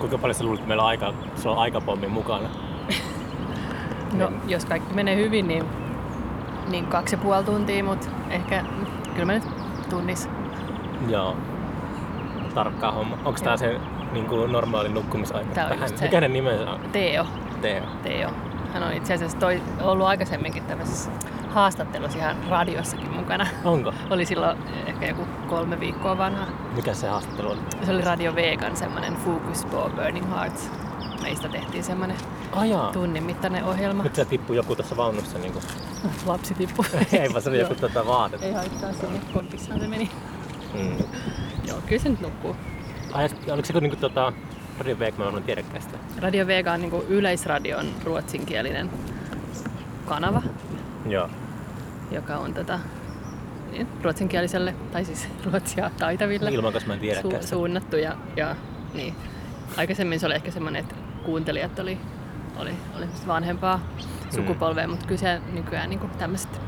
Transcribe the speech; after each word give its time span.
Kuinka 0.00 0.18
paljon 0.18 0.34
sä 0.34 0.44
luulet, 0.44 0.58
että 0.60 0.68
meillä 0.68 0.82
on 0.82 0.88
aika, 0.88 1.14
sulla 1.36 1.56
on 1.56 1.62
aikapommi 1.62 2.06
mukana? 2.06 2.48
No, 4.14 4.28
Niin. 4.30 4.40
jos 4.50 4.64
kaikki 4.64 4.94
menee 4.94 5.16
hyvin, 5.16 5.48
niin, 5.48 5.64
niin 6.70 6.86
kaksi 6.86 7.14
ja 7.14 7.18
puoli 7.18 7.44
tuntia, 7.44 7.84
mutta 7.84 8.06
ehkä 8.30 8.64
kyllä 9.12 9.24
mä 9.24 9.32
nyt 9.32 9.42
tunnis. 9.90 10.28
Joo. 11.08 11.36
Tarkkaa 12.54 12.92
homma. 12.92 13.18
Onko 13.24 13.40
tää 13.44 13.56
se 13.56 13.80
niin 14.12 14.26
kuin 14.26 14.52
normaali 14.52 14.88
nukkumisaika? 14.88 15.54
Tää 15.54 15.64
on 15.66 15.70
Tähän- 15.72 15.88
se. 15.98 16.04
Mikä 16.04 16.20
ne 16.20 16.28
nimensä 16.28 16.70
on? 16.70 16.80
Teo, 16.92 17.26
Teo. 17.60 17.82
Teo. 18.02 18.30
Hän 18.74 18.82
on 18.82 18.92
itse 18.92 19.14
asiassa 19.14 19.38
toi, 19.38 19.62
ollut 19.82 20.06
aikaisemminkin 20.06 20.62
tämmöisessä 20.64 21.10
haastattelussa 21.50 22.18
ihan 22.18 22.36
radiossakin 22.48 23.10
mukana. 23.12 23.46
Onko? 23.64 23.92
Oli 24.10 24.26
silloin 24.26 24.58
ehkä 24.86 25.06
joku 25.06 25.26
kolme 25.48 25.80
viikkoa 25.80 26.18
vanha. 26.18 26.46
Mikä 26.76 26.94
se 26.94 27.08
haastattelu 27.08 27.50
oli? 27.50 27.60
Se 27.86 27.92
oli 27.92 28.02
Radio 28.02 28.34
Vegan 28.34 28.76
semmoinen 28.76 29.16
Focus 29.16 29.66
for 29.66 29.90
Burning 29.90 30.30
Hearts. 30.30 30.70
Meistä 31.22 31.48
tehtiin 31.48 31.84
semmoinen 31.84 32.16
Ajaa. 32.52 32.92
tunnin 32.92 33.22
mittainen 33.22 33.64
ohjelma. 33.64 34.02
Nyt 34.02 34.14
se 34.14 34.24
tippui 34.24 34.56
joku 34.56 34.76
tässä 34.76 34.96
vaunussa. 34.96 35.38
Niin 35.38 35.52
kuin. 35.52 35.64
Lapsi 36.26 36.54
tippui. 36.54 36.84
Ei 37.12 37.28
vaan 37.32 37.42
se 37.42 37.48
oli 37.48 37.58
joku 37.58 37.72
Joo. 37.72 37.80
tota 37.80 38.06
vaate. 38.06 38.38
Ei 38.42 38.52
haittaa 38.52 38.92
sinne, 38.92 39.20
kompissaan 39.34 39.80
se 39.80 39.86
meni. 39.88 40.10
Mm. 40.74 40.96
Joo, 41.68 41.78
kyllä 41.86 42.02
se 42.02 42.08
nyt 42.08 42.20
nukkuu. 42.20 42.56
Ai, 43.12 43.28
oliko 43.52 43.66
se 43.66 43.72
kuin, 43.72 43.82
niin 43.82 43.90
kuin 43.90 44.00
tota, 44.00 44.32
Radio 44.78 44.98
Veikman 44.98 45.34
on 45.34 45.42
tiedäkään 45.42 45.82
sitä? 45.82 45.98
Radio 46.18 46.46
Vega 46.46 46.72
on 46.72 46.80
niin 46.80 47.02
yleisradion 47.08 47.86
ruotsinkielinen 48.04 48.90
kanava, 50.06 50.42
Joo. 51.08 51.28
Joka 52.10 52.36
on 52.36 52.54
tota, 52.54 52.78
niin, 53.70 53.86
ruotsinkieliselle, 54.02 54.74
tai 54.92 55.04
siis 55.04 55.28
ruotsia 55.50 55.90
taitaville 55.98 56.50
Ilman, 56.50 56.72
koska 56.72 56.88
mä 56.88 56.94
en 56.94 57.00
su- 57.00 57.46
suunnattu. 57.46 57.96
Ja, 57.96 58.12
ja 58.36 58.56
niin. 58.94 59.14
Aikaisemmin 59.76 60.20
se 60.20 60.26
oli 60.26 60.34
ehkä 60.34 60.50
semmoinen, 60.50 60.80
että 60.80 60.94
kuuntelijat 61.24 61.78
oli, 61.78 61.98
oli, 62.58 62.70
oli 62.96 63.06
vanhempaa 63.26 63.76
Mm. 64.30 64.36
sukupolvea, 64.36 64.88
mutta 64.88 65.06
kyllä 65.06 65.20
se 65.20 65.40
nykyään 65.52 65.90
niin 65.90 66.10
tämmöiset 66.18 66.60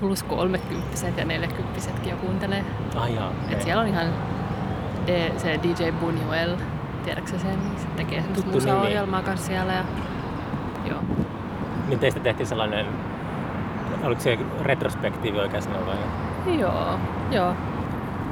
plus 0.00 0.22
30 0.22 0.76
ja 1.16 1.24
40 1.24 1.80
jo 2.10 2.16
kuuntelee. 2.16 2.64
Ai 2.96 3.14
jaa. 3.14 3.32
Et 3.50 3.62
siellä 3.62 3.82
on 3.82 3.88
ihan 3.88 4.06
de, 5.06 5.32
se 5.36 5.60
DJ 5.62 5.90
Buñuel, 5.90 6.60
tiedätkö 7.04 7.38
sen? 7.38 7.58
Se 7.76 7.86
tekee 7.96 8.20
semmoista 8.22 8.50
musa-ohjelmaa 8.50 9.22
kanssa 9.22 9.46
siellä. 9.46 9.72
Ja, 9.72 9.84
joo. 10.90 11.00
Niin 11.88 11.98
teistä 11.98 12.20
tehtiin 12.20 12.46
sellainen, 12.46 12.86
oliko 14.06 14.20
se 14.20 14.38
retrospektiivi 14.62 15.38
sanoa 15.60 15.86
vai? 15.86 15.96
Joo, 16.58 16.98
joo. 17.30 17.54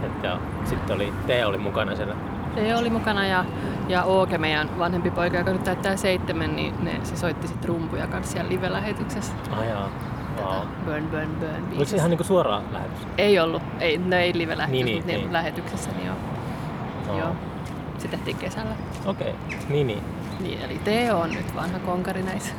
Et, 0.02 0.24
ja 0.24 0.38
sitten 0.64 0.96
oli, 0.96 1.12
Teo 1.26 1.48
oli 1.48 1.58
mukana 1.58 1.96
siellä. 1.96 2.14
Se 2.54 2.76
oli 2.76 2.90
mukana 2.90 3.26
ja, 3.26 3.44
ja 3.88 4.04
Ooke, 4.04 4.38
meidän 4.38 4.78
vanhempi 4.78 5.10
poika, 5.10 5.38
joka 5.38 5.52
nyt 5.52 5.64
täyttää 5.64 5.96
seitsemän, 5.96 6.56
niin 6.56 6.84
ne, 6.84 7.00
se 7.02 7.16
soitti 7.16 7.48
sitten 7.48 7.68
rumpuja 7.68 8.06
kanssa 8.06 8.32
siellä 8.32 8.50
live-lähetyksessä. 8.50 9.32
Ai 9.50 9.68
jaa. 9.68 9.88
Wow. 10.42 10.66
Burn, 10.84 11.06
burn, 11.06 11.28
burn 11.40 11.66
Oliko 11.68 11.84
se 11.84 11.96
ihan 11.96 12.10
niinku 12.10 12.24
suora 12.24 12.62
lähetys? 12.72 13.06
Ei 13.18 13.40
ollut, 13.40 13.62
ei, 13.80 13.98
no 13.98 14.16
ei 14.16 14.32
live-lähetyksessä, 14.38 14.84
Niin, 14.84 14.96
mutta 14.96 15.12
niin, 15.12 15.20
niin. 15.20 15.32
lähetyksessä, 15.32 15.90
niin 15.90 16.06
joo. 16.06 16.16
Joo. 17.06 17.18
joo. 17.18 17.36
Se 17.98 18.08
tehtiin 18.08 18.36
kesällä. 18.36 18.74
Okei, 19.06 19.34
okay. 19.46 19.58
niin 19.68 19.86
niin. 19.86 20.02
Niin, 20.40 20.62
eli 20.62 20.80
Teo 20.84 21.20
on 21.20 21.30
nyt 21.30 21.56
vanha 21.56 21.78
konkari 21.78 22.22
näissä. 22.22 22.54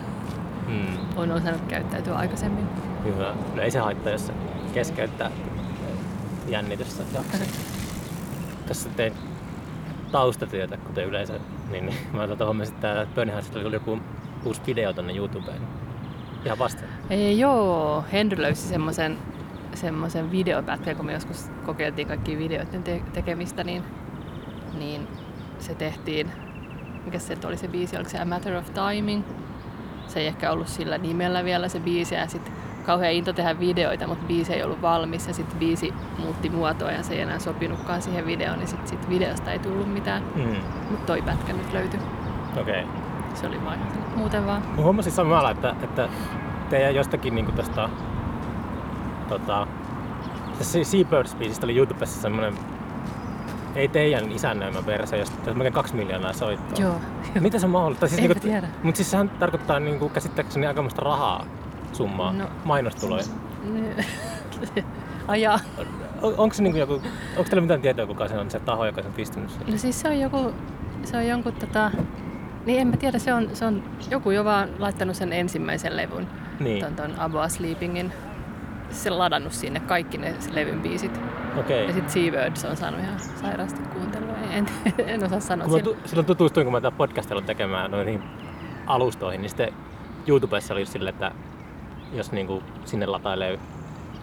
Mm. 0.67 0.97
On 1.16 1.31
osannut 1.31 1.61
käyttäytyä 1.67 2.16
aikaisemmin. 2.16 2.67
Hyvä. 3.03 3.33
No 3.56 3.61
ei 3.61 3.72
se 3.72 3.80
haittaa, 3.80 4.11
jos 4.11 4.28
se 4.28 4.33
keskeyttää 4.73 5.31
jännitystä. 6.47 7.03
Tässä 8.67 8.89
tein 8.89 9.14
taustatyötä, 10.11 10.78
kuten 10.78 11.05
yleensä, 11.05 11.33
niin, 11.72 11.86
niin 11.86 11.97
mä 12.14 12.28
tuota 12.28 12.45
huomasin, 12.45 12.76
että 12.76 13.08
Burnhouseilla 13.15 13.67
oli 13.67 13.76
joku 13.76 13.99
uusi 14.45 14.61
video 14.65 14.93
tonne 14.93 15.14
YouTubeen. 15.15 15.61
Ihan 16.45 16.60
vasta. 16.60 16.82
Ei, 17.09 17.39
joo, 17.39 18.04
Henry 18.11 18.42
löysi 18.42 18.61
semmoisen 18.61 19.17
semmoisen 19.73 20.32
videopätkän, 20.32 20.95
kun 20.95 21.05
me 21.05 21.14
joskus 21.14 21.49
kokeiltiin 21.65 22.08
kaikkia 22.08 22.38
videoiden 22.38 22.83
te- 22.83 23.04
tekemistä, 23.14 23.64
niin, 23.64 23.83
niin 24.77 25.08
se 25.59 25.76
tehtiin, 25.76 26.32
mikä 27.05 27.20
se 27.20 27.38
oli 27.45 27.58
se 27.58 27.67
biisi, 27.67 27.95
oliko 27.95 28.09
se 28.09 28.20
A 28.20 28.26
Matter 28.26 28.55
of 28.55 28.65
Timing? 28.73 29.23
Se 30.08 30.19
ei 30.19 30.27
ehkä 30.27 30.52
ollut 30.52 30.67
sillä 30.67 30.97
nimellä 30.97 31.43
vielä 31.43 31.69
se 31.69 31.80
biisi 31.80 32.15
ja 32.15 32.27
sitten 32.27 32.53
kauhean 32.86 33.14
into 33.14 33.33
tehdä 33.33 33.59
videoita, 33.59 34.08
mutta 34.08 34.25
biisi 34.27 34.53
ei 34.53 34.64
ollut 34.64 34.81
valmis 34.81 35.27
ja 35.27 35.33
sitten 35.33 35.59
biisi 35.59 35.93
muutti 36.17 36.49
muotoa 36.49 36.91
ja 36.91 37.03
se 37.03 37.14
ei 37.14 37.21
enää 37.21 37.39
sopinutkaan 37.39 38.02
siihen 38.02 38.25
videoon, 38.25 38.59
niin 38.59 38.67
sitten 38.67 38.87
sit 38.87 39.09
videosta 39.09 39.52
ei 39.52 39.59
tullut 39.59 39.93
mitään. 39.93 40.23
Mm. 40.36 40.55
Mutta 40.91 41.05
toi 41.05 41.21
pätkä 41.21 41.53
nyt 41.53 41.73
löytyi. 41.73 41.99
Okei. 42.61 42.83
Okay. 42.83 42.95
Se 43.33 43.47
oli 43.47 43.65
vaan 43.65 43.80
muuten 44.15 44.45
vaan. 44.45 44.61
Mä 44.75 44.81
huomasin 44.83 45.11
samalla, 45.11 45.52
että, 45.52 45.75
että 45.83 46.09
teidän 46.70 46.95
jostakin 46.95 47.35
niinku 47.35 47.52
tosta, 47.52 47.89
tota, 49.30 49.67
se 50.61 50.80
Seabirds-biisistä 50.80 51.64
oli 51.64 51.77
YouTubessa 51.77 52.21
semmonen, 52.21 52.53
ei 53.76 53.88
teidän 53.88 54.32
isännöimä 54.32 54.86
versio, 54.86 55.20
josta 55.20 55.52
on 55.52 55.58
melkein 55.58 55.73
kaksi 55.73 55.95
miljoonaa 55.95 56.34
soittoa. 56.34 56.86
Joo. 56.86 56.95
Mitä 57.39 57.60
se 57.60 57.66
on 57.66 57.72
mahdollista? 57.72 58.08
Siis 58.08 58.22
Eipä 58.22 58.36
tiedä. 58.36 58.67
Mutta 58.84 58.98
siis 58.98 59.11
sehän 59.11 59.30
tarkoittaa 59.30 59.80
niinku 59.80 60.10
käsittääkseni 60.10 60.67
aikamoista 60.67 61.02
rahaa 61.02 61.45
summaa, 61.94 62.33
no. 62.33 62.44
No. 62.44 62.50
mainostuloja. 62.66 63.23
Ajaa. 65.28 65.60
On, 66.22 66.33
onko 66.38 66.54
se 66.54 66.64
niinku 66.64 66.80
joku, 66.80 66.94
onko 67.38 67.44
teillä 67.44 67.62
mitään 67.62 67.82
tietoa, 67.82 68.06
kuka 68.06 68.28
se 68.28 68.38
on 68.38 68.52
se 68.52 68.60
taho, 68.60 68.86
joka 68.86 69.02
sen 69.02 69.10
on 69.10 69.16
pistänyt? 69.16 69.50
No 69.72 69.78
siis 69.78 70.02
se 70.02 70.08
on 70.08 70.20
joku, 70.20 70.54
se 71.04 71.17
on 71.17 71.28
jonkun 71.28 71.54
tota, 71.54 71.92
niin 72.66 72.80
en 72.80 72.88
mä 72.88 72.98
tiedä, 72.98 73.20
se 73.20 73.33
on, 73.33 73.50
se 73.54 73.66
on 73.66 73.83
joku 74.12 74.32
jo 74.32 74.45
vaan 74.45 74.70
laittanut 74.80 75.16
sen 75.16 75.33
ensimmäisen 75.33 75.98
levyn, 75.98 76.28
Niin, 76.60 76.86
ton, 76.86 76.95
ton 76.95 77.50
Sleepingin, 77.50 78.14
se 78.93 79.09
ladannut 79.09 79.54
sinne 79.54 79.80
kaikki 79.80 80.17
ne 80.17 80.36
levyn 80.52 80.81
biisit. 80.81 81.20
okei. 81.59 81.87
Ja 81.87 81.93
sitten 81.93 82.11
Seabirds 82.11 82.65
on 82.65 82.77
saanut 82.77 82.99
ihan 82.99 83.20
sairaasti 83.20 83.81
kuuntelua. 83.81 84.33
En, 84.52 84.65
en 84.98 85.23
osaa 85.23 85.39
sanoa. 85.39 85.67
Kun 85.67 85.83
tu- 85.83 85.98
silloin 86.05 86.26
tutustuin, 86.26 86.65
kun 86.65 86.71
mä 86.73 86.81
tätä 86.81 86.98
podcastia 86.98 87.42
tekemään 87.42 87.92
noihin 87.92 88.23
alustoihin, 88.87 89.42
niin 89.42 89.49
sitten 89.49 89.73
YouTubessa 90.27 90.73
oli 90.73 90.86
sille, 90.86 91.09
että 91.09 91.32
jos 92.14 92.32
niinku 92.32 92.64
sinne 92.86 93.05
latailee 93.05 93.59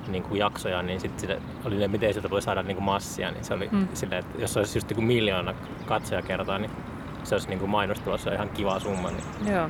niinku 0.08 0.34
jaksoja, 0.34 0.82
niin 0.82 1.00
sitten 1.00 1.20
sille 1.20 1.42
oli 1.64 1.76
ne, 1.76 1.88
miten 1.88 2.12
sieltä 2.12 2.30
voi 2.30 2.42
saada 2.42 2.62
niinku 2.62 2.82
massia, 2.82 3.30
niin 3.30 3.44
se 3.44 3.54
oli 3.54 3.68
mm. 3.72 3.88
Silleen, 3.94 4.20
että 4.20 4.40
jos 4.42 4.56
olisi 4.56 4.78
just 4.78 4.88
niinku 4.88 5.02
miljoona 5.02 5.54
katsojakertaa, 5.86 6.58
niin 6.58 6.70
se 7.24 7.34
olisi 7.34 7.48
niinku 7.48 7.66
mainostulossa 7.66 8.32
ihan 8.32 8.48
kiva 8.48 8.80
summa. 8.80 9.10
Niin 9.10 9.54
Joo. 9.54 9.68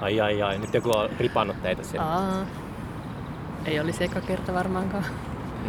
ai 0.00 0.20
ai 0.20 0.42
ai, 0.42 0.58
nyt 0.58 0.74
joku 0.74 0.90
on 0.96 1.10
ripannut 1.20 1.62
teitä 1.62 1.82
siellä. 1.82 2.06
Aa. 2.06 2.46
Ei 3.64 3.80
olisi 3.80 4.04
eka 4.04 4.20
kerta 4.20 4.54
varmaankaan. 4.54 5.04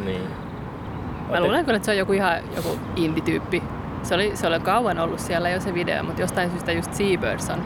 Niin. 0.05 0.21
Mä 0.21 1.27
Ootte- 1.35 1.39
luulen 1.41 1.65
kyllä, 1.65 1.75
että 1.77 1.85
se 1.85 1.91
on 1.91 1.97
joku 1.97 2.13
ihan 2.13 2.37
joku 2.55 2.79
indie-tyyppi. 2.95 3.63
Se 4.03 4.15
oli, 4.15 4.31
se 4.35 4.47
oli 4.47 4.59
kauan 4.59 4.99
ollut 4.99 5.19
siellä 5.19 5.49
jo 5.49 5.59
se 5.59 5.73
video, 5.73 6.03
mutta 6.03 6.21
jostain 6.21 6.49
syystä 6.51 6.71
just 6.71 6.93
Seabirds 6.93 7.49
on, 7.49 7.61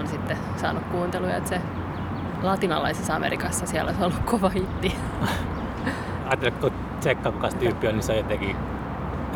on 0.00 0.06
sitten 0.08 0.36
saanut 0.56 0.82
kuunteluja, 0.84 1.36
että 1.36 1.48
se 1.50 1.60
latinalaisessa 2.42 3.14
Amerikassa 3.16 3.66
siellä 3.66 3.92
se 3.92 3.98
on 3.98 4.04
ollut 4.04 4.24
kova 4.24 4.48
hitti. 4.48 4.94
Ajattelin, 6.26 6.54
että 6.54 6.60
kun 6.60 6.72
tsekkaa 7.00 7.32
kuka 7.32 7.48
tyyppi 7.48 7.88
on, 7.88 7.94
niin 7.94 8.02
se 8.02 8.12
on 8.12 8.18
jotenkin 8.18 8.56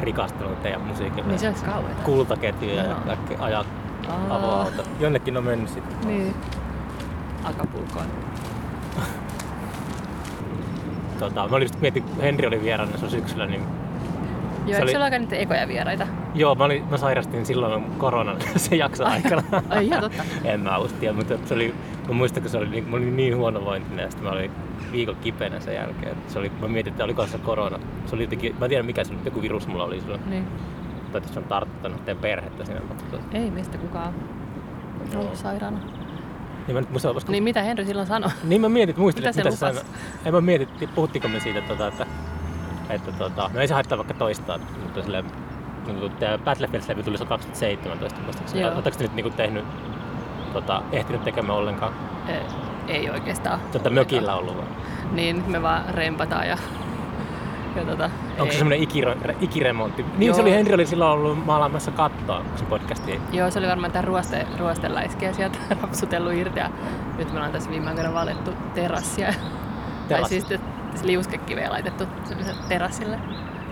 rikastunut 0.00 0.62
teidän 0.62 0.80
musiikille. 0.80 1.28
niin 1.28 1.38
se 1.38 1.48
olisi 1.48 1.64
kauheeta. 1.64 2.02
Kultaketjuja 2.02 2.74
ja 2.74 2.82
Joo. 2.84 2.94
kaikki 3.06 3.36
ajat 3.38 3.66
Aa, 4.08 4.36
avoauto. 4.36 4.82
Jonnekin 5.00 5.36
on 5.36 5.44
mennyt 5.44 5.68
sitten. 5.68 5.96
Niin. 6.08 6.34
Acapulcoon. 7.44 8.06
Tota, 11.22 11.48
mä 11.48 11.56
olin 11.56 11.64
just 11.64 11.80
mietin, 11.80 12.02
kun 12.02 12.20
Henri 12.22 12.46
oli 12.46 12.62
vieraana 12.62 12.96
sun 12.98 13.10
syksyllä, 13.10 13.46
niin 13.46 13.60
Joo, 13.60 14.66
eikö 14.66 14.82
oli- 14.82 14.92
sulla 14.92 15.04
aika 15.04 15.18
niitä 15.18 15.36
ekoja 15.36 15.68
vieraita? 15.68 16.06
joo, 16.34 16.54
mä, 16.54 16.64
olin, 16.64 16.84
mä 16.90 16.96
sairastin 16.96 17.46
silloin 17.46 17.84
koronan 17.84 18.36
se 18.56 18.76
jakso 18.76 19.04
aikana. 19.04 19.42
Ai 19.70 19.86
ihan 19.86 20.00
totta. 20.00 20.22
en 20.44 20.60
mä 20.60 20.78
ustia, 20.78 21.12
mutta 21.12 21.34
se 21.44 21.54
oli, 21.54 21.74
mä 22.08 22.14
muistan, 22.14 22.42
kun 22.42 22.50
se 22.50 22.58
oli, 22.58 22.68
niin, 22.68 22.88
mä 22.88 22.96
olin 22.96 23.16
niin 23.16 23.36
huonovointinen 23.36 24.02
ja 24.02 24.10
sitten 24.10 24.28
mä 24.28 24.32
olin 24.34 24.50
viikon 24.92 25.16
kipeänä 25.16 25.60
sen 25.60 25.74
jälkeen. 25.74 26.16
Se 26.28 26.38
oli, 26.38 26.52
mä 26.60 26.68
mietin, 26.68 26.90
että 26.90 27.04
oliko 27.04 27.26
se 27.26 27.38
korona. 27.38 27.78
Se 28.06 28.14
oli 28.14 28.22
jotenkin, 28.22 28.56
mä 28.58 28.64
en 28.64 28.68
tiedä 28.68 28.82
mikä 28.82 29.04
se 29.04 29.12
oli, 29.12 29.20
joku 29.24 29.42
virus 29.42 29.66
mulla 29.68 29.84
oli 29.84 30.00
silloin. 30.00 30.20
Niin. 30.30 30.44
Tai 31.12 31.20
se 31.32 31.38
on 31.38 31.44
tarttunut 31.44 32.04
teidän 32.04 32.22
perhettä 32.22 32.64
siinä. 32.64 32.80
Mutta, 32.88 33.16
Ei 33.38 33.50
meistä 33.50 33.78
kukaan 33.78 34.14
ollut 35.16 35.36
sairaana. 35.36 35.78
Niin 36.66 36.74
mä 36.76 36.80
nyt 36.80 36.90
muistan, 36.90 37.14
koska 37.14 37.32
Niin 37.32 37.44
mitä 37.44 37.62
Henry 37.62 37.84
silloin 37.84 38.08
sanoi? 38.08 38.30
Niin 38.44 38.60
mä 38.60 38.68
mietin, 38.68 38.90
että 38.90 39.00
muistelin, 39.00 39.28
Mitä 39.28 39.40
että 39.48 39.50
se 39.50 39.66
mitä 39.66 39.74
se 39.74 39.80
sanoi. 39.80 39.96
En 40.24 40.34
mä 40.34 40.40
mietin, 40.40 40.68
että 40.80 40.94
puhuttiinko 40.94 41.28
me 41.28 41.40
siitä, 41.40 41.60
tota, 41.60 41.86
että, 41.88 42.06
että 42.90 43.12
tota, 43.12 43.50
no 43.54 43.60
ei 43.60 43.68
se 43.68 43.74
haittaa 43.74 43.98
vaikka 43.98 44.14
toistaa, 44.14 44.58
mutta 44.82 45.02
silleen, 45.02 45.24
niin 45.86 46.10
tämä 46.10 46.38
Battlefield-levy 46.38 47.02
tuli 47.02 47.18
se 47.18 47.24
2017 47.24 48.20
muistaakseni. 48.20 48.64
Oletteko 48.64 48.96
te 48.96 49.04
nyt 49.04 49.14
niin 49.14 49.32
tehnyt, 49.32 49.64
tota, 50.52 50.82
ehtinyt 50.92 51.24
tekemään 51.24 51.58
ollenkaan? 51.58 51.92
Ei, 52.28 52.42
ei 52.88 53.10
oikeastaan. 53.10 53.60
Tätä 53.72 53.90
mökillä 53.90 54.34
ollut 54.34 54.56
vaan. 54.56 54.68
Niin, 55.12 55.44
me 55.46 55.62
vaan 55.62 55.84
rempataan 55.94 56.48
ja 56.48 56.58
Ja 57.76 57.84
tota, 57.84 58.10
Onko 58.38 58.52
se 58.52 58.58
semmoinen 58.58 58.82
ikiro, 58.82 59.14
ikiremontti? 59.40 60.02
Niin 60.02 60.26
Joo. 60.26 60.34
se 60.36 60.42
oli, 60.42 60.50
Henri 60.52 60.74
oli 60.74 60.86
silloin 60.86 61.10
ollut 61.10 61.46
maalaamassa 61.46 61.90
kattoa, 61.90 62.40
kun 62.48 62.58
se 62.58 62.64
podcasti. 62.64 63.20
Joo, 63.32 63.50
se 63.50 63.58
oli 63.58 63.68
varmaan 63.68 63.92
tämä 63.92 64.02
ruoste, 64.02 64.46
ruosteläiskiä 64.58 65.32
sieltä 65.32 65.58
rapsutellut 65.82 66.32
irti 66.32 66.58
ja 66.58 66.70
nyt 67.18 67.28
me 67.32 67.34
ollaan 67.36 67.52
tässä 67.52 67.70
viime 67.70 67.88
aikoina 67.90 68.12
valettu 68.14 68.50
terassia. 68.74 69.26
Tai 69.26 69.38
Terassi. 70.08 70.28
siis 70.34 70.44
te- 70.44 70.60
liuskekiveä 71.02 71.70
laitettu 71.70 72.04
sellaiselle 72.68 73.18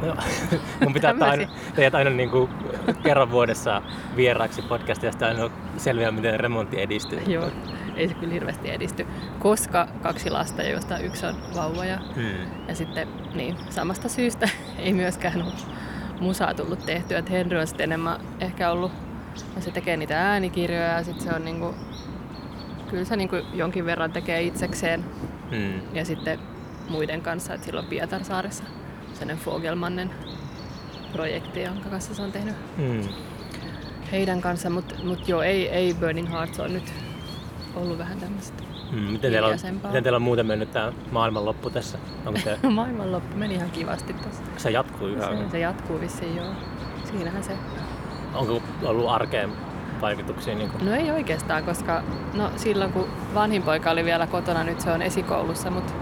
Joo. 0.07 0.17
Mun 0.85 0.93
pitää 0.93 1.11
ottaa 1.13 1.31
aina, 1.31 1.49
teidät 1.75 1.95
aina 1.95 2.11
niin 2.11 2.31
kuin 2.31 2.51
kerran 3.03 3.31
vuodessa 3.31 3.83
vieraaksi 4.17 4.63
podcastia 4.63 5.11
ja 5.21 5.27
aina 5.27 5.51
selviää, 5.77 6.11
miten 6.11 6.41
remontti 6.41 6.81
edistyy. 6.83 7.21
Joo, 7.27 7.51
ei 7.97 8.09
se 8.09 8.15
kyllä 8.15 8.33
hirveästi 8.33 8.71
edisty, 8.71 9.07
koska 9.39 9.89
kaksi 10.03 10.31
lasta, 10.31 10.63
joista 10.63 10.99
yksi 10.99 11.27
on 11.27 11.35
vauva 11.57 11.85
ja, 11.85 11.99
Hmm. 12.15 12.67
ja 12.69 12.75
sitten 12.75 13.09
niin, 13.35 13.57
samasta 13.71 14.09
syystä 14.09 14.49
ei 14.79 14.93
myöskään 14.93 15.43
ole 15.43 15.53
musaa 16.21 16.55
tullut 16.55 16.87
tehtyä. 16.87 17.19
Että 17.19 17.31
Henry 17.33 17.59
on 17.59 17.67
sitten 17.67 17.85
enemmän 17.85 18.21
ehkä 18.41 18.71
ollut, 18.71 18.93
ja 19.57 19.63
se 19.63 19.71
tekee 19.71 19.97
niitä 19.97 20.31
äänikirjoja 20.31 20.87
ja 20.93 21.05
sitten 21.05 21.25
se 21.25 21.35
on 21.37 21.45
niinku, 21.45 21.75
kyllä 22.91 23.05
se 23.05 23.17
niinku 23.17 23.37
jonkin 23.55 23.87
verran 23.87 24.13
tekee 24.13 24.43
itsekseen 24.43 25.05
Hmm. 25.51 25.81
ja 25.97 26.05
sitten 26.05 26.39
muiden 26.89 27.21
kanssa, 27.21 27.55
että 27.55 27.67
silloin 27.67 27.87
Pietarsaaressa 27.87 28.65
sellainen 29.21 29.45
Fogelmannen 29.45 30.11
projekti, 31.13 31.63
jonka 31.63 31.89
kanssa 31.89 32.15
se 32.15 32.23
on 32.23 32.33
tehnyt 32.33 32.55
Hmm. 32.77 33.09
heidän 34.13 34.41
kanssa, 34.41 34.71
mutta 34.71 34.95
mut 35.05 35.29
joo, 35.29 35.43
ei, 35.43 35.69
ei 35.69 35.95
Burning 35.95 36.31
Hearts 36.31 36.61
on 36.61 36.73
nyt 36.73 36.93
ollut 37.77 37.99
vähän 37.99 38.21
tämmöistä. 38.21 38.63
Hmm. 38.91 39.01
Miten, 39.01 39.33
teillä 39.33 39.49
on, 39.49 39.57
miten 39.87 40.03
teillä 40.03 40.17
on 40.17 40.23
muuten 40.23 40.47
mennyt 40.47 40.71
tämä 40.73 40.93
maailmanloppu 41.13 41.71
tässä? 41.71 41.99
Onko 42.27 42.41
te, 42.45 42.59
Maailmanloppu 42.69 43.37
meni 43.37 43.55
ihan 43.55 43.71
kivasti 43.71 44.13
tossa. 44.13 44.43
se 44.57 44.71
jatkuu 44.71 45.09
yhä? 45.09 45.27
Se, 45.27 45.51
se 45.51 45.59
jatkuu 45.59 46.01
vissiin 46.01 46.37
joo. 46.37 46.53
Siinähän 47.05 47.45
se. 47.45 47.53
Onko 48.35 48.63
ollut 48.83 49.09
arkeen 49.09 49.51
vaikutuksia? 50.01 50.55
Niin 50.55 50.71
kuin? 50.71 50.85
No 50.87 50.95
ei 50.95 51.11
oikeastaan, 51.11 51.65
koska 51.65 52.03
no, 52.35 52.51
silloin 52.57 52.93
kun 52.93 53.09
vanhin 53.35 53.63
poika 53.63 53.91
oli 53.91 54.05
vielä 54.05 54.27
kotona, 54.27 54.65
nyt 54.65 54.81
se 54.81 54.93
on 54.93 55.03
esikoulussa, 55.03 55.71
mutta 55.71 55.93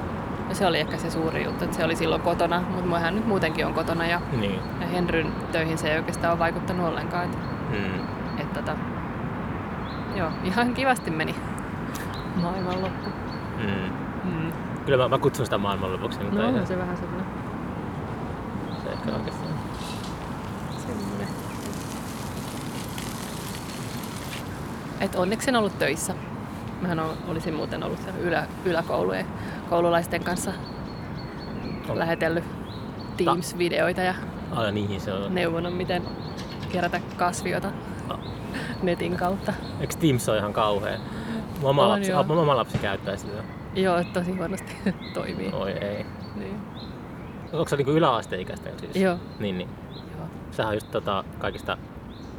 no, 0.49 0.55
se 0.55 0.67
oli 0.67 0.79
ehkä 0.81 0.97
se 0.99 1.11
suuri 1.11 1.45
juttu, 1.45 1.65
että 1.65 1.77
se 1.77 1.85
oli 1.85 1.97
silloin 1.97 2.23
kotona, 2.23 2.61
mutta 2.61 2.99
hän 2.99 3.15
nyt 3.15 3.27
muutenkin 3.27 3.67
on 3.67 3.75
kotona 3.75 4.07
ja, 4.07 4.21
Niin. 4.41 4.61
ja 4.81 4.87
Henryn 4.87 5.33
töihin 5.53 5.79
se 5.79 5.91
ei 5.93 5.99
oikeastaan 5.99 6.31
ole 6.33 6.39
vaikuttanut 6.39 6.87
ollenkaan. 6.89 7.25
Että, 7.25 7.39
Hmm. 7.71 8.01
että 8.39 8.61
tota, 8.63 8.77
joo, 10.17 10.31
ihan 10.45 10.75
kivasti 10.75 11.11
meni 11.11 11.35
maailmanloppu. 12.43 13.11
Hmm. 13.63 13.93
Mm. 14.33 14.53
Kyllä 14.87 15.05
mä, 15.05 15.09
mä 15.09 15.19
kutsun 15.19 15.47
sitä 15.47 15.59
maailmanlopuksi, 15.59 16.21
mutta 16.21 16.39
No 16.39 16.43
ei 16.49 16.55
on 16.55 16.61
se, 16.61 16.67
se 16.67 16.79
vähän 16.79 16.97
semmoinen. 16.97 17.27
se 18.83 18.89
ehkä 18.91 19.13
oikeastaan. 19.13 19.53
semmoinen. 20.87 21.29
Et 25.01 25.15
onneksi 25.15 25.51
en 25.51 25.57
ollut 25.57 25.79
töissä. 25.79 26.15
Mähän 26.81 27.01
ol- 27.01 27.15
olisin 27.29 27.55
muuten 27.55 27.83
ollut 27.85 28.01
ylä, 28.21 28.47
yläkoulujen 28.65 29.27
koululaisten 29.71 30.25
kanssa 30.25 30.53
On. 31.89 31.99
lähetellyt 31.99 32.45
Teams-videoita 33.17 34.01
ja 34.01 34.15
Ai 34.53 34.73
niin, 34.73 35.01
se 35.01 35.13
on. 35.13 35.35
neuvonut, 35.35 35.77
miten 35.77 36.03
kerätä 36.73 37.01
kasviota 37.17 37.69
Ah. 38.09 38.19
netin 38.83 39.17
kautta. 39.17 39.53
Eikö 39.81 39.95
Teams 39.95 40.29
ole 40.29 40.39
ihan 40.39 40.53
kauhea? 40.53 40.99
Mun 41.61 41.71
Oma, 41.71 41.89
lapsi, 41.89 42.11
joo. 42.11 42.21
oma 42.29 42.57
lapsi 42.57 42.79
käyttää 42.79 43.17
sitä. 43.17 43.33
Joo, 43.75 44.05
tosi 44.13 44.33
huonosti 44.33 44.73
toimii. 45.15 45.53
Oi 45.53 45.71
ei. 45.73 46.07
Niin. 46.37 46.57
Onko 47.53 47.69
se 47.69 47.77
niinku 47.77 47.93
yläasteikäisten 47.93 48.79
siis? 48.79 48.97
Joo. 48.97 49.17
Niin, 49.39 49.59
niin. 49.59 49.71
Joo. 50.19 50.27
Sehän 50.51 50.69
on 50.69 50.75
just 50.77 50.91
tota, 50.91 51.25
kaikista, 51.39 51.77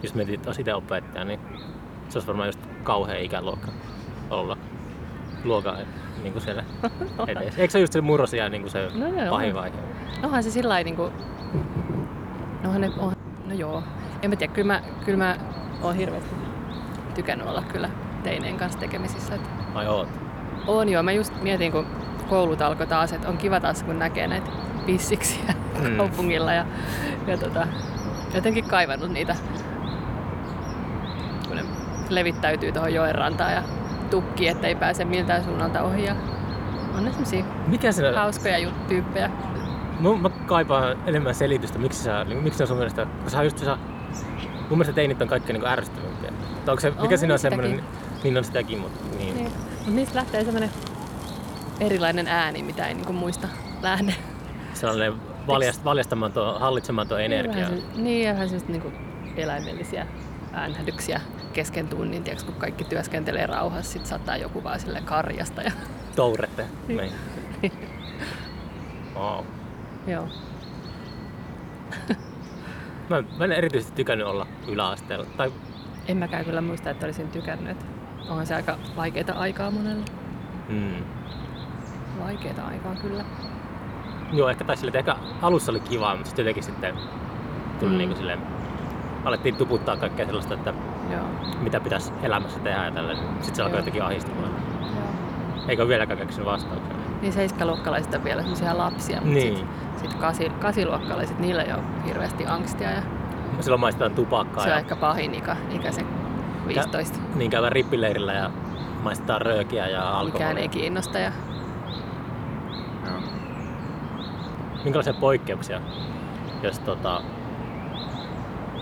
jos 0.04 0.14
mietit, 0.16 0.42
itse 0.60 0.74
opettaja, 0.74 1.26
niin 1.26 1.40
se 2.10 2.18
olisi 2.18 2.28
varmaan 2.28 2.48
just 2.50 2.60
kauhea 2.84 3.18
ikäluokka 3.20 3.68
olla 4.30 4.58
luokan 5.44 5.78
niin 6.24 6.34
kuin 6.34 6.44
siellä 6.44 6.64
edessä. 7.28 7.62
Eikö 7.62 7.72
se 7.72 7.80
just 7.80 7.94
se 7.94 8.02
murrosia 8.02 8.50
niin 8.50 8.62
kuin 8.62 8.72
se 8.72 8.90
No 8.94 9.08
joo. 9.08 9.30
pahin 9.30 9.56
vaihe? 9.56 9.78
Onhan 10.24 10.44
se 10.44 10.52
sillä 10.52 10.84
niinku... 10.84 11.12
Nohan 12.64 12.82
ne, 12.82 12.92
on, 12.98 13.14
no 13.46 13.54
joo. 13.54 13.84
En 14.22 14.30
mä 14.30 14.36
tiedä, 14.36 14.54
kyllä 14.54 14.74
mä, 14.74 14.82
kyllä 15.06 15.18
mä 15.18 15.36
oon 15.82 15.96
hirveästi 15.96 16.36
tykännyt 17.16 17.48
olla 17.48 17.64
kyllä 17.74 17.90
teineen 18.24 18.58
kanssa 18.58 18.80
tekemisissä. 18.80 19.36
Et 19.36 19.42
Ai 19.74 19.88
oot? 19.88 20.08
on 20.68 20.90
joo, 20.90 21.04
mä 21.04 21.12
just 21.12 21.34
mietin, 21.42 21.72
kun 21.72 21.86
koulut 22.30 22.62
alkoi 22.62 22.88
taas, 22.88 23.14
että 23.14 23.30
on 23.30 23.38
kiva 23.38 23.60
taas, 23.60 23.84
kun 23.84 24.00
näkee 24.00 24.28
näitä 24.28 24.50
pissiksiä 24.86 25.54
mm. 25.82 25.98
kaupungilla 25.98 26.54
ja, 26.54 26.66
ja 27.28 27.38
tota, 27.38 27.68
jotenkin 28.34 28.66
kaivannut 28.66 29.12
niitä, 29.12 29.36
kun 31.48 31.56
ne 31.58 31.64
levittäytyy 32.10 32.72
tuohon 32.72 32.94
joen 32.94 33.16
rantaan 33.16 33.54
ja 33.54 33.64
tukki, 34.10 34.48
ettei 34.48 34.76
pääse 34.76 35.06
miltään 35.06 35.44
suunnalta 35.44 35.84
ohi. 35.84 36.06
Ja 36.06 36.16
on 36.98 37.06
ne 37.06 37.12
semmosia 37.12 37.46
Mikä 37.68 37.92
se 37.92 38.16
hauskoja 38.16 38.70
jut- 38.70 38.88
tyyppejä. 38.88 39.32
Mä, 40.00 40.16
mä 40.22 40.30
kaipaan 40.30 40.98
enemmän 41.06 41.36
selitystä, 41.36 41.80
miksi, 41.80 42.04
sä, 42.04 42.24
niin, 42.24 42.44
miksi 42.44 42.58
se 42.58 42.64
on 42.64 42.68
sun 42.68 42.78
mielestä, 42.78 43.06
kun 43.22 43.32
sä 43.32 43.44
just 43.44 43.58
sä, 43.58 43.78
mun 44.70 44.78
mielestä 44.78 44.94
teinit 44.94 45.22
on 45.22 45.28
kaikkein 45.28 45.60
niin 45.60 45.72
ärsyttävimpiä. 45.72 46.32
Onko 46.68 46.80
se, 46.80 46.90
mikä 46.90 47.14
On 47.14 47.18
siinä 47.18 47.34
on 47.34 47.40
semmoinen, 47.40 47.84
niin 48.24 48.38
on 48.38 48.44
sitäkin, 48.44 48.80
mutta 48.80 49.00
niin. 49.18 49.36
Niin. 49.36 49.52
Mut 49.86 49.96
niistä 49.96 50.16
lähtee 50.16 50.44
semmoinen 50.44 50.70
erilainen 51.80 52.28
ääni, 52.28 52.64
mitä 52.64 52.88
ei 52.88 52.94
niinku 52.94 53.14
muista 53.14 53.48
lähde. 53.82 54.16
Sellainen 54.74 55.14
valjast, 55.48 55.86
valjastamaton, 55.86 56.60
hallitsematon 56.60 57.22
energia. 57.22 57.68
Niin, 57.96 58.34
vähän 58.34 58.50
semmoista 58.50 58.72
niinku 58.72 58.92
eläimellisiä 59.38 60.08
äänhädyksiä 60.54 61.22
kesken 61.54 61.88
tunnin, 61.88 62.24
tiiäks, 62.24 62.44
kun 62.44 62.54
kaikki 62.56 62.84
työskentelee 62.84 63.46
rauhassa, 63.46 63.92
sit 63.92 64.06
saattaa 64.06 64.38
joku 64.38 64.64
vaan 64.64 64.80
sille 64.80 65.02
karjasta. 65.06 65.62
Ja... 65.62 65.72
Tourette. 66.16 66.66
Niin. 66.88 67.12
Niin. 67.62 67.72
Wow. 69.16 69.46
Joo. 70.08 70.28
Mä, 73.10 73.24
mä 73.38 73.44
en 73.46 73.52
erityisesti 73.52 73.96
tykännyt 73.96 74.28
olla 74.28 74.48
yläasteella. 74.68 75.26
Tai 75.38 75.52
En 76.08 76.18
mäkään 76.18 76.46
kyllä 76.46 76.62
muista, 76.62 76.90
että 76.90 77.06
olisin 77.06 77.28
tykännyt. 77.32 77.78
Onhan 78.30 78.48
se 78.48 78.56
aika 78.56 78.78
vaikeita 78.96 79.34
aikaa 79.34 79.72
monelle. 79.72 80.06
mm, 80.70 81.04
Vaikeita 82.20 82.62
aikaa 82.66 82.96
kyllä. 82.96 83.26
joo, 84.34 84.50
ehkä 84.50 84.64
taisi 84.64 84.80
sille, 84.80 85.00
että 85.00 85.12
ehkä 85.12 85.24
alussa 85.42 85.72
oli 85.72 85.80
kivaa, 85.80 86.14
mutta 86.16 86.28
sitten 86.28 86.44
jotenkin 86.44 86.64
sitten 86.64 86.96
tuli 87.80 87.92
mm. 87.92 87.98
niin 87.98 88.10
kuin 88.10 88.18
silleen, 88.18 88.40
alettiin 89.26 89.56
tuputtaa 89.56 89.98
kaikkea 89.98 90.26
sellaista, 90.26 90.54
että 90.54 90.74
Joo. 91.12 91.22
mitä 91.62 91.80
pitäisi 91.80 92.12
elämässä 92.24 92.60
tehdä 92.60 92.86
ja 92.86 92.92
tällainen. 92.92 93.26
Sitten 93.34 93.56
se 93.56 93.64
alkoi 93.64 93.80
jotenkin. 93.80 94.04
Eikä 95.68 95.82
ole 95.82 95.90
vieläkään 95.90 96.20
keksinyt 96.20 96.46
vastauksia. 96.46 96.94
Niin 97.22 97.34
seiskaluokkalaiset 97.34 98.14
on 98.14 98.24
vielä 98.24 98.42
semmoisia 98.42 98.78
lapsia, 98.78 99.18
mutta 99.18 99.34
Niin. 99.34 99.58
sitten 99.58 99.70
sit 100.02 100.14
kasi, 100.14 100.50
kasiluokkalaiset, 100.50 101.40
niillä 101.40 101.64
ei 101.64 101.74
ole 101.74 101.82
hirveästi 102.06 102.46
angstia 102.46 102.92
ja 102.92 103.02
Silloin 103.60 103.80
maistetaan 103.82 104.12
tupakkaa 104.12 104.64
se 104.64 104.70
on 104.70 104.74
ja 104.74 104.80
ehkä 104.80 104.96
pahin 104.96 105.34
ikä, 105.36 105.56
ikä 105.72 105.92
se 105.92 106.06
15. 106.68 107.18
niin 107.36 107.52
käydään 107.52 107.72
rippileirillä 107.72 108.34
ja 108.34 108.50
maistetaan 109.04 109.42
röökiä 109.42 109.88
ja 109.88 109.98
Mikään 110.00 110.14
alkoholia. 110.16 110.60
ei 110.62 110.68
kiinnosta. 110.68 111.20
Ja... 111.20 111.32
No. 113.06 113.12
Minkälaisia 114.84 115.14
poikkeuksia, 115.14 115.82
jos 116.64 116.80
tota, 116.80 117.22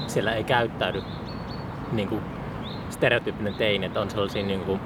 siellä 0.07 0.33
ei 0.33 0.43
käyttäydy 0.43 1.03
niin 1.91 2.07
kuin 2.07 2.21
stereotyyppinen 2.89 3.53
teini, 3.53 3.85
että 3.85 4.01
on 4.01 4.09
sellaisia 4.09 4.43
niin 4.43 4.59
kuin 4.61 4.79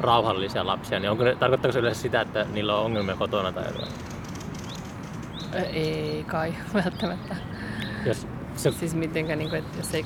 rauhallisia 0.00 0.66
lapsia, 0.66 1.00
niin 1.00 1.10
onko 1.10 1.24
ne, 1.24 1.36
tarkoittaako 1.36 1.72
se 1.72 1.78
yleensä 1.78 2.02
sitä, 2.02 2.20
että 2.20 2.46
niillä 2.52 2.76
on 2.76 2.84
ongelmia 2.84 3.16
kotona 3.16 3.52
tai 3.52 3.64
jotain? 3.66 3.92
Ei 5.72 6.24
kai 6.26 6.54
välttämättä. 6.84 7.36
Jos 8.06 8.26
se, 8.54 8.70
Siis 8.72 8.94
mitenkä, 8.94 9.36
niin 9.36 9.50
kuin, 9.50 9.58
että 9.58 9.78
jos, 9.78 9.94
ei, 9.94 10.04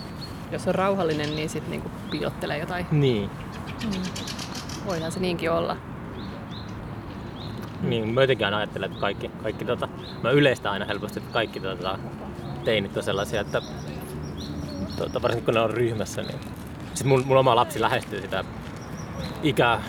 jos 0.53 0.69
on 0.69 0.75
rauhallinen, 0.75 1.37
niin 1.37 1.49
sitten 1.49 1.71
niin 1.71 1.91
piilottelee 2.11 2.59
jotain. 2.59 2.87
niin, 2.91 3.31
Mm. 3.85 4.03
Voihan 4.87 5.13
se 5.13 5.21
niinkin 5.21 5.51
olla. 5.51 5.77
niin 7.83 8.09
mä 8.09 8.21
jotenkin 8.21 8.47
aina 8.47 8.57
ajattelen, 8.57 8.91
että 8.91 9.01
kaikki, 9.01 9.31
kaikki 9.43 9.65
tota, 9.65 9.89
mä 10.23 10.31
yleistän 10.31 10.73
aina 10.73 10.85
helposti, 10.85 11.19
että 11.19 11.33
kaikki 11.33 11.61
tota, 11.61 11.99
teinit 12.65 12.97
on 12.97 13.03
sellaisia, 13.03 13.41
että 13.41 13.63
tota, 14.99 15.23
varsinkin 15.23 15.45
kun 15.45 15.55
ne 15.55 15.61
on 15.61 15.71
ryhmässä, 15.71 16.23
niin 16.23 16.41
sitten 16.95 17.09
mun, 17.09 17.27
mun 17.27 17.37
oma 17.37 17.57
lapsi 17.57 17.81
lähestyy 17.81 18.21
sitä 18.21 18.45
ikää, 19.43 19.81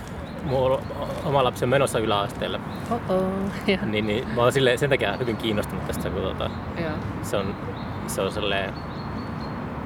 mun 0.43 0.79
oma 1.25 1.43
lapsi 1.43 1.65
on 1.65 1.69
menossa 1.69 1.99
yläasteelle, 1.99 2.59
Oh-oh. 2.91 3.23
Ja, 3.67 3.85
niin, 3.85 4.07
niin 4.07 4.27
mä 4.35 4.41
oon 4.41 4.51
sille, 4.51 4.77
sen 4.77 4.89
takia 4.89 5.17
hyvin 5.17 5.37
kiinnostunut 5.37 5.87
tästä, 5.87 6.09
kun 6.09 6.21
joo. 6.21 6.91
se 7.21 7.37
on, 7.37 7.55
se 8.07 8.21
on 8.21 8.31
silleen, 8.31 8.73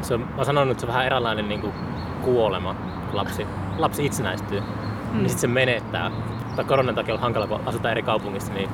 se 0.01 0.13
on, 0.13 0.20
mä 0.20 0.36
oon 0.36 0.46
sanonut, 0.46 0.72
että 0.72 0.82
se 0.82 0.86
on 0.86 0.94
vähän 0.94 1.06
eräänlainen 1.06 1.50
niin 1.50 1.62
kuin 1.62 1.74
kuolema, 2.22 2.75
lapsi, 3.13 3.48
lapsi 3.77 4.06
itsenäistyy, 4.06 4.60
mm. 4.60 5.18
niin 5.18 5.30
sitten 5.30 5.39
se 5.39 5.48
menettää. 5.48 6.12
Tai 6.56 6.65
koronan 6.65 6.96
takia 6.96 7.13
on 7.13 7.20
hankala, 7.20 7.48
kun 7.48 7.60
asutaan 7.65 7.92
eri 7.92 8.03
kaupungissa, 8.03 8.53
niin 8.53 8.70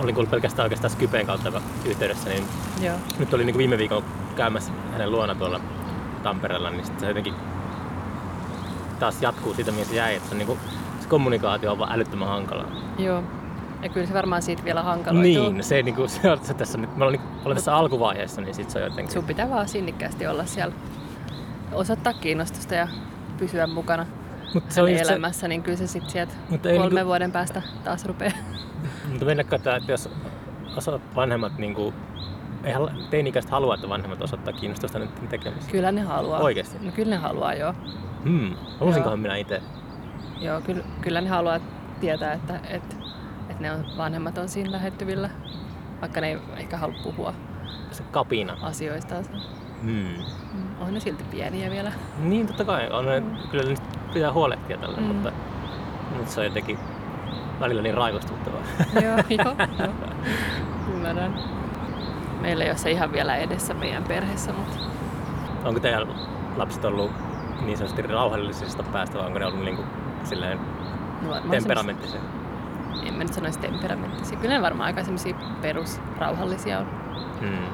olin 0.00 0.14
kuullut 0.14 0.30
pelkästään 0.30 0.64
oikeastaan 0.64 0.90
Skypeen 0.90 1.26
kautta 1.26 1.62
yhteydessä, 1.84 2.28
niin 2.30 2.44
Joo. 2.80 2.96
nyt 3.18 3.34
oli 3.34 3.44
niin 3.44 3.58
viime 3.58 3.78
viikolla 3.78 4.04
käymässä 4.36 4.72
hänen 4.92 5.10
luona 5.10 5.34
tuolla 5.34 5.60
Tampereella, 6.22 6.70
niin 6.70 6.84
se 6.98 7.08
jotenkin 7.08 7.34
taas 8.98 9.22
jatkuu 9.22 9.54
siitä, 9.54 9.72
mihin 9.72 9.86
se 9.86 9.96
jäi, 9.96 10.14
että 10.14 10.28
se, 10.28 10.34
on 10.34 10.38
niin 10.38 10.46
kuin, 10.46 10.58
se 11.00 11.08
kommunikaatio 11.08 11.72
on 11.72 11.78
vaan 11.78 11.92
älyttömän 11.92 12.28
hankalaa. 12.28 12.66
Joo. 12.98 13.22
Ja 13.82 13.88
kyllä 13.88 14.06
se 14.06 14.14
varmaan 14.14 14.42
siitä 14.42 14.64
vielä 14.64 14.82
hankaloituu. 14.82 15.50
Niin, 15.52 15.64
se, 15.64 15.82
niin 15.82 15.94
kuin, 15.94 16.08
se 16.22 16.30
on 16.30 16.38
se 16.42 16.54
tässä 16.54 16.78
nyt, 16.78 16.96
mä 16.96 17.04
olen, 17.04 17.20
olen 17.44 17.56
tässä 17.56 17.76
alkuvaiheessa, 17.76 18.40
niin 18.40 18.54
sit 18.54 18.70
se 18.70 18.78
on 18.78 18.84
jotenkin... 18.84 19.12
Sun 19.12 19.24
pitää 19.24 19.50
vaan 19.50 19.68
sinnikkäästi 19.68 20.26
olla 20.26 20.44
siellä, 20.44 20.74
osoittaa 21.72 22.12
kiinnostusta 22.12 22.74
ja 22.74 22.88
pysyä 23.38 23.66
mukana 23.66 24.06
Mutta 24.54 24.74
se 24.74 24.82
on 24.82 24.92
just 24.92 25.04
se, 25.04 25.12
elämässä, 25.12 25.48
niin 25.48 25.62
kyllä 25.62 25.78
se 25.78 25.86
sitten 25.86 26.10
sieltä 26.10 26.34
kolmen 26.48 26.80
niinku- 26.80 27.06
vuoden 27.06 27.32
päästä 27.32 27.62
taas 27.84 28.04
rupeaa. 28.04 28.32
mutta 29.10 29.24
mennäkö, 29.24 29.56
että 29.56 29.80
jos 29.88 30.08
vanhemmat 31.16 31.58
niin 31.58 31.74
kuin, 31.74 31.94
eihän 32.64 32.82
teini-ikäiset 33.10 33.50
halua, 33.50 33.74
että 33.74 33.88
vanhemmat 33.88 34.22
osoittaa 34.22 34.52
kiinnostusta 34.52 34.98
niiden 34.98 35.28
tekemiseen. 35.28 35.72
Kyllä 35.72 35.92
ne 35.92 36.00
haluaa. 36.00 36.40
Oikeesti? 36.40 36.86
No 36.86 36.92
kyllä 36.92 37.10
ne 37.10 37.16
haluaa, 37.22 37.54
joo. 37.54 37.74
Hmm. 38.24 38.54
Halusinkohan 38.80 39.18
Joo. 39.18 39.22
minä 39.22 39.36
itse? 39.36 39.62
Joo, 40.40 40.60
kyllä, 40.60 40.84
kyllä 41.00 41.20
ne 41.20 41.28
haluaa 41.28 41.60
tietää, 42.00 42.32
että, 42.32 42.54
että, 42.56 42.96
että 43.48 43.62
ne 43.62 43.72
on, 43.72 43.84
vanhemmat 43.96 44.38
on 44.38 44.48
siinä 44.48 44.72
lähettyvillä, 44.72 45.30
vaikka 46.00 46.20
ne 46.20 46.28
ei 46.28 46.38
ehkä 46.56 46.76
halua 46.76 46.96
puhua 47.02 47.34
Se 47.92 48.02
kapina. 48.10 48.56
asioista. 48.62 49.14
Hmm. 49.82 49.90
Mm, 50.52 50.80
On 50.80 50.94
ne 50.94 51.00
silti 51.00 51.24
pieniä 51.30 51.70
vielä. 51.70 51.92
Niin, 52.18 52.46
totta 52.46 52.64
kai. 52.64 52.88
On, 52.90 53.06
ne, 53.06 53.22
Kyllä 53.50 53.64
niistä 53.64 53.86
pitää 54.14 54.32
huolehtia 54.32 54.76
tällä, 54.78 54.96
Mm. 54.96 55.02
mutta, 55.04 55.32
mutta 56.16 56.32
se 56.32 56.40
on 56.40 56.46
jotenkin 56.46 56.78
välillä 57.60 57.82
niin 57.82 57.94
raivostuttavaa. 57.94 58.60
joo, 58.94 59.04
joo, 59.44 59.56
joo. 59.78 59.88
Ymmärrän. 60.94 61.34
Meillä 62.40 62.64
ei 62.64 62.70
ole 62.70 62.78
se 62.78 62.90
ihan 62.90 63.12
vielä 63.12 63.36
edessä 63.36 63.74
meidän 63.74 64.04
perheessä, 64.04 64.52
mutta 64.52 64.76
Onko 65.64 65.80
teidän 65.80 66.08
lapset 66.56 66.84
ollut 66.84 67.10
niin 67.64 67.78
sanotusti 67.78 68.02
rauhallisesta 68.02 68.82
päästä 68.82 69.18
vai 69.18 69.26
onko 69.26 69.38
ne 69.38 69.46
ollut 69.46 69.64
niin 69.64 69.76
kuin, 69.76 69.88
silleen 70.24 70.58
no 71.22 71.34
temperamenttisia? 71.50 72.20
semmosia- 72.20 72.40
En 73.08 73.14
mä 73.14 73.24
nyt 73.24 73.32
sanoisi 73.34 73.58
temperamenttisia. 73.58 74.38
Kyllä 74.38 74.54
ne 74.54 74.62
varmaan 74.62 74.86
aika 74.86 75.02
semmoisia 75.04 75.34
perusrauhallisia 75.62 76.78
on. 76.78 76.86
Hmm. 77.40 77.66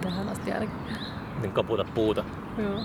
Tähän 0.00 0.28
asti 0.28 0.52
ainakin. 0.52 0.74
Niin 1.40 1.52
koputa 1.52 1.84
puuta. 1.94 2.24
Joo. 2.58 2.80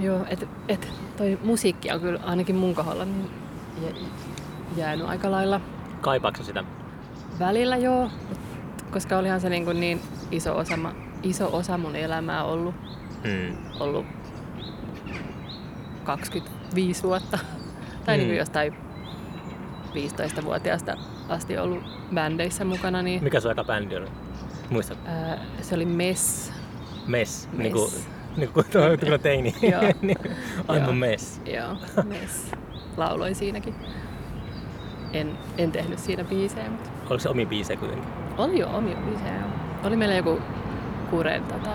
Joo, 0.00 0.20
et, 0.28 0.48
et 0.68 0.88
toi 1.16 1.38
musiikki 1.44 1.90
on 1.92 2.00
kyllä 2.00 2.20
ainakin 2.24 2.56
mun 2.56 2.74
kohdalla 2.74 3.04
niin 3.04 3.30
jä- 3.82 4.06
jäänyt 4.76 5.08
aika 5.08 5.30
lailla 5.30 5.60
Kaipaatko 6.00 6.38
sä 6.42 6.46
sitä? 6.46 6.64
Välillä 7.38 7.76
joo, 7.76 8.10
koska 8.90 9.18
olihan 9.18 9.40
se 9.40 9.48
niin, 9.48 9.64
kuin 9.64 9.80
niin 9.80 10.00
iso, 10.30 10.56
osa, 10.56 10.74
iso 11.22 11.56
osa 11.56 11.78
mun 11.78 11.96
elämää 11.96 12.44
ollut, 12.44 12.74
Hmm. 13.24 13.56
ollut 13.80 14.06
25 16.04 17.02
vuotta. 17.02 17.38
tai 18.04 18.16
Mm. 18.16 18.18
niin 18.18 18.28
kuin 18.28 18.38
jostain 18.38 18.74
15-vuotiaasta 19.94 20.96
asti 21.28 21.58
ollut 21.58 21.82
bändeissä 22.14 22.64
mukana, 22.64 23.02
niin 23.02 23.24
Mikä 23.24 23.40
sun 23.40 23.50
eka 23.50 23.64
bändi 23.64 23.96
oli? 23.96 24.06
Muistat? 24.70 24.98
ää, 25.06 25.38
se 25.62 25.74
oli 25.74 25.84
Mess. 25.84 26.52
Mess. 27.06 27.48
Mess. 27.52 27.52
Niin 27.58 27.72
kuin, 27.72 27.90
niin 28.36 28.50
kuin 28.52 28.66
tuo 29.06 29.18
teini. 29.18 29.54
Joo. 29.62 29.82
I'm 30.68 30.88
a 30.88 30.92
mess. 30.92 31.40
Joo, 31.44 31.76
Mess. 32.04 32.50
Lauloin 32.96 33.34
siinäkin. 33.34 33.74
En, 35.12 35.38
en 35.58 35.72
tehnyt 35.72 35.98
siinä 35.98 36.24
biisejä, 36.24 36.70
mutta 36.70 36.90
Oliko 37.10 37.18
se 37.18 37.28
omi 37.28 37.46
biisejä 37.46 37.80
kuitenkin? 37.80 38.08
oli 38.38 38.58
jo 38.58 38.68
omia 38.72 38.96
biisejä. 38.96 39.34
joo. 39.34 39.48
Oli 39.84 39.96
meillä 39.96 40.14
joku 40.14 40.40
Kuren 41.10 41.42
tota, 41.42 41.70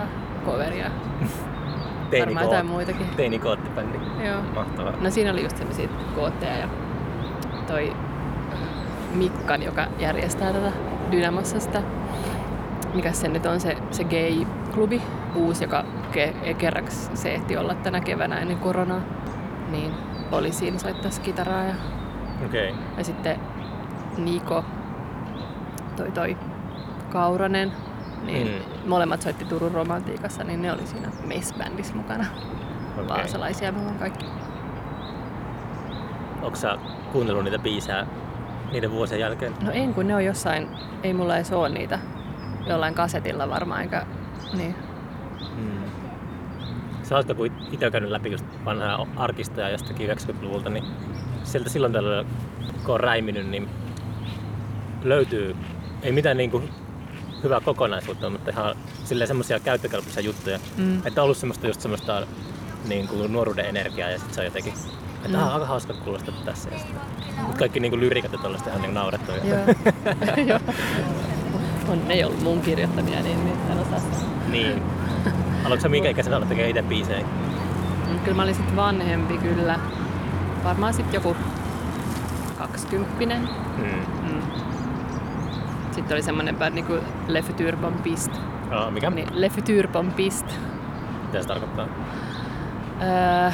coveria. 0.46 0.90
Varmaan 2.20 2.44
jotain 2.44 2.66
muitakin. 2.66 3.06
Teini 3.16 3.38
koottibändi. 3.38 3.98
Joo. 4.26 4.42
Mahtavaa. 4.54 4.92
No 5.00 5.10
siinä 5.10 5.32
oli 5.32 5.42
just 5.42 5.56
sellaisia 5.56 5.88
kootteja 6.14 6.56
ja 6.56 6.68
toi 7.66 7.96
Mikkan, 9.14 9.62
joka 9.62 9.86
järjestää 9.98 10.52
tätä 10.52 10.72
Dynamossa 11.10 11.60
sitä, 11.60 11.82
mikä 12.94 13.12
se 13.12 13.28
nyt 13.28 13.46
on 13.46 13.60
se, 13.60 13.76
se 13.90 14.04
gay-klubi, 14.04 15.02
uusi, 15.34 15.64
joka 15.64 15.84
ke- 16.12 16.54
kerraksi 16.54 17.10
se 17.14 17.34
ehti 17.34 17.56
olla 17.56 17.74
tänä 17.74 18.00
keväänä 18.00 18.38
ennen 18.38 18.58
koronaa, 18.58 19.00
niin 19.70 19.92
oli 20.32 20.52
siinä 20.52 20.78
soittaa 20.78 21.10
kitaraa 21.22 21.64
ja, 21.64 21.74
Okei. 22.46 22.70
Okay. 22.70 22.82
ja 22.98 23.04
sitten 23.04 23.40
Niko, 24.16 24.64
toi 26.00 26.10
toi 26.12 26.36
Kauranen, 27.12 27.72
niin 28.26 28.46
Mm. 28.48 28.88
molemmat 28.88 29.22
soitti 29.22 29.44
Turun 29.44 29.72
romantiikassa, 29.72 30.44
niin 30.44 30.62
ne 30.62 30.72
oli 30.72 30.86
siinä 30.86 31.08
Mess-bändissä 31.26 31.94
mukana. 31.94 32.24
Okei. 32.96 33.08
Vaasalaisia 33.08 33.72
me 33.72 33.78
ollaan 33.80 33.98
kaikki. 33.98 34.26
Onko 36.42 36.56
sä 36.56 36.76
kuunnellut 37.12 37.44
niitä 37.44 37.58
biisejä 37.58 38.06
niiden 38.72 38.90
vuosien 38.90 39.20
jälkeen? 39.20 39.54
No 39.62 39.70
en, 39.70 39.94
kun 39.94 40.06
ne 40.06 40.14
on 40.14 40.24
jossain, 40.24 40.68
ei 41.02 41.14
mulla 41.14 41.36
edes 41.36 41.52
ole 41.52 41.68
niitä 41.68 41.98
jollain 42.66 42.94
kasetilla 42.94 43.48
varmaan, 43.48 43.82
eikä 43.82 44.06
niin. 44.56 44.74
Mm. 45.56 45.80
Sä 47.02 47.16
oletko, 47.16 47.34
kun 47.34 47.50
itse 47.70 47.86
on 47.86 47.92
käynyt 47.92 48.10
läpi 48.10 48.30
just 48.30 48.44
vanhaa 48.64 49.06
arkistoja 49.16 49.68
jostakin 49.70 50.10
90-luvulta, 50.10 50.70
niin 50.70 50.84
sieltä 51.44 51.70
silloin 51.70 51.92
tällöin, 51.92 52.26
kun 52.84 52.94
on 52.94 53.00
räiminyt, 53.00 53.48
niin 53.48 53.68
löytyy, 55.02 55.56
ei 56.02 56.12
mitään 56.12 56.36
niin 56.36 56.50
kuin 56.50 56.70
hyvää 57.42 57.60
kokonaisuutta, 57.60 58.30
mutta 58.30 58.50
ihan 58.50 58.76
silleen 59.04 59.28
semmoisia 59.28 59.60
käyttökelpoisia 59.60 60.22
juttuja. 60.22 60.58
Mm. 60.76 60.98
Että 61.06 61.20
on 61.20 61.24
ollut 61.24 61.36
semmoista 61.36 61.66
just 61.66 61.80
semmoista 61.80 62.26
niin 62.88 63.08
kuin 63.08 63.32
nuoruuden 63.32 63.64
energiaa 63.66 64.10
ja 64.10 64.16
sitten 64.18 64.34
se 64.34 64.40
on 64.40 64.44
jotenkin, 64.44 64.72
että 65.24 65.38
Mm. 65.38 65.48
aika 65.48 65.66
hauska 65.66 65.94
kuulostaa 65.94 66.34
tässä. 66.44 66.68
Ja 66.70 66.78
sitten, 66.78 67.00
mutta 67.42 67.58
kaikki 67.58 67.80
niin 67.80 67.90
kuin 67.90 68.00
lyriikat 68.00 68.32
ja 68.32 68.38
tollaista 68.38 68.70
ihan 68.70 68.82
niin 68.82 68.94
naurettavia. 68.94 69.44
Joo. 70.46 70.60
On, 71.88 72.08
ne 72.08 72.14
ei 72.14 72.24
ollut 72.24 72.42
mun 72.42 72.60
kirjoittamia, 72.60 73.20
niin 73.22 73.44
nyt 73.44 73.54
en 73.70 73.78
osaa 73.78 74.00
niin. 74.48 74.82
Haluatko 75.62 75.82
sä 75.82 75.88
minkä 75.88 76.08
ikäisenä 76.10 76.36
olla 76.36 76.46
tekemään 76.46 76.70
itse 76.70 76.82
biisejä? 76.82 77.24
Mm, 78.08 78.18
Kyllä 78.18 78.36
mä 78.36 78.42
olin 78.42 78.54
sit 78.54 78.76
vanhempi 78.76 79.38
kyllä. 79.38 79.78
Varmaan 80.64 80.94
sit 80.94 81.12
joku 81.12 81.36
kaksikymppinen. 82.58 83.48
Mm. 83.78 84.19
Sitten 86.00 86.14
oli 86.14 86.22
semmonen 86.22 86.56
bändi 86.56 86.82
kuin 86.82 87.00
Le 87.28 87.42
Futur 87.42 87.76
Bombist. 87.76 88.32
Oh, 88.72 88.90
mikä? 88.92 89.10
Niin, 89.10 89.28
Le 89.32 89.48
Futur 89.48 89.88
Bombist. 89.88 90.46
Mitä 91.26 91.42
se 91.42 91.48
tarkoittaa? 91.48 91.86
Öö, 93.02 93.50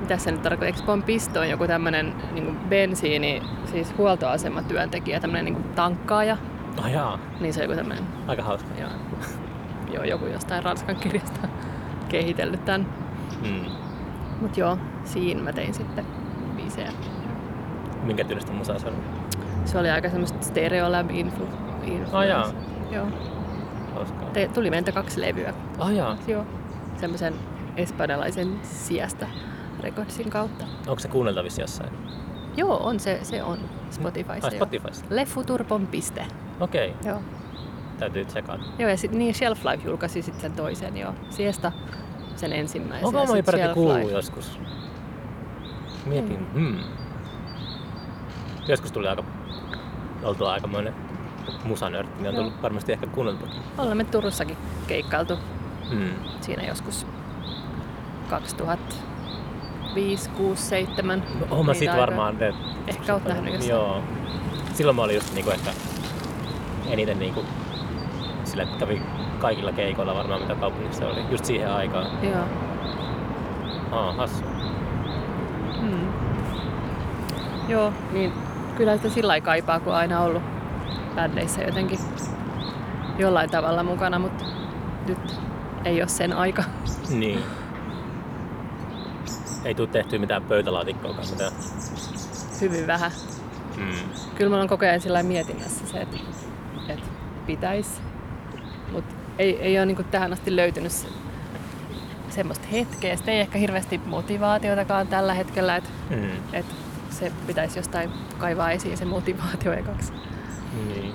mitä 0.00 0.16
se 0.16 0.30
nyt 0.30 0.42
tarkoittaa? 0.42 0.66
Eikö 0.66 0.78
Pompisto 0.86 1.40
on 1.40 1.50
joku 1.50 1.66
tämmönen 1.66 2.14
niin 2.32 2.56
bensiini, 2.68 3.42
siis 3.64 3.94
huoltoasematyöntekijä, 3.98 5.20
tämmönen 5.20 5.44
niin 5.44 5.64
tankkaaja. 5.64 6.36
Oh 6.78 6.86
jaa, 6.86 7.18
Niin 7.40 7.54
se 7.54 7.60
on 7.60 7.64
joku 7.64 7.76
tämmönen, 7.76 8.04
aika 8.26 8.42
hauska. 8.42 8.68
joo, 8.80 8.90
joo, 9.94 10.04
joku 10.04 10.26
jostain 10.26 10.62
Ranskan 10.64 10.96
kirjasta 10.96 11.48
kehitellyt 12.08 12.64
tän. 12.64 12.86
Mm. 13.42 13.70
Mut 14.40 14.56
joo, 14.56 14.78
siinä 15.04 15.42
mä 15.42 15.52
tein 15.52 15.74
sitten 15.74 16.06
biisejä. 16.56 16.90
Minkä 18.02 18.24
tyylistä 18.24 18.52
musaa 18.52 18.78
se 18.78 18.86
on? 18.86 18.94
Se 19.64 19.78
oli 19.78 19.90
aika 19.90 20.08
semmoista 20.10 20.38
Stereolab 20.42 21.10
influ, 21.10 21.48
influence. 21.86 22.32
Ah. 22.34 22.52
Joo. 22.90 23.06
Hauskaa. 23.94 24.30
Te, 24.32 24.50
tuli 24.54 24.70
meiltä 24.70 24.92
kaksi 24.92 25.20
levyä. 25.20 25.54
Oh 25.78 25.90
jaa. 25.90 26.16
Joo. 26.26 26.46
Semmoisen 27.00 27.34
espanjalaisen 27.76 28.60
sijasta 28.62 29.26
Recordsin 29.80 30.30
kautta. 30.30 30.64
Onko 30.86 31.00
se 31.00 31.08
kuunneltavissa 31.08 31.60
jossain? 31.60 31.90
Joo, 32.56 32.76
on 32.76 33.00
se, 33.00 33.18
se 33.22 33.42
on 33.42 33.58
Spotifyssa. 33.90 34.46
Ai 34.46 34.54
joo. 34.54 34.66
Spotifyssa. 34.66 35.04
Lefuturpon.piste. 35.10 36.26
Okei, 36.60 36.90
okay. 36.90 37.10
Joo. 37.10 37.22
täytyy 37.98 38.24
tsekata. 38.24 38.64
Joo, 38.78 38.90
ja 38.90 38.96
sitten 38.96 39.18
niin 39.18 39.34
Shelf 39.34 39.64
Life 39.64 39.88
julkaisi 39.88 40.22
sitten 40.22 40.42
sen 40.42 40.52
toisen 40.52 40.96
jo. 40.96 41.14
Siesta 41.30 41.72
sen 42.36 42.52
ensimmäisen. 42.52 43.06
Onko 43.06 43.20
mä 43.20 43.26
sit 43.26 43.46
peräti 43.46 43.74
kuullut 43.74 44.10
joskus? 44.10 44.60
Mietin. 46.06 46.52
Hmm. 46.52 46.78
Joskus 48.68 48.92
tuli 48.92 49.08
aika, 49.08 49.24
oltua 50.22 50.52
aikamoinen 50.52 50.94
musanörtti, 51.64 52.22
niin 52.22 52.28
on 52.28 52.34
tullut 52.34 52.62
varmasti 52.62 52.92
ehkä 52.92 53.06
kuunneltua. 53.06 53.48
Olemme 53.78 54.04
Turussakin 54.04 54.56
keikkailtu 54.86 55.38
Hmm. 55.90 56.10
siinä 56.40 56.62
joskus 56.62 57.06
2005, 58.30 60.30
6, 60.30 60.62
7. 60.62 61.22
No, 61.40 61.46
oon 61.50 61.66
mä 61.66 61.74
sit 61.74 61.90
varmaan... 61.96 62.38
Ne, 62.38 62.54
Ehkä 62.86 63.14
oot 63.14 63.24
nähnyt 63.24 63.54
jossain. 63.54 63.70
Joo. 63.70 64.02
Silloin 64.74 64.96
mä 64.96 65.02
olin 65.02 65.14
just 65.14 65.34
niinku 65.34 65.50
ehkä 65.50 65.70
eniten 66.88 67.18
niinku 67.18 67.44
sillä, 68.44 68.62
että 68.62 68.76
kävi 68.78 69.02
kaikilla 69.38 69.72
keikoilla 69.72 70.14
varmaan 70.14 70.40
mitä 70.40 70.54
kaupungissa 70.54 71.06
oli. 71.06 71.20
Just 71.30 71.44
siihen 71.44 71.72
aikaan. 71.72 72.06
Joo. 72.22 72.44
Aa, 73.92 74.12
hassu. 74.12 74.44
Mm. 75.80 76.08
Joo, 77.68 77.92
niin 78.12 78.32
kyllä 78.76 78.96
sitä 78.96 79.08
sillä 79.08 79.28
lailla 79.28 79.44
kaipaa, 79.44 79.80
kun 79.80 79.94
aina 79.94 80.20
ollut 80.20 80.42
bändeissä 81.14 81.62
jotenkin 81.62 81.98
jollain 83.18 83.50
tavalla 83.50 83.82
mukana, 83.82 84.18
mutta 84.18 84.44
nyt 85.08 85.18
ei 85.84 86.00
ole 86.00 86.08
sen 86.08 86.32
aika. 86.32 86.64
Niin. 87.10 87.42
Ei 89.64 89.74
tule 89.74 89.88
tehty 89.88 90.18
mitään 90.18 90.42
pöytälaatikkoakaan, 90.42 91.28
mitään. 91.30 91.52
Hyvin 92.60 92.86
vähän. 92.86 93.10
Mm. 93.76 93.92
Kyllä 94.34 94.50
mä 94.50 94.56
oon 94.56 94.68
koko 94.68 94.84
ajan 94.84 95.00
sillä 95.00 95.22
mietinnässä 95.22 95.86
se, 95.86 95.98
että, 95.98 96.16
että 96.88 97.06
pitäisi. 97.46 97.90
Mutta 98.92 99.14
ei, 99.38 99.60
ei 99.62 99.78
ole 99.78 99.86
niin 99.86 100.04
tähän 100.10 100.32
asti 100.32 100.56
löytynyt 100.56 100.92
se, 100.92 101.08
semmoista 102.28 102.66
hetkeä. 102.72 103.16
Sitten 103.16 103.34
ei 103.34 103.40
ehkä 103.40 103.58
hirveästi 103.58 104.00
motivaatiotakaan 104.06 105.06
tällä 105.06 105.34
hetkellä, 105.34 105.76
että 105.76 105.90
Mm. 106.10 106.30
että 106.52 106.74
se 107.10 107.32
pitäisi 107.46 107.78
jostain 107.78 108.10
kaivaa 108.38 108.70
esiin 108.70 108.96
se 108.96 109.04
motivaatio 109.04 109.72
ekaksi. 109.72 110.12
Niin. 110.84 111.12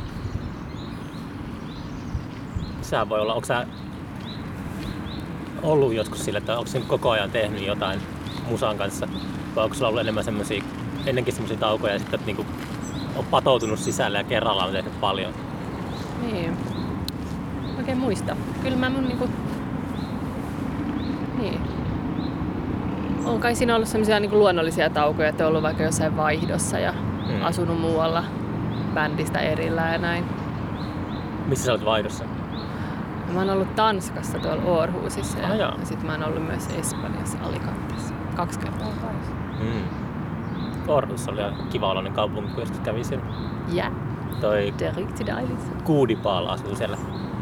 Sehän 2.81 3.09
voi 3.09 3.19
olla, 3.19 3.33
onko 3.33 3.45
sä 3.45 3.67
ollut 5.63 5.93
joskus 5.93 6.25
sillä, 6.25 6.37
että 6.37 6.57
onko 6.57 6.67
sä 6.67 6.79
koko 6.87 7.09
ajan 7.09 7.31
tehnyt 7.31 7.67
jotain 7.67 7.99
musan 8.49 8.77
kanssa? 8.77 9.07
Vai 9.55 9.63
onko 9.63 9.75
sulla 9.75 9.87
ollut 9.87 10.01
enemmän 10.01 10.23
semmosia, 10.23 10.63
ennenkin 11.05 11.33
semmosia 11.33 11.57
taukoja 11.57 11.93
ja 11.93 11.99
sitten 11.99 12.19
niinku 12.25 12.45
on 13.15 13.25
patoutunut 13.25 13.79
sisälle 13.79 14.17
ja 14.17 14.23
kerralla 14.23 14.65
on 14.65 14.71
tehnyt 14.71 14.99
paljon? 14.99 15.33
Niin. 16.21 16.57
Oikein 17.77 17.97
muista. 17.97 18.35
Kyllä 18.63 18.77
mä 18.77 18.89
mun 18.89 19.07
niinku... 19.07 19.29
Niin. 21.37 21.61
On 23.25 23.39
kai 23.39 23.55
siinä 23.55 23.75
ollut 23.75 23.87
semmoisia 23.87 24.19
niinku 24.19 24.37
luonnollisia 24.37 24.89
taukoja, 24.89 25.29
että 25.29 25.43
on 25.43 25.49
ollut 25.49 25.63
vaikka 25.63 25.83
jossain 25.83 26.17
vaihdossa 26.17 26.79
ja 26.79 26.93
mm. 27.27 27.43
asunut 27.45 27.81
muualla 27.81 28.23
bändistä 28.93 29.39
erillään 29.39 29.91
ja 29.93 29.97
näin. 29.97 30.25
Missä 31.47 31.65
sä 31.65 31.71
olet 31.71 31.85
vaihdossa? 31.85 32.23
Ja 33.27 33.33
mä 33.33 33.39
oon 33.39 33.49
ollut 33.49 33.75
Tanskassa 33.75 34.39
tuolla 34.39 34.63
Århusissa 34.63 35.39
ja, 35.39 35.47
Ah, 35.47 35.55
joo. 35.57 35.71
ja 35.79 35.85
sitten 35.85 36.05
mä 36.07 36.11
oon 36.11 36.23
ollut 36.23 36.47
myös 36.47 36.67
Espanjassa 36.79 37.37
Alicantessa. 37.43 38.13
Kaksi 38.35 38.59
kertaa 38.59 38.87
vaihdossa. 38.87 39.33
Mm. 39.59 40.01
Orhus 40.87 41.27
oli 41.27 41.39
ihan 41.41 41.53
kiva 41.69 42.03
kaupunki, 42.13 42.51
kun 42.51 42.59
joskus 42.59 42.79
kävi 42.79 43.03
siellä. 43.03 43.25
Ja, 43.73 43.91
Toi 44.41 44.73
det 44.79 44.87
är 44.87 44.95
riktigt 44.95 45.27
dejligt. 45.27 45.83
Kuudipaal 45.83 46.47
asuu 46.47 46.75
siellä. 46.75 46.97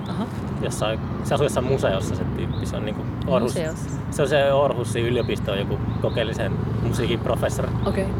Aha, 0.09 0.25
Jossain, 0.61 0.99
se 1.23 1.35
asuu 1.35 1.45
jossain 1.45 1.65
museossa 1.65 2.15
se 2.15 2.23
tyyppi. 2.23 2.65
Se 2.65 2.77
on 2.77 2.85
niinku 2.85 3.01
Orhus, 3.27 3.55
museossa. 3.55 3.89
se 4.11 4.21
on 4.21 4.27
se 4.29 4.53
Orhusin 4.53 5.05
yliopisto 5.05 5.51
on 5.51 5.59
joku 5.59 5.79
kokeellisen 6.01 6.51
musiikin 6.83 7.19
professori. 7.19 7.69
Okei. 7.85 8.03
Okay. 8.03 8.15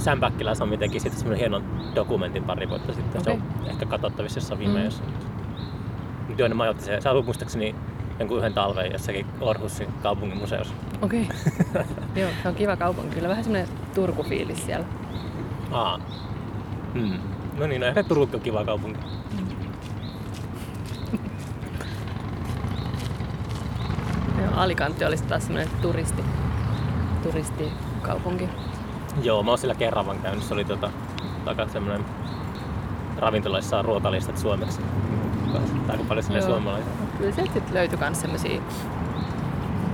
Sam 0.00 0.20
Backilas 0.20 0.60
on 0.60 0.68
mitenkin 0.68 1.00
sitten 1.00 1.18
semmoinen 1.18 1.38
hienon 1.38 1.64
dokumentin 1.94 2.44
pari 2.44 2.68
vuotta 2.68 2.92
sitten. 2.92 3.24
Se 3.24 3.30
on 3.30 3.42
ehkä 3.66 3.86
katsottavissa 3.86 4.38
jossain 4.38 4.58
viime 4.58 4.88
Mm. 6.38 6.48
ne 6.48 6.54
majoitti 6.54 6.84
se. 6.84 7.00
Se 7.00 7.08
asui 7.08 7.22
muistaakseni 7.22 7.74
jonkun 8.18 8.38
yhden 8.38 8.54
talven 8.54 8.92
jossakin 8.92 9.26
Orhusin 9.40 9.88
kaupungin 10.02 10.38
museossa. 10.38 10.74
Okei. 11.02 11.28
Okay. 11.70 11.84
Joo, 12.22 12.30
se 12.42 12.48
on 12.48 12.54
kiva 12.54 12.76
kaupunki. 12.76 13.14
Kyllä 13.14 13.28
vähän 13.28 13.44
semmoinen 13.44 13.68
Turku-fiilis 13.94 14.66
siellä. 14.66 14.86
Aa. 15.72 16.00
Hmm. 16.94 17.18
No 17.58 17.66
niin, 17.66 17.80
no 17.80 17.86
ehkä 17.86 18.02
Turku 18.02 18.36
on 18.36 18.40
kiva 18.42 18.64
kaupunki. 18.64 19.00
Joo, 24.38 24.48
Alicante 24.56 25.06
olisi 25.06 25.24
taas 25.24 25.42
semmoinen 25.46 25.72
turisti, 25.82 26.24
turistikaupunki. 27.22 28.48
Joo, 29.22 29.42
mä 29.42 29.50
oon 29.50 29.58
siellä 29.58 29.74
kerran 29.74 30.06
vaan 30.06 30.18
käynyt. 30.18 30.44
Se 30.44 30.54
oli 30.54 30.64
tota, 30.64 30.90
aika 31.46 31.68
semmoinen 31.68 32.04
ravintoloissa 33.18 33.78
on 33.78 33.84
ruokalistat 33.84 34.38
suomeksi. 34.38 34.80
Aika 35.88 36.04
paljon 36.08 36.24
sinne 36.24 36.42
suomalaisia. 36.42 36.92
Kyllä 37.18 37.32
sieltä 37.32 37.52
sit 37.52 37.70
löytyi 37.70 37.98
myös 37.98 38.20
semmoisia 38.20 38.60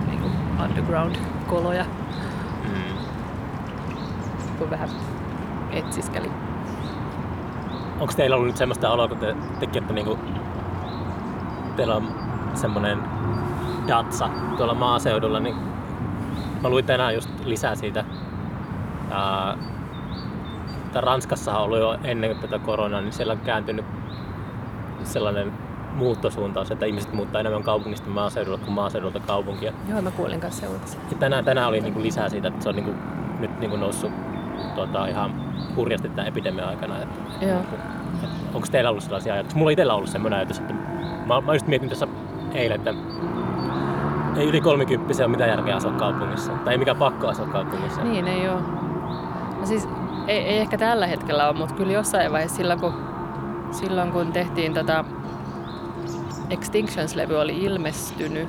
niinku 0.07 0.29
underground-koloja, 0.64 1.85
Mm. 2.64 2.96
kun 4.59 4.70
vähän 4.70 4.88
etsiskeli. 5.70 6.31
Onko 8.00 8.12
teillä 8.16 8.37
ollut 8.37 8.46
nyt 8.48 8.57
semmoista 8.57 8.90
oloa, 8.90 9.09
kun 9.09 9.18
te 9.18 9.37
tekin, 9.61 9.83
että 9.83 9.94
niinku, 9.94 10.18
teillä 11.76 11.94
on 11.96 12.09
semmoinen 12.55 12.98
datsa 13.88 14.29
tuolla 14.57 14.74
maaseudulla, 14.74 15.40
niin 15.40 15.57
mä 16.62 16.68
luin 16.68 16.85
tänään 16.85 17.14
just 17.14 17.31
lisää 17.44 17.74
siitä. 17.74 18.05
Ää, 19.10 19.58
että 20.86 21.00
Ranskassa 21.00 21.58
on 21.58 21.64
ollut 21.64 21.78
jo 21.78 21.98
ennen 22.04 22.36
tätä 22.36 22.58
koronaa, 22.58 23.00
niin 23.00 23.12
siellä 23.12 23.32
on 23.32 23.40
kääntynyt 23.40 23.84
sellainen 25.04 25.52
muuttosuuntaus, 25.94 26.70
että 26.70 26.86
ihmiset 26.86 27.12
muuttaa 27.12 27.40
enemmän 27.40 27.62
kaupungista 27.62 28.10
maaseudulle 28.10 28.58
kuin 28.58 28.72
maaseudulta 28.72 29.20
kaupunkia. 29.20 29.72
Joo, 29.88 30.02
mä 30.02 30.10
kuulin 30.10 30.40
kanssa. 30.40 30.66
Ja 30.66 31.16
tänään, 31.18 31.44
tänään 31.44 31.68
oli 31.68 31.80
niinku 31.80 32.02
lisää 32.02 32.28
siitä, 32.28 32.48
että 32.48 32.62
se 32.62 32.68
on 32.68 32.74
niinku, 32.74 32.94
nyt 33.38 33.60
niinku 33.60 33.76
noussut 33.76 34.12
tota, 34.74 35.06
ihan 35.06 35.34
hurjasti 35.76 36.08
tämän 36.08 36.26
epidemian 36.26 36.68
aikana. 36.68 37.02
Että 37.02 37.46
Joo. 37.46 37.60
Onko 38.54 38.66
teillä 38.70 38.90
ollut 38.90 39.04
sellaisia 39.04 39.34
ajatuksia? 39.34 39.58
Mulla 39.58 39.70
itsellä 39.70 39.92
on 39.92 39.96
ollut 39.96 40.10
semmoinen 40.10 40.38
ajatus, 40.38 40.58
että 40.58 40.74
mä, 41.26 41.40
mä 41.40 41.52
just 41.52 41.66
mietin 41.66 41.88
tässä 41.88 42.08
eilen, 42.54 42.76
että 42.76 42.94
ei 44.36 44.48
yli 44.48 44.60
30 44.60 45.14
ole 45.24 45.28
mitään 45.28 45.50
järkeä 45.50 45.76
asua 45.76 45.92
kaupungissa. 45.92 46.52
Tai 46.52 46.74
ei 46.74 46.78
mikään 46.78 46.96
pakko 46.96 47.28
asua 47.28 47.46
kaupungissa. 47.46 48.02
Niin, 48.02 48.28
ei 48.28 48.48
oo. 48.48 48.60
No 49.66 49.68
siis, 49.68 49.88
ei, 50.26 50.38
ei 50.38 50.59
ehkä 50.59 50.79
tällä 50.79 51.07
hetkellä 51.07 51.48
ole, 51.48 51.57
mutta 51.57 51.74
kyllä 51.74 51.92
jossain 51.92 52.33
vaiheessa 52.33 52.57
silloin, 52.57 52.81
kun, 52.81 52.94
silloin 53.70 54.12
kun 54.12 54.33
tehtiin 54.33 54.74
tota 54.74 55.05
Extinctions-levy 56.50 57.35
oli 57.35 57.59
ilmestynyt, 57.64 58.48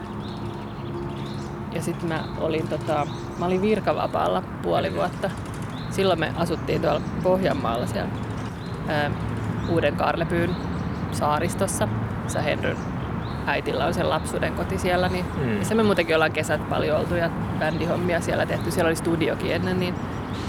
ja 1.74 1.82
sitten 1.82 2.10
mä 2.10 2.24
olin, 2.40 2.68
tota, 2.68 3.08
mä 3.40 3.46
olin 3.46 3.62
virkavapaalla 3.62 4.44
puoli 4.62 4.96
vuotta. 4.96 5.30
Silloin 5.90 6.20
me 6.20 6.34
asuttiin 6.36 6.82
tuolla 6.82 7.02
Pohjanmaalla 7.24 7.86
siellä 7.88 8.10
ää, 8.88 9.12
Uuden 9.70 9.96
Karlepyyn 9.96 10.56
saaristossa. 11.12 11.88
Sä 12.28 12.42
Henryn 12.42 12.78
äitillä 13.46 13.86
on 13.86 13.94
sen 13.94 14.10
lapsuuden 14.10 14.54
koti 14.54 14.78
siellä, 14.78 15.10
niin 15.10 15.26
Mm. 15.38 15.50
mm. 15.50 15.64
se 15.64 15.76
me 15.76 15.84
muutenkin 15.84 16.16
ollaan 16.16 16.32
kesät 16.32 16.70
paljon 16.70 16.98
oltu 17.00 17.16
ja 17.16 17.30
bändihommia 17.60 18.22
siellä 18.22 18.46
tehty. 18.46 18.72
Siellä 18.72 18.88
oli 18.88 18.96
studiokin 18.96 19.52
ennen, 19.54 19.80
niin 19.80 19.96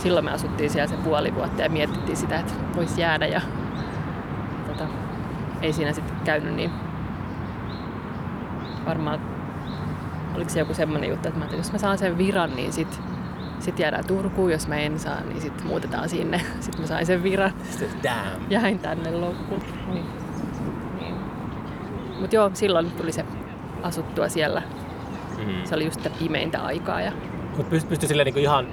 silloin 0.03 0.24
me 0.24 0.31
asuttiin 0.31 0.70
siellä 0.70 0.88
se 0.88 0.96
puoli 0.96 1.35
vuotta 1.35 1.62
ja 1.62 1.70
mietittiin 1.70 2.16
sitä, 2.16 2.38
että 2.38 2.53
voisi 2.77 3.01
jäädä 3.01 3.27
ja 3.27 3.40
tota, 4.66 4.87
ei 5.62 5.72
siinä 5.72 5.92
sitten 5.92 6.16
käynyt 6.24 6.55
niin 6.55 6.70
varmaan 8.87 9.20
oliko 10.35 10.51
se 10.51 10.59
joku 10.59 10.74
semmoinen 10.74 11.11
juttu, 11.11 11.29
että, 11.29 11.38
mä, 11.38 11.44
että 11.44 11.57
jos 11.57 11.72
mä 11.72 11.79
saan 11.79 11.98
sen 11.98 12.18
viran, 12.18 12.57
niin 12.57 12.72
sit, 12.72 13.01
sit 13.59 13.79
jäädään 13.79 14.07
Turkuun, 14.07 14.53
jos 14.53 14.68
mä 14.68 14.77
en 14.77 14.98
saa, 14.98 15.20
niin 15.20 15.40
sit 15.40 15.64
muutetaan 15.64 16.09
sinne. 16.09 16.40
Sitten 16.61 16.81
mä 16.81 16.87
sain 16.87 17.07
sen 17.07 17.22
viran, 17.22 17.53
Damn. 18.03 18.51
jäin 18.51 18.79
tänne 18.79 19.11
loppuun. 19.11 19.62
Niin. 19.92 20.07
Niin. 21.01 21.14
Mutta 22.20 22.37
joo, 22.37 22.51
silloin 22.55 22.90
tuli 22.90 23.12
se 23.12 23.24
asuttua 23.83 24.29
siellä. 24.29 24.62
Mm. 25.38 25.64
Se 25.64 25.74
oli 25.74 25.85
just 25.85 25.96
sitä 25.96 26.11
pimeintä 26.18 26.62
aikaa. 26.62 27.01
Ja... 27.01 27.12
Mutta 27.57 27.70
pystyi 27.70 27.88
pysty 27.88 28.07
silleen 28.07 28.24
niinku 28.24 28.40
ihan 28.40 28.66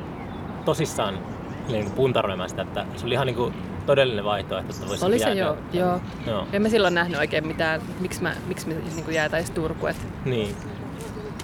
tosissaan 0.65 1.19
niinku 1.67 1.91
puntaroimaan 1.91 2.49
sitä, 2.49 2.62
että 2.62 2.86
se 2.95 3.06
oli 3.06 3.13
ihan 3.13 3.28
niinku 3.28 3.51
todellinen 3.86 4.25
vaihtoehto, 4.25 4.73
että 4.73 4.88
voisi 4.88 5.06
Oli 5.06 5.19
se 5.19 5.34
joo, 5.34 5.58
joo. 5.73 6.01
joo. 6.28 6.47
En 6.54 6.62
mä 6.62 6.69
silloin 6.69 6.93
nähnyt 6.93 7.19
oikein 7.19 7.47
mitään, 7.47 7.82
miksi, 7.99 8.21
mä, 8.21 8.36
miksi 8.47 8.67
me 8.67 8.73
niin 8.95 9.13
jäätäisiin 9.13 9.56
Turkuun, 9.56 9.89
et, 9.89 9.97
Niin. 10.25 10.56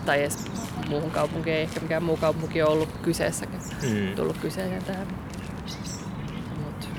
tai 0.06 0.20
edes 0.22 0.46
muuhun 0.90 1.12
kaupunkiin. 1.12 1.56
Ei 1.56 1.62
ehkä 1.62 1.80
mikään 1.80 2.04
muu 2.04 2.18
kaupunki 2.18 2.62
ole 2.62 2.72
ollut 2.72 2.90
kyseessäkin, 3.02 3.60
Mm. 3.84 4.16
tullut 4.16 4.38
kyseeseen 4.38 4.84
tähän. 4.84 5.08
Mut. 6.64 6.90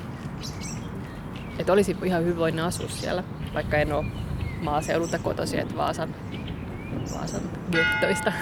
Et 1.59 1.71
olisi 1.71 1.97
ihan 2.05 2.25
hyvin 2.25 2.61
asua 2.61 2.89
siellä, 2.89 3.25
vaikka 3.55 3.77
en 3.77 3.93
ole 3.93 4.05
maaseudulta 4.63 5.19
kotoisin, 5.19 5.61
että 5.61 5.77
Vaasan, 5.77 6.15
Vaasan 7.15 7.41
gettoista. 7.73 8.33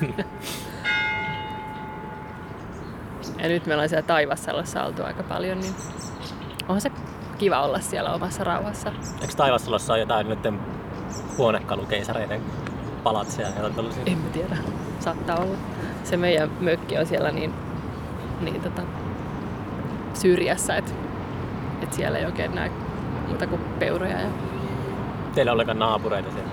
ja 3.38 3.48
nyt 3.48 3.66
me 3.66 3.72
ollaan 3.74 3.88
siellä 3.88 4.06
Taivassalossa 4.06 4.84
oltu 4.84 5.02
aika 5.02 5.22
paljon, 5.22 5.60
niin 5.60 5.74
on 6.68 6.80
se 6.80 6.90
kiva 7.38 7.60
olla 7.60 7.80
siellä 7.80 8.14
omassa 8.14 8.44
rauhassa. 8.44 8.92
Eikö 9.20 9.34
Taivassalossa 9.36 9.92
ole 9.92 10.00
jotain 10.00 10.28
niiden 10.28 10.60
huonekalukeisareiden 11.38 12.40
palatseja? 13.02 13.48
On. 13.48 13.84
En 14.06 14.18
mä 14.18 14.28
tiedä, 14.32 14.56
saattaa 15.00 15.36
olla. 15.38 15.56
Se 16.04 16.16
meidän 16.16 16.50
mökki 16.60 16.98
on 16.98 17.06
siellä 17.06 17.30
niin, 17.30 17.54
niin 18.40 18.60
tota, 18.60 18.82
syrjässä, 20.14 20.76
että 20.76 20.92
et 21.82 21.92
siellä 21.92 22.18
ei 22.18 22.24
oikein 22.26 22.54
näe 22.54 22.70
muuta 23.28 23.46
kuin 23.46 23.60
peuroja. 23.78 24.20
Ja 24.20 24.28
Teillä 25.34 25.50
on 25.50 25.54
ollenkaan 25.54 25.78
naapureita 25.78 26.30
siellä. 26.30 26.50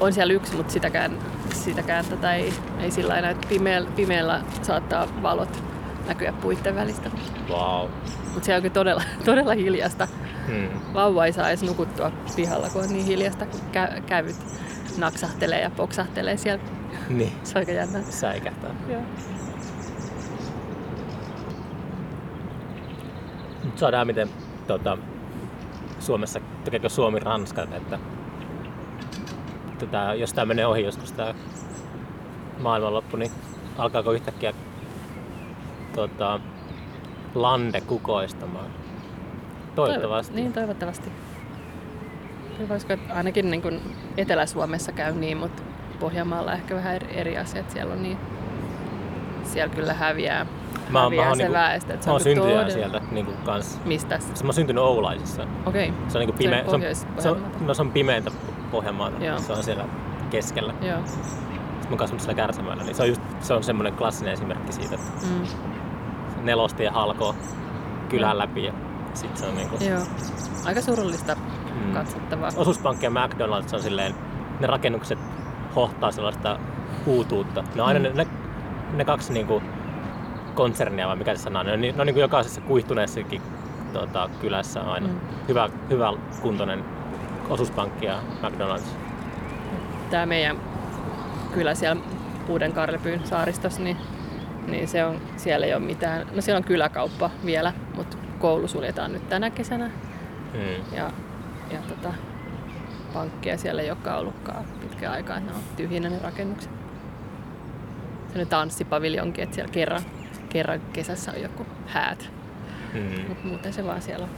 on 0.00 0.12
siellä 0.12 0.32
yksi, 0.32 0.56
mutta 0.56 0.72
sitäkään, 0.72 1.18
sitäkään 1.54 2.04
tätä 2.04 2.34
ei, 2.34 2.52
ei 2.80 2.90
sillä 2.90 3.12
lailla, 3.12 3.30
että 3.30 3.48
pimeällä, 3.48 3.90
pimeällä 3.96 4.40
saattaa 4.62 5.06
valot 5.22 5.62
näkyä 6.08 6.32
puitten 6.32 6.74
välistä. 6.74 7.10
Wow. 7.48 7.88
Mutta 8.34 8.46
se 8.46 8.54
on 8.56 8.62
kyllä 8.62 8.74
todella, 8.74 9.02
todella 9.24 9.54
hiljasta. 9.54 10.08
Hmm. 10.46 10.68
Vauva 10.94 11.26
ei 11.26 11.32
saa 11.32 11.48
edes 11.48 11.62
nukuttua 11.62 12.12
pihalla, 12.36 12.68
kun 12.68 12.82
on 12.82 12.88
niin 12.88 13.06
hiljasta, 13.06 13.46
kun 13.46 13.60
kä- 13.72 14.00
kävyt 14.06 14.36
naksahtelee 14.98 15.60
ja 15.60 15.70
poksahtelee 15.70 16.36
siellä. 16.36 16.64
Niin, 17.08 17.32
Se 17.42 17.52
on 17.58 17.60
aika 17.60 17.72
jännä. 17.72 18.02
säikähtää. 18.02 18.70
Joo. 18.88 19.02
Nyt 23.64 23.78
saadaan 23.78 24.06
miten 24.06 24.28
tota, 24.66 24.98
Suomessa, 25.98 26.40
tekeekö 26.64 26.88
Suomi 26.88 27.18
Ranskan, 27.20 27.72
että 27.72 27.98
tätä, 29.78 30.14
jos 30.14 30.32
tämä 30.32 30.44
menee 30.44 30.66
ohi 30.66 30.82
joskus 30.84 31.12
tämä 31.12 31.34
maailmanloppu, 32.60 33.16
niin 33.16 33.30
alkaako 33.78 34.12
yhtäkkiä 34.12 34.52
tota, 35.98 36.40
lande 37.34 37.80
kukoistamaan? 37.80 38.66
Toivottavasti. 39.74 40.32
Toiv- 40.32 40.36
niin, 40.40 40.52
toivottavasti. 40.52 41.10
Toivoisiko, 42.58 42.92
että 42.92 43.14
ainakin 43.14 43.50
niin 43.50 43.62
kuin 43.62 43.80
Etelä-Suomessa 44.16 44.92
käy 44.92 45.12
niin, 45.14 45.36
mutta 45.36 45.62
Pohjanmaalla 46.00 46.52
ehkä 46.52 46.74
vähän 46.74 46.94
eri, 46.94 47.06
eri 47.16 47.38
asia, 47.38 47.60
että 47.60 47.72
siellä 47.72 47.92
on 47.94 48.02
niin, 48.02 48.18
siellä 49.44 49.74
kyllä 49.74 49.94
häviää, 49.94 50.46
Mä 50.90 51.00
häviää 51.02 51.24
mä 51.24 51.28
oon 51.28 51.36
se 51.36 51.42
niinku- 51.42 51.58
väestö. 51.58 51.94
Että 51.94 52.04
se 52.04 52.10
Mä 52.10 52.12
oon 52.14 52.20
syntyjä 52.20 52.46
todella- 52.50 52.70
sieltä 52.70 53.00
niin 53.10 53.26
kuin 53.26 53.36
kans. 53.44 53.80
Mistä? 53.84 54.18
Siis 54.18 54.42
Mä 54.42 54.46
oon 54.46 54.54
syntynyt 54.54 54.82
Oulaisissa. 54.82 55.46
Okei, 55.66 55.92
Se 56.08 56.18
on, 56.18 56.26
niin 56.26 56.34
Se 56.38 56.46
on 56.74 56.80
pime- 56.82 56.90
se 56.90 56.98
on, 57.08 57.22
se 57.22 57.30
on, 57.30 57.42
no, 57.66 57.74
se 57.74 57.82
on 57.82 57.92
pimeintä 57.92 58.30
Pohjanmaata. 58.70 59.24
Joo. 59.24 59.38
Se 59.38 59.52
on 59.52 59.62
siellä 59.64 59.84
keskellä. 60.30 60.74
joo. 60.82 60.98
Sitten 61.04 61.32
mä 61.82 61.88
oon 61.90 61.98
kasvanut 61.98 62.20
siellä 62.20 62.36
kärsämällä, 62.42 62.84
niin 62.84 62.94
se 62.94 63.02
on, 63.02 63.08
just, 63.08 63.22
se 63.40 63.54
on 63.54 63.62
semmoinen 63.64 63.92
klassinen 63.92 64.32
esimerkki 64.32 64.72
siitä, 64.72 64.94
että 64.94 65.26
Mm. 65.26 65.46
Nelostie 66.48 66.88
halkoo 66.88 67.34
kylän 68.08 68.38
läpi 68.38 68.64
ja 68.64 68.72
sit 69.14 69.36
se 69.36 69.46
on 69.46 69.54
niinku... 69.56 69.76
Joo. 69.84 70.00
Aika 70.64 70.80
surullista 70.82 71.36
Mm. 71.86 71.92
katsottavaa. 71.94 72.50
Osuuspankki 72.56 73.06
ja 73.06 73.10
McDonald's 73.10 73.74
on 73.74 73.82
silleen, 73.82 74.14
ne 74.60 74.66
rakennukset 74.66 75.18
hohtaa 75.76 76.12
sellaista 76.12 76.58
uutuutta. 77.06 77.64
Ne 77.74 77.82
on 77.82 77.88
aina 77.88 78.00
Mm. 78.00 78.16
ne, 78.16 78.24
ne, 78.24 78.26
ne 78.92 79.04
kaksi 79.04 79.32
niinku 79.32 79.62
konsernia 80.54 81.08
vai 81.08 81.16
mikä 81.16 81.34
se 81.36 81.42
sana 81.42 81.60
on, 81.60 81.66
ne 81.66 81.72
on, 81.72 81.80
ne 81.80 81.94
on 81.98 82.06
niinku 82.06 82.20
jokaisessa 82.20 82.60
kuihtuneessakin 82.60 83.42
tota, 83.92 84.28
kylässä 84.40 84.80
on 84.80 84.88
aina 84.88 85.06
Mm. 85.08 85.14
hyvä, 85.48 85.68
hyvä 85.90 86.12
kuntoinen 86.42 86.84
osuuspankki 87.48 88.06
ja 88.06 88.18
McDonald's. 88.42 88.88
Tämä 90.10 90.26
meidän 90.26 90.56
kylä 91.52 91.74
siellä 91.74 92.02
Uuden 92.48 92.72
Karlepyyn 92.72 93.20
saaristossa, 93.26 93.82
niin, 93.82 93.96
niin 94.70 94.88
se 94.88 95.04
on, 95.04 95.20
siellä 95.36 95.66
ei 95.66 95.74
ole 95.74 95.82
mitään. 95.82 96.26
No 96.34 96.40
siellä 96.42 96.58
on 96.58 96.64
kyläkauppa 96.64 97.30
vielä, 97.44 97.72
mutta 97.96 98.16
koulu 98.38 98.68
suljetaan 98.68 99.12
nyt 99.12 99.28
tänä 99.28 99.50
kesänä. 99.50 99.90
Mm. 100.54 100.96
Ja, 100.96 101.10
ja 101.70 101.78
tota, 101.88 102.14
pankkeja 103.12 103.58
siellä 103.58 103.82
ei 103.82 103.90
olekaan 103.90 104.18
ollutkaan 104.20 104.64
pitkään 104.80 105.12
aikaa, 105.12 105.40
ne 105.40 105.52
on 105.52 105.60
tyhjinä 105.76 106.08
ne 106.10 106.18
rakennukset. 106.22 106.70
Se 108.32 108.38
nyt 108.38 108.48
tanssipaviljonkin, 108.48 109.44
että 109.44 109.54
siellä 109.54 109.72
kerran, 109.72 110.02
kerran 110.48 110.80
kesässä 110.92 111.32
on 111.32 111.42
joku 111.42 111.66
häät, 111.86 112.30
Mm. 112.94 113.28
mutta 113.28 113.46
muuten 113.48 113.72
se 113.72 113.84
vaan 113.84 114.02
siellä 114.02 114.28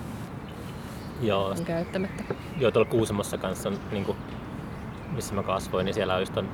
Joo, 1.21 1.47
on 1.47 1.65
käyttämättä. 1.65 2.25
Joo, 2.59 2.71
tuolla 2.71 2.91
Kuusamossa 2.91 3.39
kanssa, 3.39 3.69
on, 3.69 3.79
niin 3.93 4.05
kuin, 4.05 4.19
missä 5.13 5.35
mä 5.35 5.43
kasvoin, 5.43 5.85
niin 5.85 5.95
siellä 5.95 6.15
on 6.15 6.21
just 6.21 6.37
on, 6.37 6.49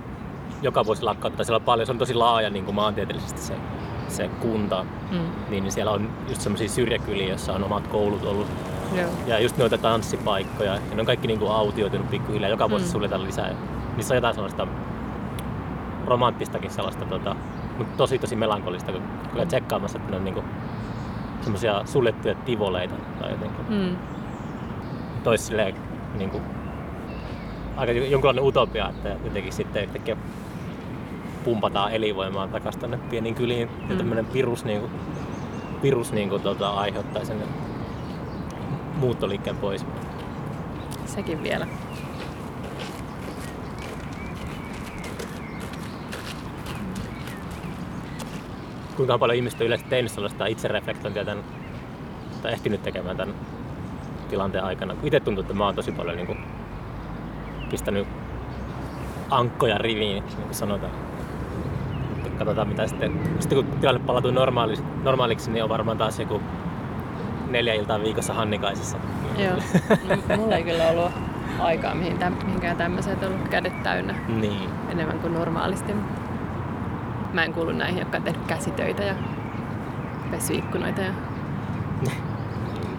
joka 0.66 0.86
vuosi 0.86 1.02
lakkauttaa. 1.02 1.44
Siellä 1.44 1.56
on 1.56 1.62
paljon, 1.64 1.86
se 1.86 1.92
on 1.92 1.98
tosi 1.98 2.14
laaja 2.14 2.50
niin 2.50 2.64
kuin 2.64 2.74
maantieteellisesti 2.74 3.40
se, 3.40 3.54
se 4.08 4.28
kunta. 4.28 4.84
Mm. 5.10 5.18
Niin, 5.50 5.62
niin 5.64 5.72
siellä 5.72 5.92
on 5.92 6.10
just 6.28 6.40
semmoisia 6.40 6.68
syrjäkyliä, 6.68 7.28
joissa 7.28 7.52
on 7.52 7.64
omat 7.64 7.86
koulut 7.86 8.24
ollut. 8.24 8.46
Joo. 8.94 9.10
Ja 9.26 9.38
just 9.38 9.56
noita 9.58 9.78
tanssipaikkoja. 9.78 10.74
Ja 10.74 10.80
ne 10.94 11.00
on 11.00 11.06
kaikki 11.06 11.26
niin 11.26 11.38
kuin 11.38 11.52
autioitunut 11.52 12.10
pikkuhiljaa. 12.10 12.50
Joka 12.50 12.70
vuosi 12.70 12.84
Mm. 12.84 12.90
suljetaan 12.90 13.24
lisää. 13.24 13.50
Niissä 13.96 14.14
on 14.14 14.16
jotain 14.16 14.34
sellaista 14.34 14.66
romanttistakin 16.06 16.70
sellaista, 16.70 17.04
tota, 17.04 17.36
mutta 17.78 17.96
tosi 17.96 18.18
tosi 18.18 18.36
melankolista, 18.36 18.92
kun 18.92 19.02
kyllä 19.30 19.44
Mm. 19.44 19.48
tsekkaamassa, 19.48 19.98
että 19.98 20.10
ne 20.10 20.16
on 20.16 20.24
niin 20.24 20.44
semmoisia 21.40 21.82
suljettuja 21.84 22.34
tivoleita 22.34 22.94
tai 23.20 23.30
jotenkin 23.30 23.64
Mm. 23.68 23.96
tois 25.24 25.46
silleen 25.46 25.74
niin 26.18 26.30
kuin, 26.30 26.42
aika 27.76 27.92
jonkinlainen 27.92 28.44
utopia, 28.44 28.88
että 28.88 29.08
jotenkin 29.24 29.52
sitten 29.52 29.84
yhtäkkiä 29.84 30.16
pumpataan 31.46 31.92
elinvoimaa 31.92 32.48
takaisin 32.48 32.80
tänne 32.80 32.98
pieniin 33.10 33.34
kyliin 33.34 33.60
ja 33.60 33.88
Mm. 33.88 33.96
tämmöinen 33.98 34.32
virus, 34.32 34.64
niin 34.64 34.80
kuin, 34.80 34.92
virus 35.82 36.12
niin 36.12 36.28
kuin, 36.28 36.42
tota, 36.42 36.70
aiheuttaa 36.70 37.24
sen 37.24 37.36
muuttoliikkeen 38.96 39.56
pois. 39.56 39.86
Sekin 41.06 41.42
vielä. 41.42 41.66
Kuinka 48.96 49.18
paljon 49.18 49.36
ihmiset 49.36 49.60
on 49.60 49.66
yleensä 49.66 49.86
tehnyt 49.88 50.12
sellaista 50.12 50.46
itsereflektointia 50.46 51.24
tämän, 51.24 51.44
tai 52.42 52.52
ehtinyt 52.52 52.82
tekemään 52.82 53.16
tämän 53.16 53.34
tilanteen 54.28 54.64
aikana. 54.64 54.94
Itse 55.02 55.20
tuntuu, 55.20 55.40
että 55.42 55.54
mä 55.54 55.64
oon 55.64 55.74
tosi 55.74 55.92
paljon 55.92 56.16
niin 56.16 56.26
kuin, 56.26 56.38
pistänyt 57.70 58.08
ankkoja 59.30 59.78
riviin, 59.78 60.24
niin 60.26 60.42
kuin 60.42 60.54
sanotaan. 60.54 60.92
Katsotaan 62.38 62.68
mitä 62.68 62.86
sitten, 62.86 63.20
sitten 63.40 63.64
kun 63.64 63.80
tilanne 63.80 64.00
palautuu 64.06 64.30
normaaliksi, 64.30 64.84
normaaliksi, 65.02 65.50
niin 65.50 65.62
on 65.64 65.68
varmaan 65.68 65.98
taas 65.98 66.18
joku 66.20 66.40
neljä 67.50 67.74
iltaa 67.74 68.00
viikossa 68.02 68.34
Hannikaisessa. 68.34 68.96
Joo. 69.38 69.56
No, 70.28 70.36
mulla 70.36 70.56
ei 70.56 70.64
kyllä 70.64 70.88
ollut 70.88 71.12
aikaa 71.60 71.94
mihin 71.94 72.18
täm, 72.18 72.32
mihinkään 72.44 72.76
tämmöiseen, 72.76 73.18
on 73.22 73.32
ollut 73.32 73.48
kädet 73.48 73.82
täynnä 73.82 74.14
Niin. 74.28 74.70
enemmän 74.90 75.18
kuin 75.18 75.34
normaalisti. 75.34 75.92
Mä 77.32 77.44
en 77.44 77.52
kuulu 77.52 77.72
näihin, 77.72 77.98
jotka 77.98 78.16
on 78.16 78.22
tehnyt 78.22 78.46
käsitöitä 78.46 79.02
ja 79.02 79.14
pessyt 80.30 80.58
ikkunoita 80.58 81.00
ja 81.00 81.12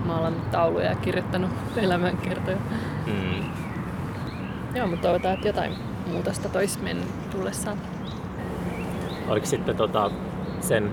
maalannut 0.06 0.52
tauluja 0.52 0.86
ja 0.89 0.95
kirjoittanut 0.95 1.50
elämänkertoja. 1.76 2.58
Mm. 3.06 3.43
Joo, 4.76 4.88
mutta 4.88 5.02
toivotaan, 5.08 5.34
että 5.34 5.47
jotain 5.47 5.73
muutosta 6.12 6.50
tois 6.50 6.82
men 6.82 6.97
tullessaan. 7.32 7.78
Oliko 9.28 9.46
sitten 9.46 9.76
tota, 9.78 10.12
sen 10.60 10.92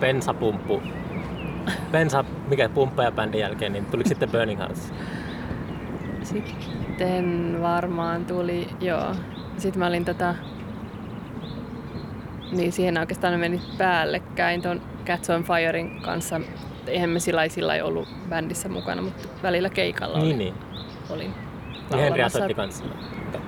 bensapumppu, 0.00 0.82
bensa, 1.92 2.24
mikä 2.48 2.68
pumppajabändin 2.68 3.40
jälkeen, 3.40 3.72
niin 3.72 3.84
tuliko 3.86 4.08
sitten 4.08 4.30
Burning 4.30 4.58
Hearts? 4.60 4.92
Sitten 6.22 7.58
varmaan 7.62 8.24
tuli, 8.24 8.68
joo. 8.80 9.14
Sitten 9.58 9.78
mä 9.78 9.86
olin 9.86 10.04
tota, 10.04 10.34
niin 12.52 12.72
siihen 12.72 12.98
oikeastaan 12.98 13.40
meni 13.40 13.60
päällekkäin 13.78 14.62
ton 14.62 14.80
Cats 15.06 15.30
on 15.30 15.44
Firein 15.44 16.02
kanssa. 16.02 16.40
Eihän 16.86 17.10
me 17.10 17.18
sillä, 17.20 17.48
sillä 17.48 17.72
ollut 17.84 18.08
bändissä 18.28 18.68
mukana, 18.68 19.02
mutta 19.02 19.28
välillä 19.42 19.70
keikalla 19.70 20.18
Niin, 20.18 20.26
oli, 20.28 20.36
niin. 20.38 20.54
olin 21.10 21.34
Niin 21.90 22.00
Henri 22.00 22.30
soitti 22.30 22.54
kanssa. 22.54 22.84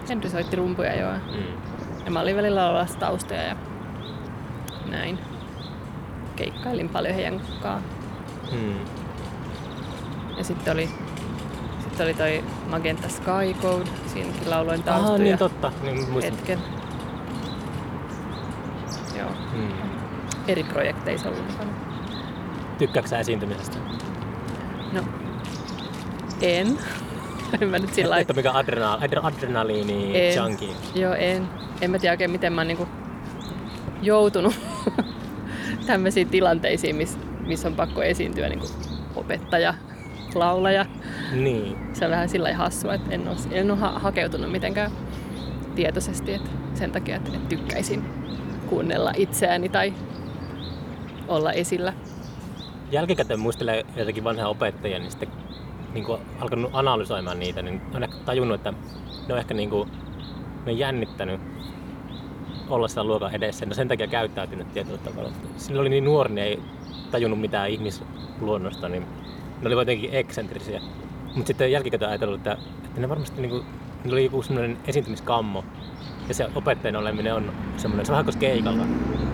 Henry 0.08 0.28
soitti 0.30 0.56
rumpuja 0.56 0.94
joo. 1.00 1.12
Mm. 1.12 1.75
Ja 2.06 2.10
mä 2.12 2.20
olin 2.20 2.36
välillä 2.36 2.60
laulamassa 2.64 2.98
taustoja 2.98 3.42
ja 3.42 3.56
näin. 4.90 5.18
Keikkailin 6.36 6.88
paljon 6.88 7.14
heidän 7.14 7.40
kanssaan. 7.40 7.82
Mm. 8.52 8.74
Ja 10.38 10.44
sitten 10.44 10.72
oli, 10.72 10.88
sitten 11.82 12.06
oli 12.06 12.14
toi 12.14 12.44
Magenta 12.70 13.08
Sky 13.08 13.54
Code. 13.62 13.90
Siinäkin 14.06 14.50
lauloin 14.50 14.80
Ah, 14.80 14.84
taustoja 14.84 15.18
niin 15.18 15.38
totta. 15.38 15.72
Niin, 15.82 16.10
muistan. 16.10 16.34
hetken. 16.34 16.58
Joo. 19.18 19.30
Mm. 19.52 19.68
Eri 20.48 20.62
projekteissa 20.64 21.28
ollut 21.28 21.50
mukana. 21.50 21.70
Tykkääksä 22.78 23.10
sä 23.10 23.18
esiintymisestä? 23.18 23.78
No, 24.92 25.00
en. 26.42 26.78
en 27.60 27.68
mä 27.68 27.78
nyt 27.78 27.94
sillä 27.94 28.10
lailla- 28.10 28.20
Että 28.20 28.32
mikä 28.32 28.52
adrenal, 28.52 28.98
adre- 29.00 29.26
adrenaliini 29.26 30.20
En. 30.28 30.36
junkie. 30.36 30.68
Joo, 30.94 31.14
en. 31.14 31.48
En 31.80 31.90
mä 31.90 31.98
tiedä 31.98 32.12
oikein, 32.12 32.30
miten 32.30 32.52
mä 32.52 32.60
oon 32.60 32.68
niinku 32.68 32.88
joutunut 34.02 34.54
tämmöisiin 35.86 36.28
tilanteisiin, 36.28 36.96
missä 36.96 37.18
miss 37.46 37.66
on 37.66 37.74
pakko 37.74 38.02
esiintyä 38.02 38.48
niinku 38.48 38.66
opettaja, 39.16 39.74
laulaja. 40.34 40.86
Niin. 41.32 41.76
Se 41.92 42.04
on 42.04 42.10
vähän 42.10 42.28
sillä 42.28 42.54
hassua, 42.54 42.94
että 42.94 43.14
en 43.14 43.28
ole, 43.28 43.36
en 43.50 43.70
ole 43.70 43.78
ha- 43.78 43.98
hakeutunut 43.98 44.52
mitenkään 44.52 44.90
tietoisesti, 45.74 46.34
että 46.34 46.50
sen 46.74 46.92
takia, 46.92 47.16
että, 47.16 47.30
että 47.34 47.48
tykkäisin 47.48 48.04
kuunnella 48.66 49.12
itseäni 49.16 49.68
tai 49.68 49.94
olla 51.28 51.52
esillä. 51.52 51.92
Jälkikäteen 52.90 53.40
muistelee 53.40 53.84
jotakin 53.96 54.24
vanhaa 54.24 54.48
opettajia, 54.48 54.98
niin 54.98 55.10
sitten 55.10 55.28
niin 55.94 56.04
kuin 56.04 56.20
alkanut 56.40 56.70
analysoimaan 56.72 57.38
niitä, 57.38 57.62
niin 57.62 57.80
on 57.94 58.02
ehkä 58.02 58.16
tajunnut, 58.24 58.54
että 58.54 58.72
ne 59.28 59.34
on 59.34 59.38
ehkä 59.38 59.54
niin 59.54 59.70
kuin, 59.70 59.90
ne 60.66 60.72
on 60.72 60.78
jännittänyt 60.78 61.40
olla 62.68 62.88
siellä 62.88 63.08
luokan 63.08 63.34
edessä. 63.34 63.66
No 63.66 63.74
sen 63.74 63.88
takia 63.88 64.06
käyttäytynyt 64.06 64.72
tietyllä 64.72 64.98
tavalla. 64.98 65.30
Sillä 65.56 65.80
oli 65.80 65.88
niin 65.88 66.04
nuori, 66.04 66.34
niin 66.34 66.46
ei 66.46 66.62
tajunnut 67.10 67.40
mitään 67.40 67.70
ihmisluonnosta, 67.70 68.88
niin 68.88 69.02
ne 69.62 69.66
oli 69.66 69.74
jotenkin 69.74 70.10
eksentrisiä. 70.12 70.80
Mutta 71.24 71.46
sitten 71.46 71.72
jälkikäteen 71.72 72.08
ajatellut, 72.08 72.36
että, 72.36 72.56
että 72.84 73.00
ne 73.00 73.08
varmasti 73.08 73.40
niinku, 73.40 73.64
ne 74.04 74.12
oli 74.12 74.24
joku 74.24 74.42
semmoinen 74.42 74.76
esiintymiskammo. 74.86 75.64
Ja 76.28 76.34
se 76.34 76.46
opettajan 76.54 76.96
oleminen 76.96 77.34
on 77.34 77.52
semmoinen, 77.76 78.06
se 78.06 78.12
on 78.12 78.14
vähän 78.14 78.24
kuin 78.24 78.38
keikalla. 78.38 78.82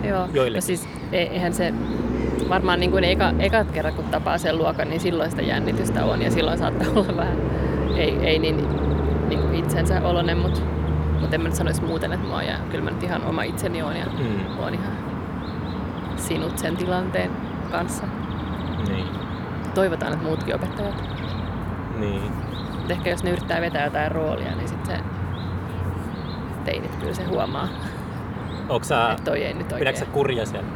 Joo, 0.05 0.29
Joillekin. 0.33 0.55
no 0.55 0.61
siis 0.61 0.89
e- 1.13 1.19
eihän 1.19 1.55
se 1.55 1.75
varmaan 2.49 2.81
niin 2.81 2.91
kuin 2.91 3.05
eka, 3.05 3.33
ekat 3.39 3.71
kerran 3.71 3.95
kun 3.95 4.05
tapaa 4.05 4.39
sen 4.39 4.59
luokan, 4.59 4.89
niin 4.89 5.01
silloin 5.01 5.31
sitä 5.31 5.43
jännitystä 5.43 6.05
on 6.05 6.23
ja 6.23 6.31
silloin 6.31 6.59
saattaa 6.59 6.89
olla 6.95 7.17
vähän, 7.17 7.39
ei, 7.97 8.17
ei 8.23 8.39
niin, 8.39 8.69
niin 9.29 9.41
kuin 9.41 9.55
itsensä 9.55 10.03
oloinen, 10.03 10.39
mutta 10.39 10.61
mut 11.23 11.35
en 11.35 11.41
mä 11.41 11.49
nyt 11.49 11.57
sanoisi 11.57 11.83
muuten, 11.83 12.13
että 12.13 12.27
mä 12.27 12.35
oon 12.35 12.47
ja 12.47 12.57
kyllä 12.71 12.85
mä 12.85 12.91
nyt 12.91 13.03
ihan 13.03 13.25
oma 13.25 13.43
itseni 13.43 13.83
on 13.83 13.97
ja 13.97 14.07
Mm. 14.07 14.59
oon 14.59 14.75
ihan 14.75 14.93
sinut 16.17 16.59
sen 16.59 16.77
tilanteen 16.77 17.31
kanssa. 17.71 18.05
Niin. 18.89 19.07
Toivotaan, 19.75 20.13
että 20.13 20.25
muutkin 20.25 20.55
opettajat. 20.55 21.05
Niin. 21.99 22.33
Mut 22.81 22.91
ehkä 22.91 23.11
jos 23.11 23.25
ne 23.25 23.31
yrittää 23.31 23.61
vetää 23.61 23.85
jotain 23.85 24.13
roolia, 24.13 24.55
niin 24.57 24.69
sitten 24.69 24.97
se 24.97 25.03
teinit 26.65 26.97
kyllä 26.97 27.15
se 27.15 27.25
huomaa, 27.25 27.69
Onko 28.69 28.85
sä, 28.85 29.17
toi 29.25 29.45
ei 29.45 29.55
nyt 29.55 29.69
pidätkö 29.79 29.99
sä 30.01 30.07
kurja 30.07 30.47
siellä? 30.47 30.69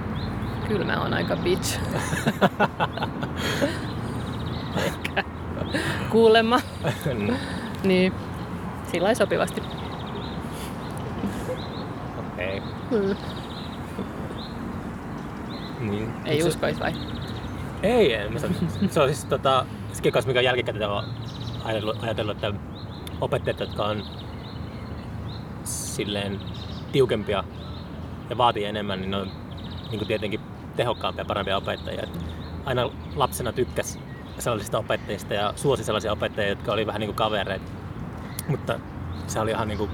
Kyllä 0.69 0.85
mä 0.85 1.01
oon 1.01 1.15
aika 1.15 1.37
bitch. 1.37 1.81
Kuulemma. 6.11 6.61
No, 7.27 7.35
Niin. 7.85 8.13
Sillä 8.93 9.15
sopivasti. 9.15 9.63
Okei. 12.47 12.63
Mm. 12.91 13.17
Niin. 15.91 16.13
Ei 16.25 16.43
Se- 16.43 16.49
uskois 16.49 16.81
vai? 16.81 16.93
Ei, 17.83 18.15
en. 18.15 18.33
Mä 18.33 18.39
sanon, 18.39 18.57
se 18.91 19.01
on 19.01 19.09
siis 19.09 19.25
tota, 19.25 19.67
sekin 19.93 20.13
kanssa, 20.13 20.29
mikä 20.29 20.41
jälkikäteen 20.41 20.91
on 20.91 21.05
ajatellut, 21.65 22.03
ajatellut, 22.03 22.37
että 22.37 22.53
opettajat, 23.21 23.61
jotka 23.61 23.85
on 23.85 24.03
silleen 25.65 26.41
tiukempia 26.93 27.45
ja 28.31 28.39
vaatii 28.39 28.65
enemmän, 28.65 29.01
niin 29.01 29.11
ne 29.11 29.17
on 29.17 29.31
niin 29.91 29.99
kuin 29.99 30.09
tietenkin 30.09 30.41
tehokkaampia 30.77 31.21
ja 31.21 31.27
parempia 31.27 31.57
opettajia. 31.57 32.03
Et 32.03 32.19
aina 32.65 32.91
lapsena 33.17 33.53
tykkäs 33.53 33.99
sellaisista 34.39 34.79
opettajista 34.79 35.35
ja 35.35 35.53
suosi 35.57 35.85
sellaisia 35.85 36.13
opettajia, 36.13 36.49
jotka 36.49 36.73
oli 36.73 36.87
vähän 36.87 37.01
niin 37.01 37.09
kuin 37.09 37.17
kavereita. 37.17 37.65
Mutta 38.49 38.81
se 39.27 39.41
oli 39.41 39.51
ihan 39.51 39.69
niin 39.69 39.79
kuin 39.79 39.91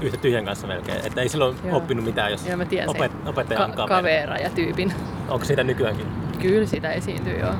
yhtä 0.00 0.16
tyhjän 0.16 0.44
kanssa 0.44 0.66
melkein. 0.66 1.06
Että 1.06 1.20
ei 1.20 1.28
silloin 1.28 1.56
Joo. 1.64 1.76
oppinut 1.76 2.04
mitään, 2.04 2.30
jos 2.30 2.46
Joo, 2.46 2.56
mä 2.56 2.64
tiedän 2.64 2.88
opet- 2.88 3.28
opettaja 3.28 3.64
on 3.64 3.70
Ka- 3.72 3.76
kaveri. 3.86 4.16
kavera 4.26 4.36
ja 4.36 4.50
tyypin. 4.50 4.92
Onko 5.28 5.44
siitä 5.44 5.64
nykyäänkin? 5.64 6.06
Kyllä 6.42 6.66
sitä 6.66 6.92
esiintyy, 6.92 7.38
joo. 7.38 7.52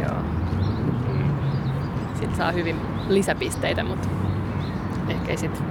joo. 0.00 0.16
Sitten 2.14 2.36
saa 2.36 2.52
hyvin 2.52 2.76
lisäpisteitä, 3.08 3.84
mutta 3.84 4.08
ehkä 5.08 5.30
ei 5.30 5.36
sit, 5.36 5.62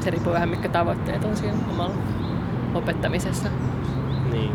se 0.00 0.10
riippuu 0.10 0.32
vähän 0.32 0.48
mitkä 0.48 0.68
tavoitteet 0.68 1.24
on 1.24 1.36
siinä 1.36 1.54
omalla 1.70 1.94
opettamisessa. 2.74 3.48
Niin. 4.32 4.52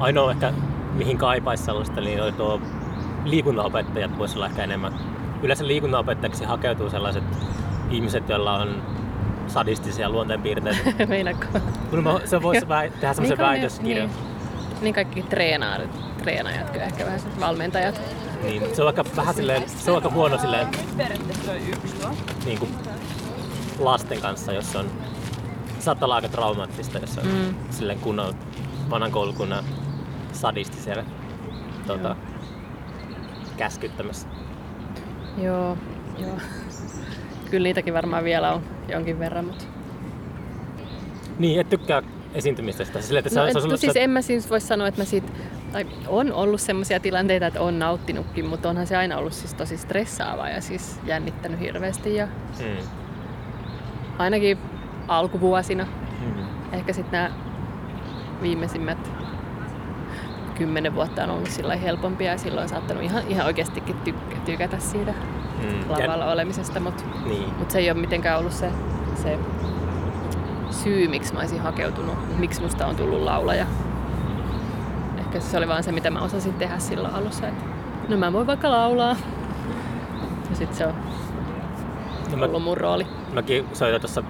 Ainoa 0.00 0.30
ehkä, 0.30 0.52
mihin 0.94 1.18
kaipaisi 1.18 1.64
sellaista, 1.64 2.00
niin 2.00 2.22
oli 2.22 2.32
tuo 2.32 2.60
liikunnanopettajat 3.24 4.18
voisi 4.18 4.36
olla 4.36 4.46
ehkä 4.46 4.62
enemmän. 4.64 4.92
Yleensä 5.42 5.66
liikunnanopettajaksi 5.66 6.44
hakeutuu 6.44 6.90
sellaiset 6.90 7.24
ihmiset, 7.90 8.28
joilla 8.28 8.56
on 8.58 8.82
sadistisia 9.48 10.10
luonteenpiirteitä. 10.10 10.90
Meinaatko? 11.08 11.46
Kun 11.90 12.02
mä, 12.04 12.20
se 12.24 12.42
voisi 12.42 12.66
väi- 12.68 12.90
tehdä 12.90 13.14
semmoisen 13.14 13.38
ne- 13.38 13.44
väitöskirjan. 13.44 14.08
Niin, 14.08 14.18
niin 14.82 14.94
kaikki 14.94 15.22
treenaarit, 15.22 15.90
treenaajat, 16.22 16.76
ehkä 16.76 17.04
vähän 17.06 17.20
valmentajat. 17.40 18.00
Niin. 18.42 18.62
Se 18.76 18.82
on 18.82 18.86
aika 18.88 19.04
vähän 19.16 19.34
silleen, 19.34 19.68
se 19.68 19.90
on 19.90 19.96
aika 19.96 20.10
huono 20.10 20.38
silleen, 20.38 20.68
niin 22.44 22.58
kuin 22.58 22.70
lasten 23.78 24.20
kanssa, 24.20 24.52
jos 24.52 24.76
on 24.76 24.86
saattaa 25.78 26.06
olla 26.06 26.14
aika 26.14 26.28
traumaattista, 26.28 26.98
jos 26.98 27.18
on 27.18 27.26
Mm. 27.26 27.54
silleen 27.70 27.98
kunnon 27.98 28.34
vanhan 28.90 29.10
koulukunnan 29.12 29.64
sadisti 30.32 30.76
siellä 30.76 31.04
tuota, 31.86 32.08
Joo. 32.08 32.16
käskyttämässä. 33.56 34.28
Joo, 35.38 35.76
joo. 36.18 36.36
Kyllä 37.50 37.64
niitäkin 37.64 37.94
varmaan 37.94 38.24
vielä 38.24 38.52
on 38.52 38.62
jonkin 38.88 39.18
verran, 39.18 39.44
mutta... 39.44 39.64
Niin, 41.38 41.60
et 41.60 41.68
tykkää 41.68 42.02
esiintymisestä. 42.34 43.00
Silleen, 43.00 43.26
että 43.26 43.40
No, 43.40 43.44
se, 43.44 43.50
et, 43.50 43.54
no, 43.54 43.62
ollut 43.62 43.80
siis 43.80 43.92
se, 43.92 44.04
en 44.04 44.10
mä 44.10 44.22
siis 44.22 44.50
voi 44.50 44.60
sanoa, 44.60 44.88
että 44.88 45.00
mä 45.00 45.04
siitä, 45.04 45.32
tai 45.72 45.86
on 46.08 46.32
ollut 46.32 46.60
semmoisia 46.60 47.00
tilanteita, 47.00 47.46
että 47.46 47.60
on 47.60 47.78
nauttinutkin, 47.78 48.46
mutta 48.46 48.68
onhan 48.68 48.86
se 48.86 48.96
aina 48.96 49.18
ollut 49.18 49.32
siis 49.32 49.54
tosi 49.54 49.76
stressaavaa 49.76 50.48
ja 50.48 50.60
siis 50.60 51.00
jännittänyt 51.04 51.60
hirveästi. 51.60 52.14
Ja 52.14 52.26
mm, 52.26 52.86
ainakin 54.18 54.58
alkuvuosina, 55.08 55.86
mm, 56.20 56.44
ehkä 56.72 56.92
sitten 56.92 57.12
nämä 57.12 57.30
viimeisimmät 58.42 59.10
kymmenen 60.54 60.94
vuotta 60.94 61.24
on 61.24 61.30
ollut 61.30 61.50
sillä 61.50 61.76
helpompia 61.76 62.30
ja 62.30 62.38
silloin 62.38 62.62
on 62.62 62.68
saattanut 62.68 63.02
ihan, 63.02 63.22
ihan 63.28 63.46
oikeastikin 63.46 63.96
tykätä 64.44 64.78
siitä 64.78 65.14
mm. 65.62 65.90
lavalla 65.90 66.32
olemisesta, 66.32 66.80
mutta 66.80 67.02
Niin. 67.24 67.54
Mutta 67.58 67.72
se 67.72 67.78
ei 67.78 67.90
ole 67.90 68.00
mitenkään 68.00 68.38
ollut 68.38 68.52
se, 68.52 68.70
se 69.22 69.38
syy, 70.70 71.08
miksi 71.08 71.34
mä 71.34 71.40
olisin 71.40 71.60
hakeutunut, 71.60 72.38
miksi 72.38 72.62
musta 72.62 72.86
on 72.86 72.96
tullut 72.96 73.22
laulaja. 73.22 73.66
Ehkä 75.18 75.40
se 75.40 75.56
oli 75.58 75.68
vaan 75.68 75.82
se, 75.82 75.92
mitä 75.92 76.10
mä 76.10 76.20
osasin 76.20 76.54
tehdä 76.54 76.78
silloin 76.78 77.14
alussa. 77.14 77.48
Että 77.48 77.64
no 78.08 78.16
mä 78.16 78.32
voin 78.32 78.46
vaikka 78.46 78.70
laulaa. 78.70 79.16
Ja 80.50 80.56
sitten 80.56 80.76
se 80.76 80.86
on 80.86 80.94
No, 82.30 82.36
mä, 82.36 82.44
ollut 82.44 82.62
mun 82.62 82.76
rooli. 82.76 83.06
mäkin 83.32 83.66
soitan 83.72 84.00
tuossa, 84.00 84.22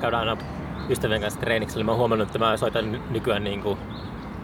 käydään 0.00 0.28
aina 0.28 0.42
ystävien 0.88 1.20
kanssa 1.20 1.40
treeniksellä. 1.40 1.84
Mä 1.84 1.90
oon 1.90 1.98
huomannut, 1.98 2.28
että 2.28 2.38
mä 2.38 2.56
soitan 2.56 2.92
ny- 2.92 3.00
nykyään 3.10 3.44
niin 3.44 3.62
kuin, 3.62 3.78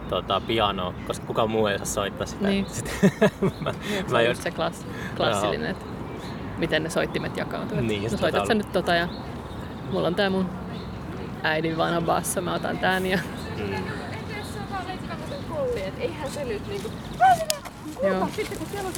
tota, 0.09 0.41
pianoa, 0.47 0.93
koska 1.07 1.25
kukaan 1.25 1.49
muu 1.49 1.67
ei 1.67 1.75
osaa 1.75 1.85
soittaa 1.85 2.27
sitä. 2.27 2.47
Niin. 2.47 2.65
Sitten, 2.69 3.11
mä, 3.61 3.73
Se 3.73 4.11
mä 4.11 4.17
on 4.17 4.23
jo, 4.23 4.29
just 4.31 4.41
se 4.41 4.51
klass, 4.51 4.85
klassillinen, 5.17 5.71
että 5.71 5.85
miten 6.57 6.83
ne 6.83 6.89
soittimet 6.89 7.37
jakautuvat. 7.37 7.83
Niin, 7.83 8.03
no 8.03 8.09
soitat 8.09 8.31
tota 8.31 8.47
sä 8.47 8.53
nyt 8.53 8.71
tota 8.73 8.95
ja 8.95 9.07
mulla 9.91 10.07
on 10.07 10.15
tää 10.15 10.29
mun 10.29 10.49
äidin 11.43 11.77
vanha 11.77 12.01
basso, 12.01 12.41
mä 12.41 12.53
otan 12.53 12.77
tän 12.77 13.05
ja 13.05 13.19
mm, 13.57 13.75
Eihän 15.99 16.31
se 16.31 16.43
nyt 16.43 16.67
niinku... 16.67 16.91
Joo. 18.03 18.29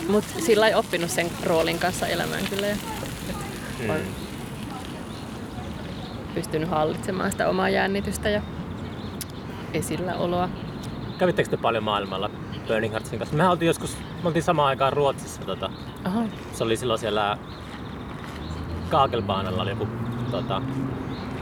Mut 0.10 0.26
sillä 0.46 0.68
ei 0.68 0.74
oppinut 0.74 1.12
sen 1.12 1.32
roolin 1.44 1.80
kanssa 1.80 2.08
elämään 2.08 2.44
kyllä 2.50 2.68
ja 2.68 2.76
mm, 3.84 3.90
on 3.90 4.00
pystynyt 6.34 6.70
hallitsemaan 6.70 7.32
sitä 7.32 7.50
omaa 7.50 7.70
jännitystä 7.70 8.30
ja 8.30 8.42
esilläoloa. 9.74 10.50
Kävittekö 11.18 11.50
te 11.50 11.58
paljon 11.58 11.84
maailmalla 11.84 12.30
Burning 12.68 12.92
Heartsin 12.94 13.20
kanssa? 13.20 13.36
Mehän 13.38 13.52
oltiin 13.52 13.68
joskus, 13.68 13.98
me 14.24 14.28
oltiin 14.28 14.44
samaan 14.44 14.68
aikaan 14.68 14.94
Ruotsissa. 14.94 15.42
Tota, 15.46 15.70
Aha. 16.04 16.24
se 16.54 16.64
oli 16.64 16.78
silloin 16.78 17.00
siellä 17.00 17.38
Kaakelbaanalla 18.90 19.62
oli 19.62 19.70
joku 19.70 19.88
tota, 20.32 20.62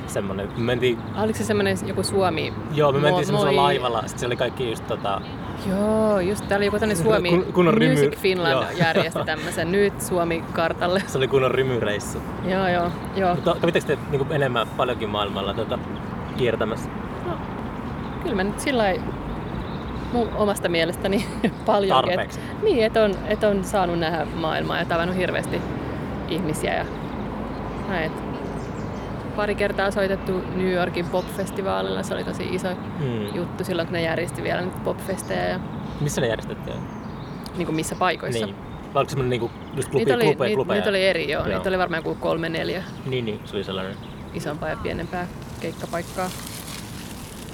semmonen, 0.07 0.47
me 0.57 0.63
mentiin, 0.63 0.97
Oliko 1.23 1.37
se 1.37 1.43
semmoinen 1.43 1.77
joku 1.85 2.03
Suomi? 2.03 2.53
joo 2.73 2.91
me 2.91 2.99
mentiin 2.99 3.23
Mo- 3.23 3.25
semmoisella 3.25 3.51
moi- 3.61 3.63
laivalla, 3.63 3.99
sitten 4.01 4.19
se 4.19 4.25
oli 4.25 4.35
kaikki 4.35 4.69
just 4.69 4.87
tota, 4.87 5.21
Joo, 5.69 6.19
just 6.19 6.47
tää 6.47 6.57
oli 6.57 6.65
joku 6.65 6.79
tämmöinen 6.79 7.03
Suomi 7.03 7.29
Kun- 7.29 7.53
kun 7.53 7.67
on 7.67 7.73
rymy- 7.73 7.89
Music 7.89 8.19
Finland 8.19 8.51
joo. 8.53 8.65
järjesti 8.77 9.19
tämmöisen 9.25 9.71
nyt 9.71 10.01
Suomi-kartalle. 10.01 11.03
se 11.07 11.17
oli 11.17 11.27
kunnon 11.27 11.51
rymyreissu. 11.51 12.17
joo, 12.47 12.67
joo, 12.67 12.91
joo. 13.15 13.35
Mutta 13.35 13.55
kävittekö 13.61 13.85
te 13.87 13.97
niin 14.11 14.31
enemmän 14.31 14.67
paljonkin 14.67 15.09
maailmalla 15.09 15.53
tota, 15.53 15.79
kiertämässä? 16.37 16.89
No, 17.27 17.37
kyllä 18.23 18.35
mä 18.35 18.43
nyt 18.43 18.59
sillä 18.59 18.83
lailla 18.83 19.03
mun 20.15 20.29
omasta 20.35 20.69
mielestäni 20.69 21.25
paljon. 21.65 22.01
Tarpeeksi. 22.05 22.39
Niin, 22.63 22.85
että 22.85 23.03
on, 23.03 23.15
et 23.27 23.43
on 23.43 23.63
saanut 23.63 23.99
nähdä 23.99 24.25
maailmaa 24.35 24.79
ja 24.79 24.85
tavannut 24.85 25.17
hirveästi 25.17 25.61
ihmisiä. 26.29 26.73
Ja 26.73 26.85
näin, 27.87 28.03
et 28.05 28.11
pari 29.35 29.55
kertaa 29.55 29.91
soitettu 29.91 30.31
New 30.55 30.71
Yorkin 30.71 31.05
pop-festivaalilla. 31.05 32.03
Se 32.03 32.13
oli 32.13 32.23
tosi 32.23 32.43
iso 32.55 32.67
Hmm. 32.99 33.35
juttu 33.35 33.63
silloin, 33.63 33.87
kun 33.87 33.93
ne 33.93 34.01
järjesti 34.01 34.43
vielä 34.43 34.61
nyt 34.61 34.83
pop-festejä 34.83 35.49
ja 35.49 35.59
Missä 36.01 36.21
ne 36.21 36.27
järjestettiin? 36.27 36.77
niin 37.57 37.65
kuin 37.65 37.75
missä 37.75 37.95
paikoissa. 37.95 38.45
Niin. 38.45 38.55
Vai 38.93 38.99
oliko 39.01 39.09
semmonen 39.09 39.29
niinku 39.29 39.51
just 39.75 39.89
klubi, 39.89 40.05
Niitä 40.05 40.15
oli, 40.15 40.23
klubeja, 40.25 40.47
niitä, 40.47 40.55
klubeja? 40.57 40.75
niitä 40.79 40.89
oli 40.89 41.07
eri, 41.07 41.31
joo. 41.31 41.45
Joo. 41.47 41.55
Niitä 41.57 41.69
oli 41.69 41.77
varmaan 41.77 42.03
kuin 42.03 42.17
kolme, 42.19 42.49
neljä 42.49 42.83
Niin, 43.05 43.25
niin, 43.25 43.39
se 43.45 43.55
oli 43.55 43.63
sellainen. 43.63 43.95
isompaa 44.33 44.69
ja 44.69 44.77
pienempää 44.83 45.27
keikkapaikkaa. 45.61 46.29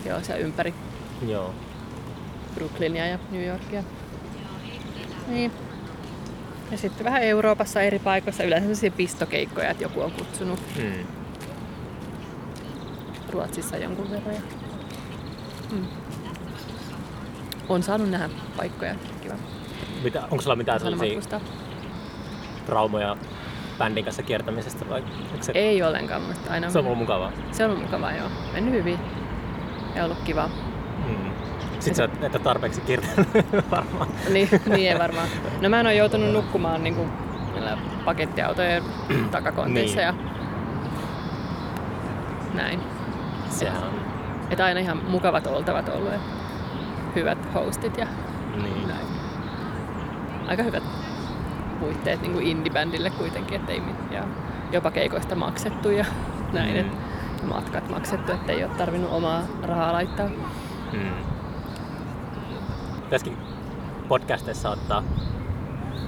Joo, 0.06 0.19
se 0.21 0.38
ympäri 0.38 0.74
Joo. 1.28 1.54
Brooklynia 2.55 3.07
ja 3.07 3.19
New 3.31 3.45
Yorkia. 3.45 3.83
Niin. 5.27 5.51
Ja 6.71 6.77
sitten 6.77 7.05
vähän 7.05 7.23
Euroopassa 7.23 7.81
eri 7.81 7.99
paikoissa, 7.99 8.43
yleensä 8.43 8.63
sellaisia 8.63 8.91
pistokeikkoja, 8.91 9.69
että 9.69 9.83
joku 9.83 10.01
on 10.01 10.11
kutsunut. 10.11 10.59
Hmm. 10.75 11.05
Ruotsissa 13.29 13.77
jonkun 13.77 14.11
verran. 14.11 14.35
Ja, 14.35 14.41
mm. 15.71 15.85
On 17.69 17.83
saanut 17.83 18.09
nähdä 18.09 18.29
paikkoja. 18.57 18.95
Kiva. 19.21 19.33
Mitä, 20.03 20.21
onko 20.23 20.41
sulla 20.41 20.55
mitään 20.55 20.79
sellaisia 20.79 21.39
traumoja 22.65 23.17
bändin 23.77 24.03
kanssa 24.03 24.23
kiertämisestä 24.23 24.89
vai 24.89 25.03
se, 25.41 25.51
Ei 25.55 25.83
ollenkaan, 25.83 26.21
mutta 26.21 26.51
aina 26.53 26.69
se 26.69 26.79
on 26.79 26.85
ollut 26.85 26.97
mukavaa? 26.97 27.31
se 27.51 27.63
on 27.63 27.69
ollut 27.71 27.83
mukavaa, 27.85 28.15
joo. 28.15 28.27
Mennyt 28.53 28.73
hyvin 28.73 28.99
ja 29.95 30.05
ollut 30.05 30.19
kiva. 30.19 30.49
Sitten 31.81 31.95
sä 31.95 32.03
et- 32.25 32.35
et 32.35 32.43
tarpeeksi 32.43 32.81
kiertänyt 32.81 33.27
varmaan. 33.71 34.07
Niin, 34.33 34.49
niin 34.65 34.91
ei 34.91 34.99
varmaan. 34.99 35.27
No 35.61 35.69
mä 35.69 35.79
en 35.79 35.85
ole 35.85 35.95
joutunut 35.95 36.31
nukkumaan 36.33 36.83
niin 36.83 36.95
kuin, 36.95 37.09
pakettiautojen 38.05 38.83
takakonteissa 39.31 39.95
Niin. 39.97 40.05
ja 40.05 40.13
näin. 42.53 42.79
Sehän 43.49 43.83
on 43.83 44.01
Että 44.49 44.65
aina 44.65 44.79
ihan 44.79 45.01
mukavat 45.07 45.47
oltavat 45.47 45.87
ja 45.87 46.19
hyvät 47.15 47.37
hostit 47.53 47.97
ja 47.97 48.07
niin. 48.61 48.87
näin. 48.87 49.05
Aika 50.47 50.63
hyvät 50.63 50.83
puitteet 51.79 52.21
niin 52.21 52.33
kuin 52.33 52.47
indie-bändille 52.47 53.09
kuitenkin, 53.09 53.59
ettei 53.59 53.79
mit- 53.79 54.11
ja 54.11 54.23
jopa 54.71 54.91
keikoista 54.91 55.35
maksettu 55.35 55.89
ja 55.89 56.05
näin, 56.53 56.73
Mm. 56.73 56.79
että 56.79 56.97
matkat 57.45 57.89
maksettu, 57.89 58.31
ettei 58.31 58.63
ole 58.63 58.73
tarvinnut 58.77 59.11
omaa 59.11 59.41
rahaa 59.63 59.93
laittaa. 59.93 60.27
Mm. 60.93 61.11
Tässäkin 63.12 63.38
podcasteissa 64.08 64.69
ottaa 64.69 65.04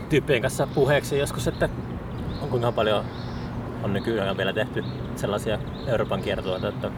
tyyppien 0.09 0.41
kanssa 0.41 0.67
puheeksi 0.67 1.19
joskus, 1.19 1.47
että 1.47 1.69
on 2.41 2.49
kuinka 2.49 2.71
paljon 2.71 3.05
on 3.83 3.93
nykyään 3.93 4.37
vielä 4.37 4.53
tehty 4.53 4.83
sellaisia 5.15 5.59
Euroopan 5.87 6.21
kiertueita, 6.21 6.67
että 6.67 6.91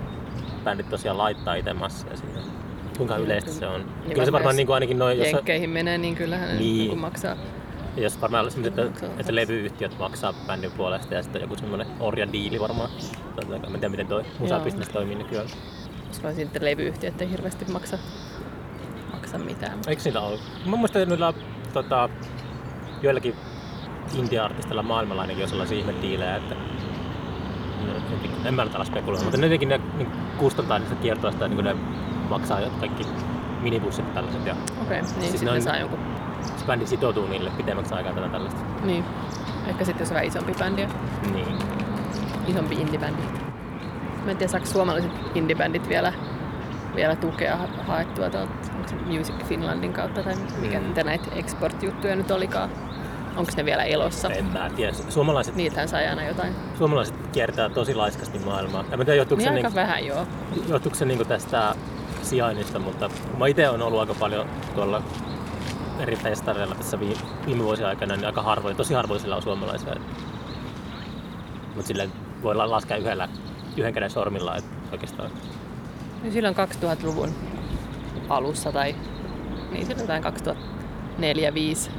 bändit 0.64 0.90
tosiaan 0.90 1.18
laittaa 1.18 1.56
itse 1.56 1.74
massia 1.74 2.18
sinne. 2.18 2.42
Kuinka 2.98 3.18
yleistä 3.18 3.52
se 3.52 3.68
on? 3.68 3.86
Kyllä 4.10 4.26
se 4.26 4.32
varmaan 4.32 4.54
jos 4.54 4.58
niin 4.58 4.68
kuin 4.68 4.74
ainakin 4.74 5.00
noin, 5.00 5.18
jos, 5.18 5.28
Jenkkeihin 5.28 5.70
menee, 5.70 5.98
niin 5.98 6.16
kyllähän 6.16 6.50
Niin. 6.50 6.60
niin. 6.60 6.98
maksaa. 6.98 7.36
jos 7.98 8.22
varmaan 8.22 8.44
olisi 8.44 8.68
että, 8.68 8.82
että 9.20 9.36
levyyhtiöt 9.36 10.00
maksaa 10.00 10.34
bändin 10.48 10.72
puolesta 10.72 11.14
ja 11.14 11.24
sitten 11.24 11.42
joku 11.42 11.56
semmoinen 11.56 11.88
orja-diili 12.00 12.60
varmaan. 12.60 12.90
Tai 13.36 13.56
en 13.56 13.62
tiedä 13.62 13.90
miten 13.90 14.08
toi 14.08 14.24
musabisnes 14.40 14.90
toimii 14.90 15.16
nykyään. 15.16 15.48
Koska 16.08 16.34
sitten 16.34 16.66
levyyhtiöt 16.66 17.22
ei 17.22 17.30
hirveästi 17.30 17.66
maksa, 17.72 17.98
maksa 19.38 19.54
mitään. 19.56 19.80
Eikö 19.88 20.02
niillä 20.06 20.22
ollut? 20.22 20.42
Mä 20.66 20.76
muistan, 20.76 21.02
että 21.02 21.16
niillä 21.16 21.34
tota, 21.74 22.10
joillakin 23.02 23.36
indie-artisteilla 24.14 24.84
maailmalla 24.84 25.22
ainakin 25.22 25.44
on 25.44 25.50
sellaisia 25.50 25.78
ihmediilejä, 25.80 26.36
että 26.36 26.56
en 28.46 28.54
mä 28.54 28.64
nyt 28.64 28.76
ala 28.76 28.86
spekuloida, 28.86 29.24
mutta 29.24 29.38
ne 29.38 29.46
jotenkin 29.48 29.70
ne 29.70 29.82
niin 29.98 30.12
kustantaa 30.38 30.80
niistä 30.80 30.96
kiertoista, 30.96 31.48
niin 31.48 31.56
kuin 31.56 31.66
ne 31.66 31.76
maksaa 32.30 32.60
kaikki 32.80 33.04
minibussit 33.62 34.06
ja 34.08 34.14
tällaiset, 34.14 34.46
ja 34.46 34.56
Okei, 34.82 35.02
niin 35.02 35.08
Siis 35.20 35.32
sitten 35.32 35.46
ne 35.46 35.52
on- 35.52 35.62
saa 35.62 35.78
jonkun. 35.78 36.00
se 36.58 36.66
bändi 36.66 36.88
sitoutuu 36.88 37.28
niille 37.28 37.50
pidemmäksi 37.58 37.94
aikaa 37.94 38.14
tätä 38.14 38.30
tällaista. 38.30 38.62
Niin. 38.84 39.04
Ehkä 39.68 39.86
sitten 39.86 40.02
jos 40.02 40.10
on 40.10 40.14
vähän 40.14 40.28
isompi 40.28 40.54
bändi 40.60 40.82
ja 40.82 40.88
Niin. 41.34 41.58
isompi 42.48 42.76
indie-bändi. 42.76 43.22
Mä 44.26 44.32
en 44.32 44.38
tiedä, 44.38 44.52
saako 44.52 44.66
suomalaiset 44.66 45.12
indie-bändit 45.36 45.90
vielä, 45.90 46.14
vielä 46.96 47.16
tukea 47.16 47.58
ha- 47.58 47.68
haettua 47.88 48.30
tuolta, 48.30 48.52
Music 49.06 49.36
Finlandin 49.46 49.94
kautta 49.94 50.24
tai 50.24 50.36
mikä 50.62 50.80
Mm. 50.80 50.86
mitä 50.86 51.04
näitä 51.04 51.26
export-juttuja 51.36 52.16
nyt 52.16 52.32
olikaan. 52.32 52.70
Onko 53.36 53.52
ne 53.58 53.66
vielä 53.66 53.84
elossa? 53.84 54.30
En 54.30 54.46
mä 54.46 54.70
tiedä. 54.76 54.94
Suomalaiset, 55.10 55.56
Niiltähän 55.56 55.88
saa 55.88 56.00
aina 56.00 56.24
jotain. 56.24 56.56
suomalaiset 56.78 57.16
kiertää 57.32 57.70
tosi 57.70 57.96
laiskasti 57.96 58.40
maailmaa. 58.40 58.84
En 58.92 59.00
mä 59.00 59.06
tiedä, 59.06 59.18
johtuuko 59.18 59.40
Niin 59.44 59.50
se, 59.52 59.56
aika 59.56 59.68
niin, 59.68 59.76
vähän 59.76 60.06
joo. 60.06 60.28
johtuuko 60.68 60.96
se 60.98 61.06
niin 61.06 61.28
tästä 61.28 61.76
sijainnista, 62.22 62.80
mutta 62.80 63.10
mä 63.38 63.48
itse 63.48 63.70
olen 63.70 63.82
ollut 63.82 64.00
aika 64.00 64.14
paljon 64.14 64.48
tuolla 64.76 65.02
eri 66.00 66.16
festareilla 66.16 66.76
tässä 66.76 67.00
vi- 67.00 67.18
viime 67.46 67.64
vuosien 67.64 67.88
aikana, 67.90 68.16
niin 68.16 68.26
aika 68.26 68.42
harvoin, 68.42 68.76
tosi 68.76 68.94
harvoin 68.94 69.20
sillä 69.20 69.36
on 69.36 69.42
suomalaisia. 69.42 69.96
Mutta 71.76 71.88
silleen 71.88 72.12
voi 72.44 72.56
la- 72.56 72.72
laskea 72.72 72.98
yhdellä, 72.98 73.30
yhden 73.78 73.94
käden 73.94 74.10
sormilla, 74.10 74.56
että 74.56 74.70
oikeastaan. 74.92 75.30
Silloin 76.32 76.56
2000-luvun 76.56 77.30
alussa 78.30 78.72
tai 78.72 78.96
niin 79.72 79.86
silloin 79.86 80.02
jotain 80.02 80.24
2004-2005 80.24 81.92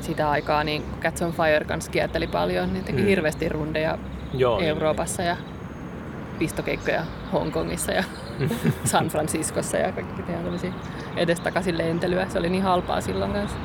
sitä 0.00 0.30
aikaa, 0.30 0.64
niin 0.64 0.82
Cats 1.00 1.22
on 1.22 1.32
Fire 1.32 1.64
kanssa 1.64 1.90
kierteli 1.90 2.26
paljon, 2.26 2.72
niin 2.72 2.84
teki 2.84 3.02
Mm. 3.02 3.06
hirveästi 3.08 3.48
rundeja 3.48 3.98
Joo, 4.34 4.58
niin- 4.58 4.68
Euroopassa 4.68 5.22
ja 5.22 5.36
pistokeikkoja 6.38 7.02
Hongkongissa 7.32 7.92
ja 7.92 8.04
San 8.84 9.08
Franciscossa 9.08 9.76
ja 9.76 9.92
kaikki 9.92 10.22
tämmöisiä 10.22 10.72
edestakaisin 11.16 11.78
lentelyä. 11.78 12.26
Se 12.28 12.38
oli 12.38 12.48
niin 12.48 12.62
halpaa 12.62 13.00
silloin 13.00 13.32
kanssa. 13.32 13.56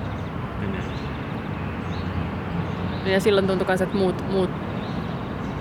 Mm. 0.61 0.73
Ja 3.11 3.19
silloin 3.19 3.47
tuntui 3.47 3.67
myös, 3.67 3.81
että 3.81 3.97
muut, 3.97 4.31
muut 4.31 4.49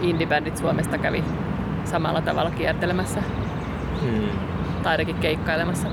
indie-bändit 0.00 0.56
Suomesta 0.56 0.98
kävi 0.98 1.24
samalla 1.84 2.20
tavalla 2.22 2.50
kiertelemässä 2.50 3.20
Mm. 4.02 4.28
Tai 4.84 4.92
ainakin 4.92 5.16
keikkailemassa. 5.16 5.88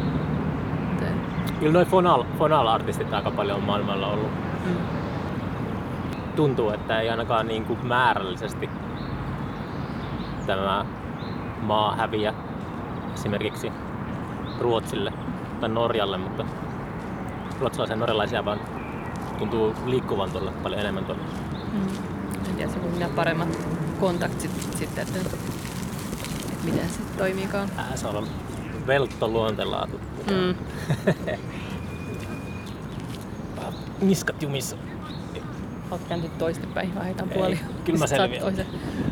Kyllä 1.59 1.73
noin 1.73 1.87
fonal, 1.87 2.23
fonal-artistit 2.37 3.13
aika 3.13 3.31
paljon 3.31 3.57
on 3.57 3.63
maailmalla 3.63 4.07
ollut. 4.07 4.31
Mm. 4.65 4.75
tuntuu, 6.35 6.69
että 6.69 7.01
ei 7.01 7.09
ainakaan 7.09 7.47
niin 7.47 7.65
kuin 7.65 7.87
määrällisesti 7.87 8.69
tämä 10.45 10.85
maa 11.61 11.95
häviä 11.95 12.33
esimerkiksi 13.13 13.71
Ruotsille 14.59 15.13
tai 15.59 15.69
Norjalle, 15.69 16.17
mutta 16.17 16.45
ruotsalaisia 17.59 17.95
ja 17.95 17.99
norjalaisia 17.99 18.45
vaan 18.45 18.59
tuntuu 19.39 19.75
liikkuvan 19.85 20.31
tuolla 20.31 20.53
paljon 20.63 20.81
enemmän 20.81 21.05
tuolla. 21.05 21.23
Mm. 21.73 21.87
En 22.49 22.55
tiedä, 22.55 22.71
se 22.71 22.79
on 22.79 22.91
minä 22.93 23.09
paremmat 23.15 23.67
kontaktit 23.99 24.51
sitten, 24.75 25.07
että, 25.07 25.19
että 25.19 25.37
miten 26.63 26.89
se 26.89 26.99
toimiikaan. 27.17 27.69
Ää, 27.77 27.95
se 27.95 28.07
on 28.07 28.27
veltto 28.91 29.27
luontelaatu. 29.27 29.99
Mm. 30.31 30.55
Niskat 34.01 34.43
jumissa. 34.43 34.75
Olet 35.91 36.03
kääntynyt 36.07 36.37
toistepäin 36.37 36.95
vai 36.95 37.05
heitan 37.05 37.29
Ei, 37.31 37.37
puoli. 37.37 37.59
kyllä 37.85 37.99
mä 37.99 38.07
selviän. 38.07 38.41
Toisen, 38.41 38.65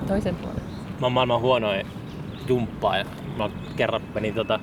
toisen 0.08 0.36
puolen. 0.36 0.62
Mä 1.00 1.06
oon 1.06 1.12
maailman 1.12 1.42
huonoin 1.42 1.88
jumppaa 2.48 2.98
ja 2.98 3.06
mä 3.38 3.50
kerran 3.76 4.02
menin 4.14 4.34
tota, 4.36 4.60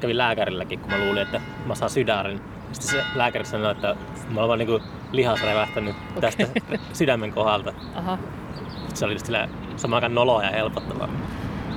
kävin 0.00 0.18
lääkärilläkin, 0.18 0.80
kun 0.80 0.90
mä 0.90 0.98
luulin, 0.98 1.22
että 1.22 1.40
mä 1.66 1.74
saan 1.74 1.90
sydärin. 1.90 2.40
Sitten 2.72 2.90
se 2.90 3.02
lääkäri 3.14 3.44
sanoi, 3.44 3.72
että 3.72 3.96
mä 4.30 4.40
oon 4.40 4.48
vaan 4.48 4.58
niinku 4.58 4.80
lihas 5.12 5.42
revähtänyt 5.42 5.96
tästä 6.20 6.46
sydämen 6.92 7.32
kohdalta. 7.32 7.72
Aha, 7.94 8.18
Se 8.94 9.04
oli 9.04 9.14
just 9.14 9.26
sillä 9.26 9.48
samaan 9.76 9.96
aikaan 9.98 10.14
noloa 10.14 10.42
ja 10.44 10.50
helpottavaa. 10.50 11.08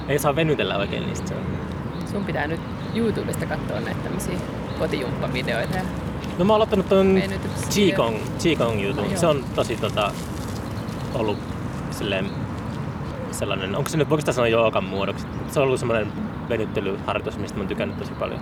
Ei 0.08 0.20
saa 0.20 0.36
venytellä 0.36 0.78
oikein 0.78 1.06
niistä. 1.08 1.28
Se 1.28 1.36
on. 1.36 1.69
Sun 2.12 2.26
pitää 2.26 2.48
nyt 2.48 2.62
YouTubesta 2.96 3.46
katsoa 3.46 3.80
näitä 3.80 4.00
tämmöisiä 4.04 4.40
kotijumppavideoita. 4.80 5.78
No 6.38 6.46
mä 6.46 6.54
oon 6.54 6.56
aloittanut 6.56 6.90
ton 6.90 7.22
Qigong, 7.76 8.18
Qigong 8.44 8.84
jutun. 8.84 9.06
Joo. 9.06 9.18
Se 9.20 9.28
on 9.28 9.46
tosi 9.56 9.76
tota, 9.76 10.12
ollut 11.14 11.38
silleen 11.92 12.26
sellainen, 13.32 13.76
onko 13.76 13.90
se 13.90 13.98
nyt 13.98 14.10
voiko 14.10 14.22
sitä 14.22 14.32
sanoa 14.32 14.48
joogan 14.48 14.84
muodoksi? 14.84 15.26
Se 15.48 15.60
on 15.60 15.66
ollut 15.66 15.80
semmoinen 15.80 16.08
venyttelyharjoitus, 16.50 17.38
mistä 17.38 17.58
mä 17.58 17.62
oon 17.62 17.68
tykännyt 17.68 17.98
tosi 17.98 18.12
paljon. 18.12 18.40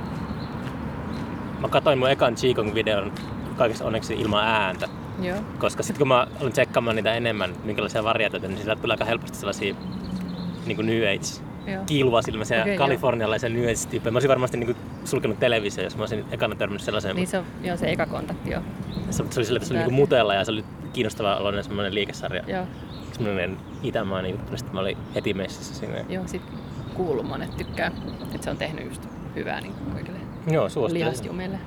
Mä 1.60 1.70
katsoin 1.70 2.00
mun 2.00 2.10
ekan 2.10 2.34
Qigong-videon 2.34 3.12
kaikessa 3.58 3.86
onneksi 3.86 4.14
ilman 4.14 4.48
ääntä, 4.48 4.88
Joo. 5.22 5.38
koska 5.60 5.84
sitten 5.84 6.00
kun 6.00 6.08
mä 6.08 6.28
olin 6.42 6.54
tsekkaamaan 6.54 6.96
niitä 6.96 7.14
enemmän, 7.14 7.54
minkälaisia 7.64 8.04
variaatioita, 8.04 8.48
niin 8.48 8.58
sieltä 8.58 8.82
tulee 8.82 8.94
aika 8.94 9.06
helposti 9.06 9.38
sellaisia 9.38 9.76
niin 10.66 10.76
kuin 10.76 10.86
New 10.86 11.04
Age 11.04 11.47
Joo. 11.68 11.84
kiiluvasilmäisiä 11.86 12.62
Okei, 12.62 12.76
okay, 12.76 12.88
kalifornialaisia 12.88 13.50
New 13.50 13.64
Age-tyyppejä. 13.64 14.12
Mä 14.12 14.16
olisin 14.16 14.30
varmasti 14.30 14.58
niin 14.58 14.66
kuin 14.76 14.78
sulkenut 15.06 15.40
televisio, 15.40 15.84
jos 15.84 15.96
mä 15.96 16.02
olisin 16.02 16.26
ekana 16.32 16.56
törmännyt 16.56 16.82
sellaiseen. 16.82 17.16
Niin 17.16 17.28
se 17.28 17.38
on 17.38 17.46
joo, 17.64 17.78
se 17.78 17.92
eka 17.92 18.06
kontakti, 18.06 18.52
joo. 18.52 18.62
Se, 19.10 19.24
se 19.30 19.40
oli 19.40 19.46
sillä, 19.46 19.58
että 19.58 19.68
se 19.68 19.74
oli 19.74 19.80
Tärkeä. 19.80 19.96
mutella 19.96 20.34
ja 20.34 20.46
se 20.46 20.52
oli 20.52 20.66
kiinnostava 20.94 21.36
oloinen 21.36 21.64
semmoinen 21.64 21.94
liikesarja. 21.96 22.44
Joo, 22.48 22.66
Semmoinen 23.12 23.58
itämainen 23.84 24.32
juttu, 24.32 24.50
niin 24.50 24.58
sitten 24.58 24.76
mä 24.76 24.82
olin 24.82 24.98
heti 25.16 25.34
messissä 25.34 25.76
siinä. 25.76 26.06
joo 26.10 26.24
sit 26.28 26.42
kuuluu 26.94 27.24
monet 27.24 27.58
tykkää, 27.58 27.92
että 28.22 28.44
se 28.44 28.50
on 28.50 28.58
tehnyt 28.58 28.86
just 28.86 29.04
hyvää 29.36 29.62
niin 29.62 29.74
kaikille 29.94 30.20
Joo, 30.52 30.70
suosittelen. 30.70 31.08
lihasjumeille. 31.12 31.60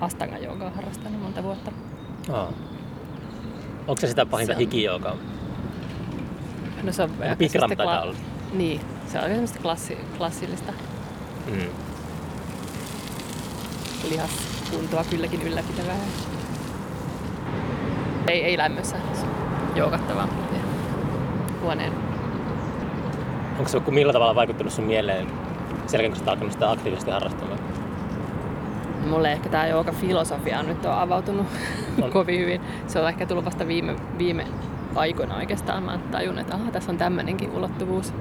Astanga 0.00 0.38
joogaa 0.38 0.70
harrastanut 0.70 1.22
monta 1.22 1.42
vuotta. 1.42 1.72
Aa. 2.32 2.52
Onko 3.86 4.00
se 4.00 4.06
sitä 4.06 4.26
pahinta 4.26 4.54
hikijoukaa? 4.54 5.16
No 6.82 6.92
se 6.92 7.02
on 7.02 7.10
Bikram 7.10 7.38
semmoista 7.38 7.76
taitaa 7.76 8.02
olla. 8.02 8.14
Niin, 8.52 8.80
se 9.12 9.18
on 9.18 9.24
aika 9.24 9.34
semmoista 9.34 9.58
klassi, 9.62 9.98
klassillista 10.18 10.72
Mm. 11.46 11.66
lihaskuntoa 14.10 15.04
kylläkin 15.10 15.42
ylläpitävää. 15.42 15.96
Ei, 18.28 18.44
ei 18.44 18.58
lämmössä 18.58 18.96
joogattavaa. 19.74 20.28
Huoneen 21.60 21.92
onko 23.58 23.68
se 23.68 23.80
millä 23.90 24.12
tavalla 24.12 24.34
vaikuttanut 24.34 24.72
sun 24.72 24.84
mieleen 24.84 25.26
sen 25.86 25.98
jälkeen, 25.98 26.12
kun 26.12 26.24
sä 26.24 26.30
alkanut 26.30 26.52
sitä 26.52 26.70
aktiivisesti 26.70 27.10
harrastamaan? 27.10 27.58
Mulle 29.08 29.32
ehkä 29.32 29.48
tämä 29.48 29.66
jooga 29.66 29.92
filosofia 29.92 30.62
nyt 30.62 30.84
on 30.84 30.92
avautunut 30.92 31.46
On. 32.02 32.10
kovin 32.12 32.40
hyvin. 32.40 32.60
Se 32.86 33.00
on 33.00 33.08
ehkä 33.08 33.26
tullut 33.26 33.44
vasta 33.44 33.66
viime, 33.66 33.96
viime 34.18 34.46
aikoina 34.94 35.36
oikeastaan. 35.36 35.82
Mä 35.82 35.98
tajun, 36.10 36.38
että 36.38 36.54
aha, 36.54 36.70
tässä 36.70 36.92
on 36.92 36.98
tämmöinenkin 36.98 37.50
ulottuvuus. 37.50 38.14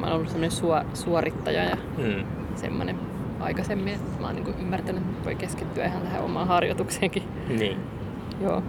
Mä 0.00 0.06
oon 0.06 0.14
ollut 0.14 0.28
semmoinen 0.28 0.50
suo, 0.50 0.82
suorittaja 0.94 1.64
ja 1.64 1.76
Mm. 1.98 2.24
semmoinen 2.54 2.96
aikaisemmin, 3.40 3.94
että 3.94 4.20
mä 4.20 4.26
oon 4.26 4.36
niin 4.36 4.54
ymmärtänyt, 4.60 5.02
että 5.02 5.24
voi 5.24 5.34
keskittyä 5.34 5.84
ihan 5.84 6.02
tähän 6.02 6.22
omaan 6.22 6.48
harjoitukseenkin. 6.48 7.22
Niin. 7.48 7.76
Joo. 8.40 8.62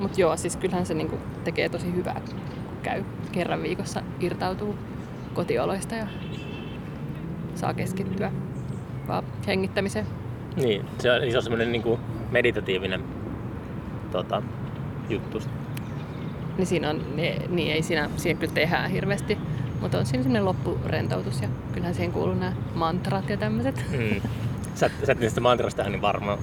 Mut 0.00 0.18
joo, 0.18 0.36
siis 0.36 0.56
kyllähän 0.56 0.86
se 0.86 0.94
niinku 0.94 1.18
tekee 1.44 1.68
tosi 1.68 1.94
hyvää, 1.94 2.20
kun 2.30 2.40
käy 2.82 3.04
kerran 3.32 3.62
viikossa, 3.62 4.02
irtautuu 4.20 4.74
kotioloista 5.34 5.94
ja 5.94 6.06
saa 7.54 7.74
keskittyä 7.74 8.32
vaan 9.08 9.24
hengittämiseen. 9.46 10.06
Niin, 10.56 10.84
se 10.98 11.12
on, 11.12 11.30
se 11.30 11.36
on 11.36 11.42
semmoinen 11.42 11.72
niin 11.72 11.98
meditatiivinen 12.30 13.02
tota, 14.10 14.42
juttu. 15.08 15.42
Niin 16.58 16.66
siinä 16.66 16.90
on, 16.90 17.00
niin, 17.16 17.56
niin 17.56 17.72
ei 17.72 17.82
siinä, 17.82 18.10
siinä 18.16 18.40
kyllä 18.40 18.52
tehdään 18.54 18.90
hirveästi, 18.90 19.38
mutta 19.82 19.98
on 19.98 20.06
siinä 20.06 20.22
semmoinen 20.22 20.44
loppurentoutus 20.44 21.40
ja 21.40 21.48
kyllähän 21.72 21.94
siihen 21.94 22.12
kuuluu 22.12 22.34
nämä 22.34 22.52
mantrat 22.74 23.28
ja 23.30 23.36
tämmöiset. 23.36 23.84
Mm. 23.90 24.20
Sä, 24.74 24.90
sä 25.06 25.12
et 25.12 25.20
niistä 25.20 25.40
mantrasta 25.40 25.82
niin 25.84 26.02
varmaan. 26.02 26.38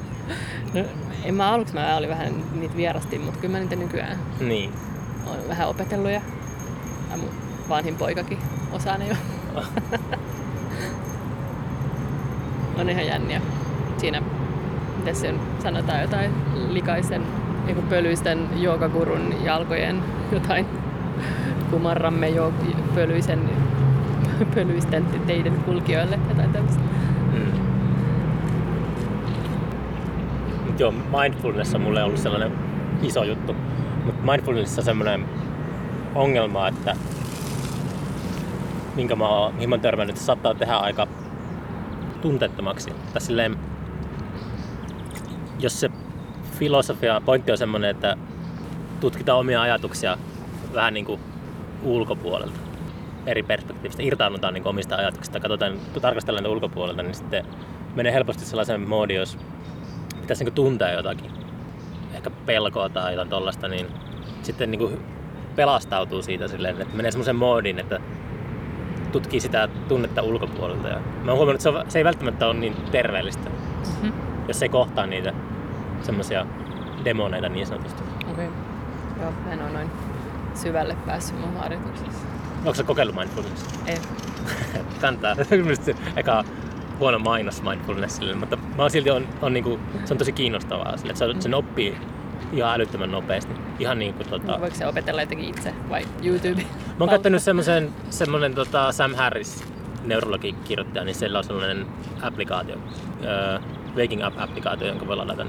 No, 0.74 0.84
en 1.24 1.34
mä 1.36 1.52
aluksi 1.52 1.74
mä 1.74 1.98
olin 1.98 2.10
vähän 2.10 2.34
niitä 2.60 2.76
vierastin, 2.78 3.22
mutta 3.22 3.40
kyllä 3.40 3.52
mä 3.52 3.60
niitä 3.60 3.76
nykyään 3.76 4.18
Niin. 4.40 4.74
olen 5.28 5.48
vähän 5.48 5.68
opetellut 5.68 6.12
ja, 6.12 6.22
ja 7.12 7.18
mun 7.18 7.30
vanhin 7.70 7.96
poikakin 7.96 8.38
osaa 8.72 8.98
ne 8.98 9.08
jo. 9.08 9.16
on 12.80 12.90
ihan 12.90 13.06
jänniä. 13.08 13.42
Siinä, 13.98 14.22
miten 14.98 15.16
sen 15.16 15.40
sanotaan, 15.64 16.02
jotain 16.02 16.32
likaisen, 16.70 17.22
pölyisten 17.90 18.48
joogagurun 18.62 19.36
jalkojen 19.46 20.04
jotain 20.32 20.66
kumarramme 21.72 22.30
jo 22.30 22.54
pölyisen, 22.96 23.50
pölyisten 24.56 25.06
teiden 25.28 25.54
kulkijoille, 25.54 26.20
jotain 26.30 26.54
tämmöistä. 26.54 26.82
Mm. 27.34 27.60
Mut 30.66 30.80
joo, 30.80 30.92
mindfulness 31.22 31.76
on 31.76 31.82
mulle 31.82 32.04
ollut 32.04 32.20
sellainen 32.20 32.52
iso 33.02 33.24
juttu. 33.24 33.56
Mutta 34.06 34.32
mindfulnessissa 34.32 34.82
on 34.82 34.86
semmoinen 34.86 35.26
ongelma, 36.16 36.68
että 36.68 36.96
minkä 38.96 39.16
mä 39.16 39.28
oon, 39.28 39.54
mihin 39.54 39.70
mä 39.70 39.74
oon 39.74 39.82
törmännyt, 39.82 40.18
se 40.18 40.24
saattaa 40.24 40.56
tehdä 40.56 40.76
aika 40.76 41.08
tunteettomaksi. 42.22 42.94
Tai 43.14 43.22
silleen, 43.22 43.58
jos 45.60 45.80
se 45.80 45.90
filosofia, 46.60 47.22
pointti 47.26 47.52
on 47.52 47.58
semmoinen, 47.58 47.90
että 47.90 48.18
tutkitaan 49.00 49.40
omia 49.40 49.62
ajatuksia 49.62 50.18
vähän 50.74 50.94
niin 50.94 51.06
kuin 51.06 51.20
ulkopuolelta 51.84 52.60
eri 53.26 53.44
perspektiivistä, 53.44 54.04
irtaannutaan 54.04 54.54
niin 54.54 54.68
omista 54.68 54.96
ajatuksista 54.96 55.38
ja 55.38 55.42
katsotaan, 55.42 55.74
tarkastellaan 56.02 56.44
niitä 56.44 56.54
ulkopuolelta, 56.54 57.04
niin 57.04 57.16
sitten 57.16 57.46
menee 57.96 58.14
helposti 58.14 58.46
sellaisen 58.46 58.90
moodi, 58.90 59.16
jos 59.16 59.38
pitäisi 60.22 60.44
niin 60.44 60.54
tuntea 60.54 60.92
jotakin, 60.92 61.32
ehkä 62.14 62.30
pelkoa 62.30 62.90
tai 62.90 63.14
jotain 63.14 63.30
tollasta, 63.30 63.68
niin 63.68 63.88
sitten 64.44 64.72
niin 64.72 65.00
pelastautuu 65.56 66.22
siitä 66.22 66.48
silleen, 66.48 66.82
että 66.82 66.98
menee 66.98 67.12
semmoisen 67.12 67.36
moodin, 67.36 67.80
että 67.80 68.00
tutkii 69.12 69.40
sitä 69.40 69.70
tunnetta 69.88 70.22
ulkopuolelta. 70.22 70.88
Ja 70.88 71.00
mä 71.24 71.32
oon 71.32 71.38
huomannut, 71.38 71.56
että 71.56 71.64
se, 71.64 71.70
on, 71.70 71.92
se 71.92 72.00
ei 72.00 72.04
välttämättä 72.06 72.48
ole 72.48 72.54
niin 72.54 72.76
terveellistä, 72.92 73.50
Mm-hmm. 73.80 74.12
jos 74.48 74.64
ei 74.64 74.70
kohtaa 74.70 75.06
niitä 75.06 75.34
semmoisia 76.02 76.46
demoneita 77.06 77.50
niin 77.50 77.68
sanotusti. 77.68 78.04
Okei. 78.32 78.48
Okay. 78.48 78.60
Joo, 79.22 79.32
mä 79.46 79.54
en 79.54 79.62
ole 79.62 79.72
noin 79.72 79.90
syvälle 80.60 80.98
päässyt 81.06 81.40
mun 81.40 81.58
harjoituksessa. 81.58 82.28
Onko 82.58 82.74
sä 82.74 82.84
kokeillut 82.84 83.16
mindfulness? 83.16 83.66
Ei. 83.86 83.98
Se 85.86 85.96
eka 86.16 86.44
huono 87.00 87.20
mainos 87.20 87.64
mindfulnessille, 87.64 88.36
mutta 88.36 88.56
mä 88.58 88.82
oon 88.84 88.92
silti 88.92 89.10
on, 89.12 89.28
on 89.42 89.54
niinku, 89.54 89.80
se 90.06 90.14
on 90.14 90.18
tosi 90.18 90.32
kiinnostavaa 90.32 90.98
sille, 90.98 91.12
että 91.12 91.34
se- 91.34 91.42
sen 91.42 91.54
oppii 91.54 91.98
ihan 92.54 92.74
älyttömän 92.74 93.12
nopeasti. 93.12 93.54
Ihan 93.80 94.00
niin 94.00 94.14
kuin 94.14 94.30
tota... 94.30 94.60
Voiko 94.62 94.76
se 94.76 94.88
opetella 94.88 95.22
jotenkin 95.22 95.50
itse 95.50 95.74
vai 95.90 96.06
YouTube? 96.24 96.62
Mä 96.62 96.96
oon 97.00 97.10
käyttänyt 97.10 97.44
semmoisen, 97.44 97.90
semmonen 98.10 98.56
tota 98.56 98.92
Sam 98.92 99.16
Harris 99.16 99.64
neurologikirjoittaja, 100.06 101.06
niin 101.06 101.16
sillä 101.16 101.38
on 101.38 101.44
sellainen 101.44 101.86
applikaatio, 102.22 102.76
öö, 103.24 103.60
Waking 103.98 104.28
Up-applikaatio, 104.28 104.88
jonka 104.88 105.08
voi 105.08 105.16
ladata. 105.16 105.46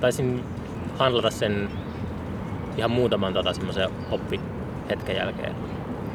Taisin 0.00 0.44
handlata 0.98 1.30
sen 1.30 1.68
ihan 2.76 2.90
muutaman 2.90 3.32
tota, 3.34 3.52
semmoisen 3.52 3.88
oppihetken 4.10 5.16
jälkeen. 5.16 5.54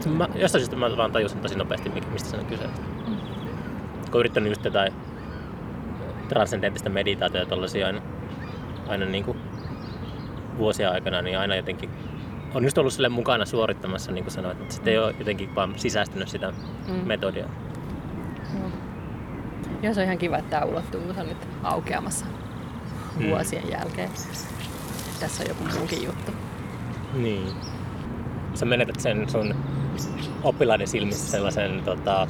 Mä, 0.10 0.28
jostain 0.36 0.62
syystä 0.62 0.76
mä 0.76 0.98
vaan 0.98 1.12
tajusin 1.12 1.40
tosi 1.40 1.56
nopeasti, 1.56 1.90
mistä 2.12 2.30
se 2.30 2.38
on 2.38 2.46
kyse. 2.46 2.64
Kun 3.04 4.14
oon 4.14 4.20
yrittänyt 4.20 4.50
just 4.52 4.66
jotain 4.66 4.94
transcendenttista 6.30 6.90
meditaatiota 6.90 7.50
tollasia 7.50 7.88
aina, 7.88 8.02
aina 8.88 9.06
niin 9.06 9.24
kuin 9.26 9.38
vuosien 10.58 10.92
aikana, 10.92 11.22
niin 11.22 11.40
aina 11.40 11.56
jotenkin 11.56 11.90
on 12.54 12.64
just 12.64 12.78
ollut 12.78 12.94
sille 12.94 13.10
mukana 13.10 13.46
suorittamassa, 13.46 14.12
niin 14.12 14.24
kuin 14.24 14.32
sanoit, 14.34 14.62
että 14.62 14.74
sitten 14.74 14.92
ei 14.94 14.98
ole 15.00 15.16
jotenkin 15.20 15.56
vaan 15.56 15.74
sisäistynyt 15.76 16.28
sitä 16.28 16.54
Mm. 16.88 16.94
metodia. 17.08 17.46
Joo. 18.60 18.70
Joo, 19.84 19.94
se 19.94 20.00
on 20.00 20.06
ihan 20.06 20.18
kiva, 20.18 20.38
että 20.38 20.50
tämä 20.50 20.66
ulottuvuus 20.66 21.18
on 21.18 21.28
nyt 21.28 21.48
aukeamassa 21.64 22.26
Mm. 23.20 23.30
vuosien 23.30 23.70
jälkeen. 23.72 24.10
Tässä 25.20 25.44
on 25.44 25.50
joku 25.50 25.64
muukin 25.78 26.04
juttu. 26.04 26.32
Niin. 27.14 27.48
Sä 28.54 28.66
menetät 28.66 29.00
sen 29.00 29.30
sun 29.30 29.56
oppilaiden 30.44 30.88
silmissä 30.88 31.32
sellaisen 31.32 31.82
tota, 31.86 32.28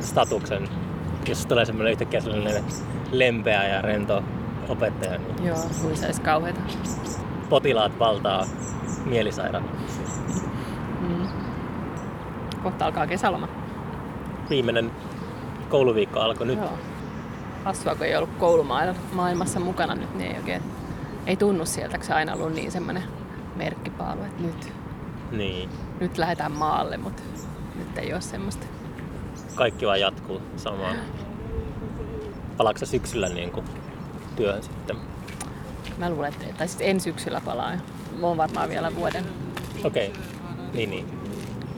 statuksen, 0.00 0.68
jos 1.28 1.46
tulee 1.46 1.64
semmoinen 1.64 1.92
yhtäkkiä 1.92 2.20
sellainen 2.20 2.64
lempeä 3.12 3.68
ja 3.68 3.82
rento 3.82 4.22
opettaja, 4.68 5.18
niin 5.18 5.44
Joo, 5.44 5.56
mulla 5.82 5.96
se 5.96 6.06
olisi 6.06 6.22
potilaat 7.48 7.98
valtaa 7.98 8.46
mielisairaan. 9.04 9.64
Mm. 11.00 11.26
Kohta 12.62 12.86
alkaa 12.86 13.06
kesäloma. 13.06 13.48
Viimeinen 14.50 14.90
kouluviikko 15.68 16.20
alkoi 16.20 16.46
nyt. 16.46 16.58
Joo. 16.58 16.78
Hassua, 17.64 17.94
kun 17.94 18.06
ei 18.06 18.16
ollut 18.16 18.30
koulumaailmassa 18.38 19.60
mukana 19.60 19.94
nyt, 19.94 20.14
niin 20.14 20.30
ei 20.30 20.36
oikein 20.36 20.62
ei 21.26 21.36
tunnu 21.36 21.66
sieltä, 21.66 21.98
kun 21.98 22.06
se 22.06 22.14
aina 22.14 22.34
ollut 22.34 22.52
niin 22.52 22.72
semmoinen 22.72 23.02
merkkipaalu, 23.56 24.22
että 24.22 24.42
nyt, 24.42 24.72
Niin. 25.30 25.68
nyt 26.00 26.18
lähdetään 26.18 26.52
maalle, 26.52 26.96
mutta 26.96 27.22
nyt 27.74 27.98
ei 27.98 28.12
ole 28.12 28.20
semmoista. 28.20 28.66
Kaikki 29.54 29.86
vaan 29.86 30.00
jatkuu 30.00 30.40
samaan. 30.56 30.96
Palaatko 32.56 32.86
syksyllä 32.86 33.28
niin 33.28 33.50
kuin 33.50 33.66
työhön 34.36 34.62
sitten? 34.62 34.96
Mä 35.98 36.10
luulen, 36.10 36.32
että 36.32 36.58
tai 36.58 36.68
siis 36.68 36.80
en 36.80 37.00
syksyllä 37.00 37.40
palaa. 37.44 37.72
Mä 38.20 38.26
oon 38.26 38.36
varmaan 38.36 38.68
vielä 38.68 38.94
vuoden 38.94 39.24
Okei. 39.84 40.08
Okay. 40.08 40.22
Niin, 40.72 40.90
niin. 40.90 41.18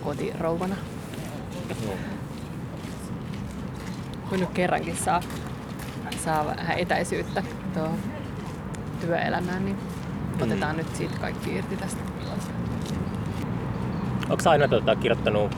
kotirouvana. 0.04 0.76
Mm. 1.68 1.98
Kun 4.28 4.40
nyt 4.40 4.50
kerrankin 4.50 4.96
saa, 4.96 5.22
saa 6.24 6.44
vähän 6.46 6.78
etäisyyttä 6.78 7.42
tuohon 7.74 7.98
työelämään, 9.00 9.64
niin 9.64 9.78
otetaan 10.42 10.76
nyt 10.76 10.94
siitä 10.96 11.14
kaikki 11.20 11.56
irti 11.56 11.76
tästä. 11.76 12.00
Onko 14.30 14.42
aina 14.50 14.68
tota, 14.68 14.96
kirjoittanut 14.96 15.56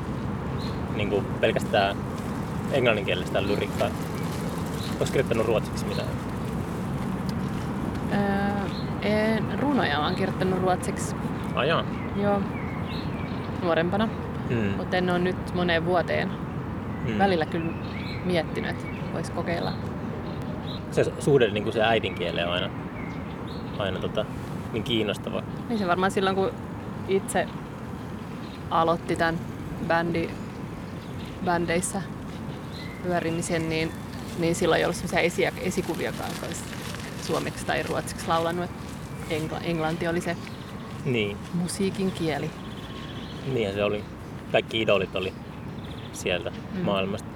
niin 0.96 1.10
kuin 1.10 1.24
pelkästään 1.40 1.96
englanninkielistä 2.72 3.42
lyrikkaa? 3.42 3.88
Onko 4.92 5.04
kirjoittanut 5.04 5.46
ruotsiksi 5.46 5.84
mitään? 5.86 6.08
Öö, 8.12 8.18
en, 9.02 9.44
runoja 9.60 10.00
oon 10.00 10.14
kirjoittanut 10.14 10.60
ruotsiksi 10.62 11.16
Ajaa. 11.54 11.84
jo 12.16 12.42
nuorempana, 13.62 14.08
Hmm. 14.48 14.76
mutta 14.76 14.96
en 14.96 15.10
ole 15.10 15.18
nyt 15.18 15.54
moneen 15.54 15.84
vuoteen 15.84 16.30
Hmm. 17.06 17.18
välillä 17.18 17.46
kyllä 17.46 17.72
miettinyt, 18.24 18.70
että 18.70 18.86
voisi 19.12 19.32
kokeilla. 19.32 19.72
Se 20.90 21.12
suhde 21.18 21.50
niin 21.50 21.62
kuin 21.62 21.72
se 21.72 21.82
äidinkieleen 21.82 22.46
on 22.48 22.52
aina, 22.54 22.70
aina 23.78 23.98
tota, 23.98 24.24
niin 24.76 24.84
kiinnostava. 24.84 25.42
Niin 25.68 25.78
se 25.78 25.86
varmaan 25.86 26.10
silloin, 26.12 26.36
kun 26.36 26.50
itse 27.08 27.48
aloitti 28.70 29.16
tämän 29.16 29.38
bändi, 29.88 30.28
bändeissä 31.44 32.02
pyörimisen, 33.02 33.68
niin, 33.68 33.92
niin 34.38 34.54
silloin 34.54 34.78
ei 34.78 34.84
ollut 34.84 34.96
sellaisia 34.96 35.20
esi- 35.20 35.60
esikuvia, 35.62 36.06
jotka 36.06 36.24
olisi 36.46 36.64
suomeksi 37.22 37.66
tai 37.66 37.82
ruotsiksi 37.82 38.28
laulanut. 38.28 38.64
että 38.64 39.34
Engla- 39.34 39.64
englanti 39.64 40.08
oli 40.08 40.20
se 40.20 40.36
Niin, 41.04 41.36
musiikin 41.54 42.12
kieli. 42.12 42.50
niin 43.52 43.74
se 43.74 43.84
oli. 43.84 44.04
kaikki 44.52 44.82
idolit 44.82 45.16
oli 45.16 45.32
sieltä 46.12 46.50
Mm. 46.50 46.78
mm. 46.78 46.84
maailmasta. 46.84 47.28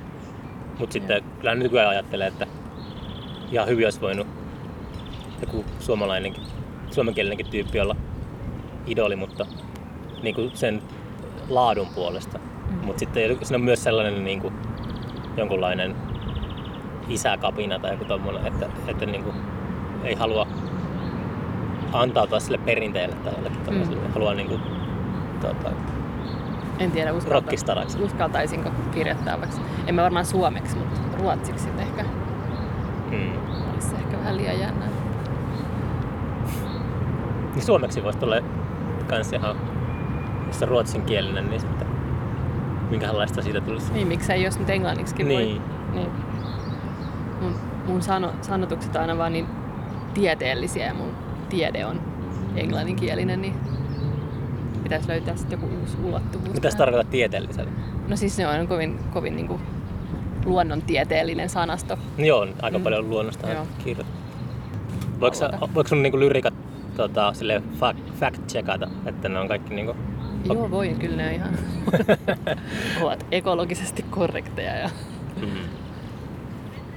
Mutta 0.79 0.93
sitten 0.93 1.23
kyllä 1.41 1.55
nykyään 1.55 1.89
ajattelee, 1.89 2.27
että 2.27 2.47
ihan 3.51 3.69
hyvin 3.69 3.87
olisi 3.87 4.01
voinut 4.01 4.27
joku 5.41 5.65
suomalainenkin, 5.81 6.43
suomenkielinenkin 6.91 7.47
tyyppi 7.47 7.81
olla 7.81 7.97
idoli, 8.87 9.17
mutta 9.17 9.47
niin 10.23 10.35
kuin 10.35 10.51
sen 10.55 10.83
laadun 11.49 11.87
puolesta. 11.95 12.39
Mm. 12.39 12.77
Mutta 12.87 12.99
sitten 12.99 13.37
siinä 13.43 13.57
on 13.57 13.65
myös 13.65 13.85
sellainen 13.85 14.25
niin 14.25 14.41
kuin, 14.41 14.55
jonkunlainen 15.37 15.97
isäkapina 17.09 17.79
tai 17.79 17.91
joku 17.91 18.05
tommonen, 18.05 18.47
että, 18.47 18.67
että 18.89 19.07
niin 19.07 19.25
kuin, 19.25 19.37
ei 20.05 20.15
halua 20.15 20.47
antautua 21.93 22.41
sille 22.41 22.59
perinteelle 22.59 23.15
tai 23.17 23.33
jollekin 23.37 23.61
tällaiselle. 23.61 24.07
Mm. 24.07 24.13
Haluaa 24.13 24.35
niin 24.35 24.49
kuin, 24.49 24.61
tota, 25.41 25.71
En 26.79 26.91
tiedä, 26.91 27.13
uskalta, 27.13 27.51
uskaltaisinko 28.05 28.71
kirjoittaa 28.95 29.41
vaikka, 29.41 29.57
en 29.87 29.95
mä 29.95 30.03
varmaan 30.03 30.27
suomeksi, 30.27 30.77
mutta 30.77 31.01
ruotsiksi 31.19 31.65
sitten 31.65 31.87
ehkä 31.87 32.05
Mm. 33.11 33.33
olisi 33.75 33.95
ehkä 33.95 34.17
vähän 34.19 34.37
liian 34.37 34.61
jännää. 34.61 34.89
Niin 37.55 37.63
suomeksi 37.67 38.03
voisi 38.05 38.19
tulla 38.19 38.37
kans 39.09 39.33
ihan, 39.33 39.57
jos 40.47 40.63
on 40.63 40.69
ruotsinkielinen, 40.69 41.51
niin 41.51 41.61
sitten 41.61 41.87
minkälaista 42.91 43.43
siitä 43.43 43.61
tulisi. 43.61 43.93
Niin, 43.93 44.09
miksei 44.09 44.43
jos 44.43 44.59
nyt 44.59 44.71
englanniksikin 44.71 45.29
voi. 45.29 45.37
Niin. 45.37 45.63
niin. 45.95 46.09
Mun, 47.41 47.55
mun 47.87 48.03
sano, 48.03 48.33
sanotukset 48.43 48.95
on 48.97 49.01
aina 49.03 49.19
vaan 49.19 49.33
niin 49.33 49.47
tieteellisiä 50.15 50.87
ja 50.87 50.95
mun 50.95 51.11
tiede 51.49 51.87
on 51.87 52.01
englanninkielinen, 52.57 53.43
niin 53.43 53.55
pitäisi 54.83 55.09
löytää 55.09 55.37
sitten 55.37 55.61
joku 55.61 55.75
uusi 55.81 55.97
ulottuvuus. 56.05 56.55
Mitä 56.55 56.71
se 56.71 56.77
tarkoittaa 56.77 57.11
tieteellisellä? 57.11 57.71
No 58.09 58.17
siis 58.17 58.37
se 58.37 58.47
on 58.47 58.67
kovin, 58.69 58.99
kovin 59.13 59.37
niin 59.37 59.49
kuin 59.49 59.61
luonnontieteellinen 60.45 61.49
sanasto. 61.49 61.99
Joo, 62.19 62.47
aika 62.63 62.79
Mm. 62.79 62.85
paljon 62.85 63.11
luonnosta 63.11 63.51
Joo. 63.51 63.67
kirjoittaa. 63.85 64.21
Voiko, 65.21 65.37
sä- 65.37 65.51
voiko 65.75 65.89
sun 65.89 66.03
niinku 66.03 66.19
lyrikat 66.19 66.55
tota, 67.01 67.33
sille 67.33 67.63
fact 68.21 68.47
checkata, 68.49 68.89
että 69.07 69.29
ne 69.29 69.39
on 69.39 69.49
kaikki 69.49 69.75
niinku... 69.75 69.97
Joo, 70.45 70.71
voin 70.71 70.99
kyllä 70.99 71.17
ne 71.17 71.35
ihan 71.35 71.51
ovat 73.03 73.27
ekologisesti 73.33 74.03
korrekteja. 74.11 74.77
Ja, 74.77 74.91
Mm. 75.41 75.47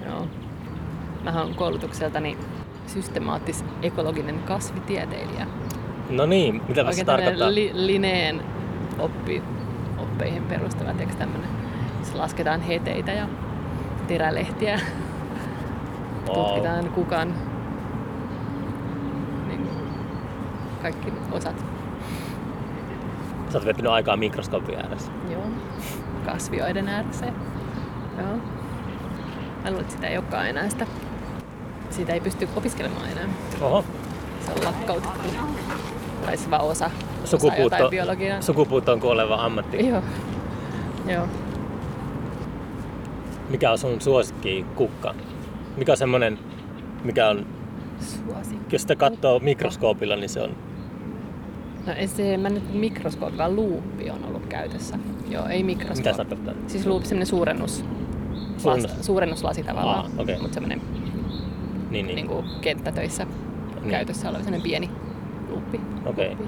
joo. 0.05 0.27
Mä 1.23 1.41
oon 1.41 1.53
koulutukseltani 1.55 2.37
systemaattis 2.87 3.65
ekologinen 3.81 4.39
kasvitieteilijä. 4.39 5.47
No 6.09 6.25
niin, 6.25 6.61
mitä 6.67 6.91
se 6.91 7.05
tarkoittaa? 7.05 7.53
li, 7.53 7.71
lineen 7.73 8.41
oppi, 8.99 9.43
oppeihin 9.97 10.43
perustuva 10.43 10.93
teksti 10.93 11.17
tämmönen. 11.19 11.49
Se 12.03 12.17
lasketaan 12.17 12.61
heteitä 12.61 13.11
ja 13.11 13.27
terälehtiä. 14.07 14.79
Wow. 16.27 16.35
Tutkitaan 16.35 16.89
kukan 16.89 17.33
niin, 19.47 19.67
kaikki 20.83 21.13
osat. 21.31 21.65
Sä 23.49 23.57
oot 23.57 23.65
viettänyt 23.65 23.91
aikaa 23.91 24.17
mikroskoopin 24.17 24.75
ääressä. 24.79 25.11
Joo. 25.31 25.43
Kasvioiden 26.25 26.87
ääressä. 26.87 27.25
Joo. 27.25 28.37
Mä 29.63 29.69
luulen, 29.69 29.81
että 29.81 29.93
sitä 29.93 30.07
ei 30.07 30.17
olekaan 30.17 30.47
enää 30.49 30.69
sitä. 30.69 30.87
Sitä 31.89 32.13
ei 32.13 32.19
pysty 32.19 32.49
opiskelemaan 32.55 33.09
enää. 33.11 33.25
Oho, 33.61 33.83
Se 34.45 34.51
on 34.51 34.63
lakkautettu. 34.65 35.29
Tai 36.25 36.37
se 36.37 36.49
vaan 36.51 36.61
osa, 36.61 36.85
osa 37.23 37.27
sukupuutto, 37.37 37.89
biologiaa. 37.89 38.41
sukupuuttoon 38.41 38.99
kuoleva 38.99 39.35
ammatti. 39.35 39.87
Joo. 39.87 40.01
Joo. 41.07 41.27
Mikä 43.49 43.71
on 43.71 43.77
sun 43.77 44.01
suosikki 44.01 44.65
kukka? 44.75 45.15
Mikä 45.77 45.91
on 45.91 45.97
semmonen, 45.97 46.39
mikä 47.03 47.29
on, 47.29 47.45
Suosikki. 47.99 48.75
jos 48.75 48.81
sitä 48.81 48.95
katsoo 48.95 49.39
mikroskoopilla, 49.39 50.15
niin 50.15 50.29
se 50.29 50.41
on... 50.41 50.55
No 51.87 51.93
ei 51.93 52.07
se, 52.07 52.37
mä 52.37 52.49
nyt 52.49 52.73
mikroskoopi, 52.73 53.37
vaan 53.37 53.55
luuppi 53.55 54.09
on 54.09 54.23
ollut 54.27 54.45
käytössä. 54.45 54.97
Joo, 55.29 55.47
ei 55.47 55.63
mikroskoopi. 55.63 55.99
Mitä 55.99 56.11
se 56.11 56.17
tarkoittaa? 56.17 56.53
Siis 56.67 56.85
luuppi, 56.85 57.07
semmonen 57.07 57.27
suurennus. 57.27 57.85
Suurennus. 58.57 58.91
Las, 58.97 59.05
suurennuslasi 59.05 59.63
tavallaan. 59.63 60.05
Aa, 60.05 60.09
okei. 60.17 60.39
Mutta 60.39 60.53
semmonen 60.53 60.81
Niin, 61.89 62.05
niin. 62.05 62.15
niin 62.15 62.27
kuin 62.27 62.45
kenttätöissä 62.61 63.25
Niin. 63.81 63.89
käytössä 63.89 64.29
oleva 64.29 64.43
semmonen 64.43 64.61
pieni 64.61 64.89
luuppi. 65.49 65.79
Okei. 66.05 66.27
Luuppi. 66.29 66.45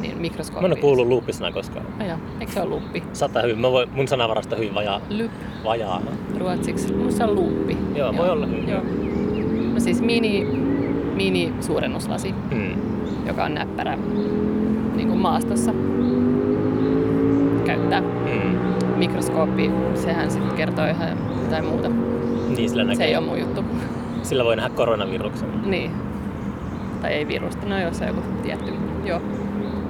Niin 0.00 0.18
mikroskoopi. 0.18 0.60
Mä 0.62 0.66
en 0.66 0.72
ole 0.72 0.80
kuullut 0.80 1.06
luuppisanaa 1.06 1.52
koskaan. 1.52 1.86
No 1.98 2.06
joo, 2.06 2.18
eikö 2.40 2.52
se 2.52 2.60
ole 2.60 2.68
luuppi? 2.68 3.02
Saattaa 3.12 3.42
hyvin, 3.42 3.58
mä 3.58 3.70
voin, 3.70 3.88
mun 3.92 4.08
sanavarasto 4.08 4.54
on 4.54 4.60
hyvin 4.60 4.74
vajaa, 4.74 5.00
Lyp 5.10 5.30
vajaa. 5.64 6.02
ruotsiksi. 6.38 6.92
Musta 6.92 7.16
se 7.18 7.24
on 7.24 7.34
luuppi. 7.34 7.76
Joo, 7.94 8.16
voi 8.16 8.30
olla 8.30 8.46
hyvin. 8.46 8.68
Joo. 8.68 8.82
No 9.74 9.80
siis 9.80 10.00
mini, 10.02 10.44
mini 11.14 11.52
suurennuslasi, 11.60 12.34
Mm. 12.50 12.74
Joka 13.26 13.44
on 13.44 13.54
näppärä 13.54 13.98
niin 14.94 15.08
kuin 15.08 15.18
maastossa 15.20 15.72
käyttää. 17.64 18.00
Mm. 18.00 18.56
Mikroskooppi, 18.96 19.70
sehän 19.94 20.30
sitten 20.30 20.56
kertoo 20.56 20.86
ihan 20.86 21.18
jotain 21.42 21.64
muuta. 21.64 21.88
Niin 22.56 22.70
sillä 22.70 22.84
näkee. 22.84 22.96
Se 22.96 23.04
ei 23.04 23.16
ole 23.16 23.26
mun 23.26 23.40
juttu. 23.40 23.64
Sillä 24.22 24.44
voi 24.44 24.56
nähdä 24.56 24.70
koronaviruksen. 24.70 25.70
Niin. 25.70 25.90
Tai 27.02 27.12
ei 27.12 27.28
virusta, 27.28 27.66
no 27.66 27.80
jos 27.80 28.00
on 28.00 28.06
joku 28.08 28.20
tietty. 28.42 28.72
Joo. 29.04 29.20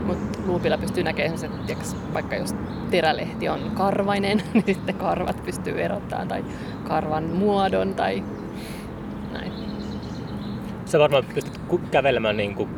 Mutta 0.06 0.38
luupilla 0.46 0.78
pystyy 0.78 1.04
näkemään 1.04 1.38
sen, 1.38 1.50
että 1.68 1.84
vaikka 2.14 2.36
jos 2.36 2.54
terälehti 2.90 3.48
on 3.48 3.60
karvainen, 3.74 4.42
niin 4.54 4.74
sitten 4.74 4.94
karvat 4.94 5.44
pystyy 5.44 5.80
erottamaan 5.82 6.28
tai 6.28 6.44
karvan 6.88 7.24
muodon 7.24 7.94
tai 7.94 8.24
näin. 9.32 9.52
Sä 10.84 10.98
varmaan 10.98 11.24
pystyt 11.34 11.60
kävelemään 11.90 12.36
niin 12.36 12.54
kuin, 12.54 12.68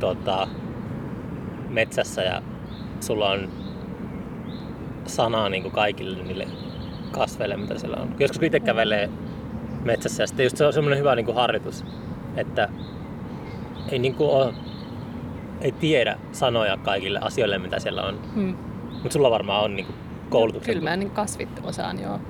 tota, 0.00 0.48
metsässä 1.68 2.22
ja 2.22 2.42
sulla 3.00 3.30
on 3.30 3.48
sanaa 5.06 5.48
niin 5.48 5.62
kuin 5.62 5.72
kaikille 5.72 6.22
niille 6.22 6.46
kasveille, 7.12 7.56
mitä 7.56 7.78
siellä 7.78 7.96
on. 7.96 8.14
Joskus 8.18 8.38
kun 8.38 8.46
itse 8.46 8.60
kävelee 8.60 9.10
metsässä 9.84 10.22
ja 10.22 10.26
sitten 10.26 10.44
just 10.44 10.56
se 10.56 10.66
on 10.66 10.72
semmoinen 10.72 10.98
hyvä 10.98 11.14
niin 11.14 11.26
kuin 11.26 11.34
harjoitus, 11.36 11.84
että 12.36 12.68
ei, 13.88 13.98
niin 13.98 14.14
kuin 14.14 14.30
ole, 14.30 14.54
ei 15.60 15.72
tiedä 15.72 16.18
sanoja 16.32 16.76
kaikille 16.76 17.18
asioille, 17.22 17.58
mitä 17.58 17.78
siellä 17.78 18.02
on. 18.02 18.18
Hmm. 18.34 18.56
Mutta 18.92 19.12
sulla 19.12 19.30
varmaan 19.30 19.64
on 19.64 19.76
niin 19.76 19.86
kuin 19.86 19.96
koulutuksen. 20.28 20.74
Kyllä 20.74 20.90
mä 20.90 20.96
niin 20.96 21.10
kasvit 21.10 21.60
osaan 21.64 22.00
jo 22.02 22.20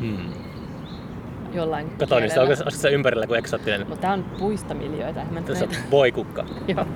Hmm. 0.00 0.43
Jollain 1.54 1.90
Kato, 1.90 2.20
niin 2.20 2.30
se 2.30 2.34
kielellä. 2.34 2.64
on 2.66 2.72
se 2.72 2.90
ympärillä 2.90 3.26
kuin 3.26 3.38
eksoottinen. 3.38 3.86
No 3.88 3.96
tää 3.96 4.12
on 4.12 4.24
puistamiljoita, 4.38 5.20
mä 5.30 5.40
nyt 5.40 5.44
Tässä 5.44 5.64
on 5.64 5.70
voikukka. 5.90 6.44
Joo. 6.68 6.86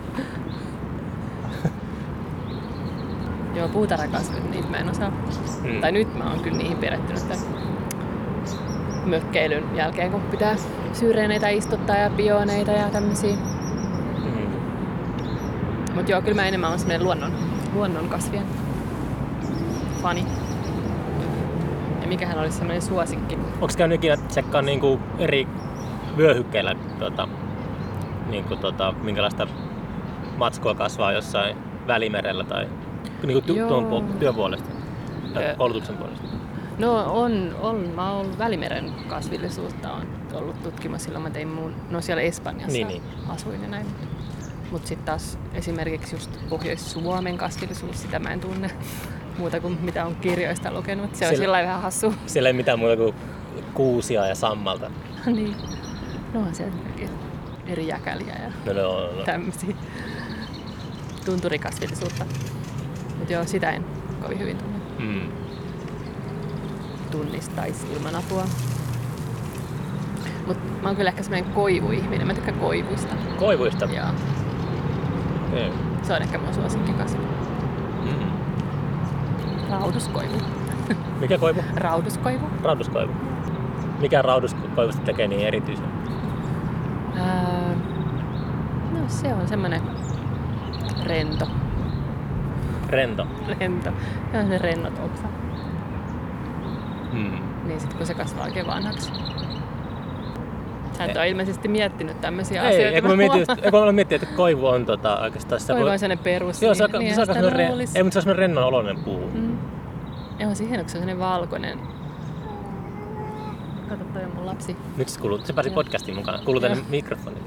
Joo, 3.54 3.68
puutarhakasvit, 3.68 4.50
niitä 4.50 4.68
mä 4.68 4.76
en 4.76 4.90
osaa. 4.90 5.12
Mm. 5.62 5.80
Tai 5.80 5.92
nyt 5.92 6.14
mä 6.14 6.30
oon 6.30 6.40
kyllä 6.40 6.56
niihin 6.56 6.76
perehtynyt 6.76 7.28
tämän 7.28 7.44
mökkeilyn 9.04 9.76
jälkeen, 9.76 10.10
kun 10.10 10.20
pitää 10.20 10.56
syreeneitä 10.92 11.48
istuttaa 11.48 11.96
ja 11.96 12.10
pioneita 12.10 12.70
ja 12.70 12.90
tämmösiä. 12.90 13.36
Mm. 14.24 14.48
Mut 15.94 16.08
joo, 16.08 16.22
kyllä 16.22 16.42
mä 16.42 16.48
enemmän 16.48 16.70
on 16.70 16.78
semmonen 16.78 17.04
luonnon, 17.04 17.32
luonnon 17.74 18.08
kasvien 18.08 18.46
fani. 20.02 20.26
Ja 22.08 22.10
mikähän 22.10 22.38
olisi 22.38 22.56
semmoinen 22.56 22.82
suosikki. 22.82 23.34
Onko 23.34 23.74
käynyt 23.76 23.94
ikinä 23.96 24.16
tsekkaa 24.16 24.62
niinku 24.62 25.00
eri 25.18 25.48
vyöhykkeillä, 26.16 26.74
tota, 26.98 27.28
niinku 28.30 28.56
tota, 28.56 28.92
minkälaista 29.02 29.46
matskua 30.36 30.74
kasvaa 30.74 31.12
jossain 31.12 31.56
välimerellä 31.86 32.44
tai 32.44 32.68
niinku 33.26 33.52
ty- 33.52 33.56
Joo. 33.56 33.68
tuon 33.68 34.06
työn 34.18 34.34
puolesta 34.34 34.68
tai 35.34 35.44
Ö. 35.44 35.54
koulutuksen 35.56 35.96
puolesta? 35.96 36.28
No 36.78 37.12
on, 37.22 37.54
on. 37.60 37.76
Mä 37.96 38.10
oon 38.12 38.20
ollut 38.20 38.38
Välimeren 38.38 38.92
kasvillisuutta 39.08 39.92
on 39.92 40.02
ollut 40.34 40.62
tutkimassa 40.62 41.04
silloin 41.04 41.22
mä 41.22 41.30
tein 41.30 41.48
mun, 41.48 41.74
no 41.90 42.00
siellä 42.00 42.22
Espanjassa 42.22 42.72
Niin, 42.72 42.88
niin. 42.88 43.02
asuin 43.28 43.62
ja 43.62 43.68
näin. 43.68 43.86
Mut 44.70 44.86
sitten 44.86 45.06
taas 45.06 45.38
esimerkiksi 45.54 46.14
just 46.16 46.30
Pohjois-Suomen 46.48 47.38
kasvillisuus, 47.38 48.02
sitä 48.02 48.18
mä 48.18 48.30
en 48.32 48.40
tunne 48.40 48.70
muuta 49.38 49.60
kuin 49.60 49.78
mitä 49.82 50.04
on 50.06 50.16
kirjoista 50.16 50.72
lukenut. 50.72 51.14
Se 51.16 51.28
on 51.28 51.36
sillä 51.36 51.62
vähän 51.62 51.82
hassu. 51.82 52.14
Siellä 52.26 52.48
ei 52.48 52.52
mitään 52.52 52.78
muuta 52.78 52.96
kuin 52.96 53.14
kuusia 53.74 54.26
ja 54.26 54.34
sammalta. 54.34 54.90
niin. 55.26 55.56
No 56.34 56.40
on 56.40 56.54
siellä 56.54 56.76
eri 57.66 57.86
jäkäliä 57.88 58.34
ja 58.66 58.74
No, 58.74 58.82
no, 58.82 59.00
no. 59.16 59.22
tämmöisiä 59.24 59.74
tunturikasvillisuutta. 61.24 62.24
Mut 63.18 63.30
joo, 63.30 63.44
sitä 63.44 63.70
en 63.70 63.84
kovin 64.22 64.38
hyvin 64.38 64.56
tunne. 64.58 64.78
Mm. 64.98 65.28
tunnistaisi 67.10 67.86
ilman 67.92 68.16
apua. 68.16 68.44
Mut 70.46 70.82
mä 70.82 70.88
oon 70.88 70.96
kyllä 70.96 71.10
ehkä 71.10 71.22
semmoinen 71.22 71.52
koivuihminen. 71.52 72.26
Mä 72.26 72.34
tykkään 72.34 72.58
koivuista. 72.58 73.14
Koivuista. 73.38 73.84
Ja 73.84 74.14
Okay. 75.52 75.70
se 76.02 76.12
on 76.12 76.22
ehkä 76.22 76.38
mun 76.38 76.54
suosikkikasvi. 76.54 77.18
Rauduskoivu. 79.70 80.36
Mikä 81.20 81.38
koivu? 81.38 81.64
Rauduskoivu. 81.76 82.46
Rauduskoivu. 82.62 83.12
Mikä 84.00 84.22
rauduskoivusta 84.22 85.02
tekee 85.02 85.28
niin 85.28 85.46
erityisen? 85.46 85.86
Ää, 87.16 87.74
no 88.92 88.98
se 89.08 89.34
on 89.34 89.48
semmonen 89.48 89.82
rento. 91.04 91.46
Rento. 92.88 93.26
Rento. 93.60 93.90
Se 94.32 94.38
on 94.38 94.48
se 94.48 94.58
rennot 94.58 94.98
oksa. 95.04 95.28
Hmm. 97.12 97.38
Niin 97.64 97.80
sit 97.80 97.94
kun 97.94 98.06
se 98.06 98.14
kasvaa 98.14 98.44
oikein 98.44 98.66
vanhaksi. 98.66 99.12
Sä 100.98 101.04
et 101.04 101.16
ole 101.16 101.28
ilmeisesti 101.28 101.68
miettinyt 101.68 102.20
tämmöisiä 102.20 102.62
Ei, 102.62 102.68
asioita. 102.68 102.94
ei, 102.94 103.00
kun 103.00 103.10
mä 103.10 103.16
mietin, 103.16 103.38
just, 103.38 103.70
kun 103.70 103.84
mä 103.84 103.92
mietin, 103.92 104.22
että 104.22 104.36
koivu 104.36 104.66
on 104.66 104.86
tota, 104.86 105.18
oikeastaan. 105.20 105.60
Koivu 105.66 105.88
on 105.88 105.98
sellainen 105.98 106.24
perus. 106.24 106.62
Joo, 106.62 106.74
se 106.74 106.84
on, 106.84 106.90
niin, 106.98 107.14
se 107.14 107.20
on 107.20 107.26
sitä 107.26 107.34
semmoinen, 107.34 107.58
re, 107.58 107.68
luulisi. 107.68 107.98
ei, 107.98 108.02
mutta 108.02 108.12
se 108.12 108.18
on 108.18 108.22
semmoinen 108.22 108.38
rennon 108.38 108.64
oloinen 108.64 108.98
puu. 108.98 109.30
Mm. 109.34 109.47
Joo, 110.38 110.54
siihen 110.54 110.78
onko 110.80 110.88
se 110.88 110.92
sellainen 110.92 111.18
valkoinen. 111.18 111.78
Kato, 113.88 114.04
toi 114.04 114.24
on 114.24 114.32
mun 114.34 114.46
lapsi. 114.46 114.76
Nyt 114.96 115.08
se 115.08 115.20
kuuluu, 115.20 115.38
se 115.44 115.52
pääsi 115.52 115.68
Joo. 115.68 115.74
podcastiin 115.74 116.16
mukaan. 116.16 116.44
Kuuluu 116.44 116.60
tänne 116.60 116.84
mikrofonin. 116.88 117.42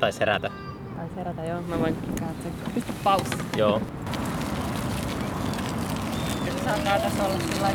Tai 0.00 0.10
herätä. 0.20 0.50
Tai 0.96 1.06
serätä, 1.14 1.44
joo. 1.44 1.62
Mä 1.62 1.78
voin 1.78 1.96
katsoa. 1.96 2.70
Pistä 2.74 2.92
paussi. 3.04 3.36
Joo. 3.56 3.80
Kyllä 6.44 6.58
se 6.58 6.64
saattaa 6.64 6.98
tässä 6.98 7.24
olla 7.24 7.34
sillä 7.38 7.68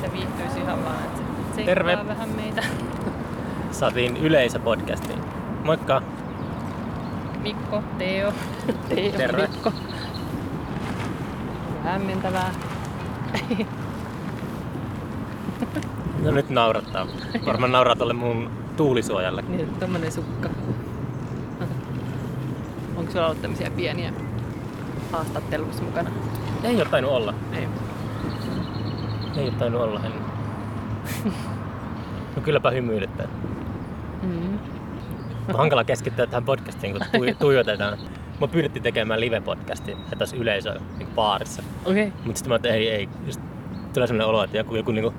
se 0.00 0.12
viihtyisi 0.12 0.58
ihan 0.60 0.84
vaan, 0.84 1.04
että 1.04 1.20
se 1.56 1.62
Terve. 1.64 1.98
vähän 2.06 2.28
meitä. 2.28 2.62
Saatiin 3.70 4.16
yleisöpodcastiin. 4.16 5.18
Moikka. 5.64 6.02
Mikko, 7.42 7.82
Teo. 7.98 8.32
Teo, 8.88 9.12
Terve. 9.16 9.48
Hämmentävää. 11.84 12.50
No 16.22 16.30
nyt 16.30 16.50
naurattaa. 16.50 17.06
Varmaan 17.46 17.72
nauraa 17.72 17.96
tuolle 17.96 18.12
mun 18.12 18.50
tuulisuojalle. 18.76 19.42
Niin, 19.48 19.68
tommonen 19.80 20.12
sukka. 20.12 20.48
Onko 22.96 23.12
sulla 23.12 23.26
ollut 23.26 23.42
tämmöisiä 23.42 23.70
pieniä 23.70 24.12
haastatteluissa 25.12 25.82
mukana? 25.82 26.10
Ei 26.64 26.76
ole 26.76 26.84
tainnut 26.90 27.12
olla. 27.12 27.34
Ei. 27.52 27.68
Ei 29.36 29.42
ole 29.44 29.52
tainnut 29.58 29.82
olla. 29.82 30.00
En. 30.04 30.12
No 32.36 32.42
kylläpä 32.42 32.70
hymyilyttää. 32.70 33.26
Mm. 34.22 34.58
On 35.48 35.56
hankala 35.56 35.84
keskittyä 35.84 36.26
tähän 36.26 36.44
podcastiin, 36.44 36.92
kun 36.92 37.06
tui- 37.18 37.34
tuijotetaan. 37.40 37.98
Mä 38.40 38.48
pyydettiin 38.48 38.82
tekemään 38.82 39.20
live-podcastia, 39.20 39.96
että 40.12 40.22
olisi 40.22 40.36
yleisö 40.36 40.80
niin 40.98 41.08
baarissa. 41.14 41.62
Okei. 41.84 42.06
Okay. 42.06 42.18
Mutta 42.24 42.38
sitten 42.38 42.48
mä 42.48 42.54
ajattelin, 42.54 42.76
ei, 42.76 42.90
ei. 42.90 43.08
Just 43.26 43.40
tulee 43.92 44.06
sellainen 44.06 44.26
olo, 44.26 44.44
että 44.44 44.56
joku, 44.56 44.76
joku 44.76 44.92
niinku 44.92 45.14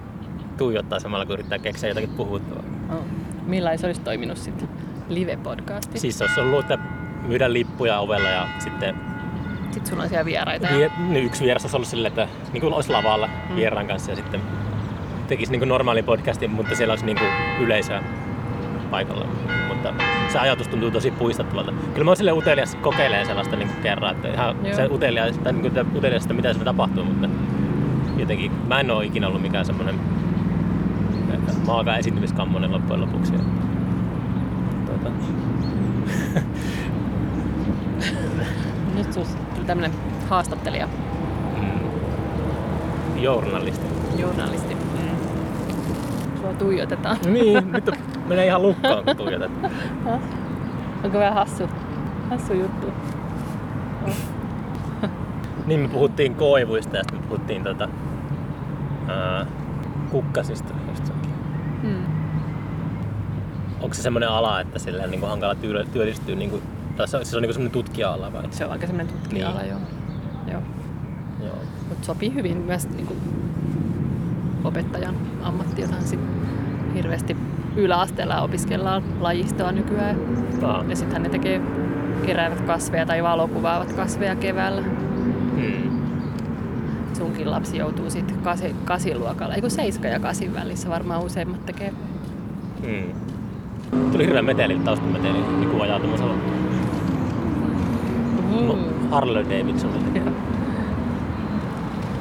tuijottaa 0.57 0.99
samalla, 0.99 1.25
kun 1.25 1.33
yrittää 1.33 1.59
keksiä 1.59 1.89
jotakin 1.89 2.09
puhuttavaa. 2.09 2.63
Oh. 2.89 3.05
Millä 3.45 3.77
se 3.77 3.85
olisi 3.85 4.01
toiminut 4.01 4.37
sitten 4.37 4.69
live-podcasti? 5.09 5.99
Siis 5.99 6.21
olisi 6.21 6.39
ollut, 6.39 6.59
että 6.59 6.77
myydään 7.27 7.53
lippuja 7.53 7.99
ovella 7.99 8.29
ja 8.29 8.47
sitten 8.59 8.95
Sitten 9.71 9.89
sulla 9.89 10.03
on 10.03 10.09
siellä 10.09 10.25
vieraita. 10.25 10.67
Ja... 10.67 10.77
vie, 10.77 10.91
niin 11.09 11.25
yksi 11.25 11.43
vieras 11.43 11.63
olisi 11.63 11.75
ollut 11.75 11.87
silleen, 11.87 12.11
että 12.11 12.27
niin 12.53 12.61
kuin 12.61 12.73
olisi 12.73 12.91
lavalla 12.91 13.29
Mm. 13.49 13.55
vieraan 13.55 13.87
kanssa 13.87 14.11
ja 14.11 14.15
sitten 14.15 14.41
tekisi 15.27 15.51
niin 15.51 15.59
kuin 15.59 15.69
normaalin 15.69 16.05
podcastin, 16.05 16.49
mutta 16.49 16.75
siellä 16.75 16.91
olisi 16.91 17.05
niin 17.05 17.17
kuin 17.17 17.29
yleisöä 17.59 18.03
paikalla. 18.91 19.25
Mutta 19.67 19.93
se 20.31 20.39
ajatus 20.39 20.67
tuntuu 20.67 20.91
tosi 20.91 21.11
puistattuvalta. 21.11 21.71
Kyllä 21.93 22.05
mä 22.05 22.11
oon 22.11 22.17
sille 22.17 22.31
utelias 22.31 22.75
kokeilemaan 22.75 23.27
sellaista 23.27 23.55
niin 23.55 23.69
kerran, 23.83 24.15
että 24.15 24.27
ihan 24.27 24.55
Joo. 24.63 24.75
se 24.75 24.87
utelias, 24.91 25.37
tai 25.37 25.53
niin 25.53 25.71
kuin 25.71 25.97
utelias, 25.97 26.23
että 26.23 26.33
mitä 26.33 26.53
se 26.53 26.59
tapahtuu, 26.59 27.03
mutta 27.03 27.29
jotenkin 28.17 28.51
mä 28.67 28.79
en 28.79 28.91
ole 28.91 29.05
ikinä 29.05 29.27
ollut 29.27 29.41
mikään 29.41 29.65
semmoinen 29.65 29.95
maakaan 31.67 31.99
esiintymiskammonen 31.99 32.71
loppujen 32.71 33.01
lopuksi. 33.01 33.33
Tuota, 34.85 35.09
Nyt 38.95 39.13
sus 39.13 39.27
tuli 39.55 39.65
tämmönen 39.65 39.91
haastattelija, 40.29 40.87
mm, 41.57 41.79
journalisti. 43.21 43.85
journalisti. 44.17 44.75
Mm. 44.75 45.15
Sua 46.41 46.53
tuijotetaan. 46.53 47.17
Niin, 47.25 47.57
nyt 47.73 47.89
on, 47.89 47.95
menee 48.31 48.45
ihan 48.45 48.61
lukkoon, 48.61 49.05
kun 49.05 49.15
tuijotat. 49.17 49.51
Onko 51.03 51.19
vähän 51.19 51.33
hassu, 51.33 51.69
hassu 52.29 52.53
juttu? 52.53 52.87
Niin 55.65 55.79
me 55.79 55.87
puhuttiin 55.87 56.35
koivuista 56.35 56.97
ja 56.97 57.03
sitten 57.03 57.19
me 57.21 57.27
puhuttiin 57.27 57.63
tota, 57.63 57.89
ää, 59.07 59.45
kukkasista. 60.11 60.73
jostakin. 60.89 61.31
Mm. 61.83 62.05
Onko 63.81 63.93
se 63.93 64.01
semmoinen 64.01 64.29
ala, 64.29 64.61
että 64.61 64.79
sillä 64.79 65.03
on 65.03 65.11
niin 65.11 65.21
hankala 65.27 65.55
työ- 65.55 65.85
työllistyä, 65.93 66.35
niin 66.35 66.49
kuin, 66.49 66.61
tai 66.97 67.07
se, 67.07 67.25
se 67.25 67.37
on 67.37 67.41
niin 67.41 67.53
semmoinen 67.53 67.71
tutkija-ala 67.71 68.33
vai? 68.33 68.43
Se 68.51 68.65
on 68.65 68.71
aika 68.71 68.87
semmoinen 68.87 69.13
tutkija-ala, 69.13 69.59
Niin. 69.59 69.69
joo. 69.71 69.79
joo. 70.51 70.61
Joo. 71.45 71.55
Mutta 71.89 72.05
sopii 72.05 72.33
hyvin 72.33 72.57
myös 72.57 72.89
niin 72.89 73.07
kuin 73.07 73.19
opettajan 74.63 75.15
ammatti, 75.43 75.81
jota 75.81 75.93
sit 75.99 76.19
hirveästi 76.95 77.37
yläasteella 77.75 78.41
opiskellaan 78.41 79.03
lajistoa 79.19 79.71
nykyään. 79.71 80.17
Aa. 80.63 80.83
Ja 80.89 80.95
sittenhän 80.95 81.23
ne 81.23 81.29
tekee 81.29 81.61
keräävät 82.25 82.61
kasveja 82.61 83.05
tai 83.05 83.23
valokuvaavat 83.23 83.93
kasveja 83.93 84.35
keväällä. 84.35 84.81
Hmm. 85.55 86.01
Sunkin 87.13 87.51
lapsi 87.51 87.77
joutuu 87.77 88.09
sitten 88.09 88.37
kasi, 88.37 88.75
kasiluokalla, 88.85 89.55
ei 89.55 89.61
kun 89.61 89.71
seiska 89.71 90.07
ja 90.07 90.19
kasin 90.19 90.53
välissä 90.53 90.89
varmaan 90.89 91.21
useimmat 91.23 91.65
tekee. 91.65 91.93
Hmm. 92.81 93.13
Tuli 94.11 94.25
hirveä 94.25 94.41
meteli, 94.41 94.79
taustameteli, 94.79 95.41
niin 95.59 95.69
kuin 95.69 95.81
ajaa 95.81 95.99
tuommoisella 95.99 96.35
Mm. 98.51 99.09
Harley 99.11 99.43
Davidsonilla. 99.43 100.07
Joo. 100.15 100.33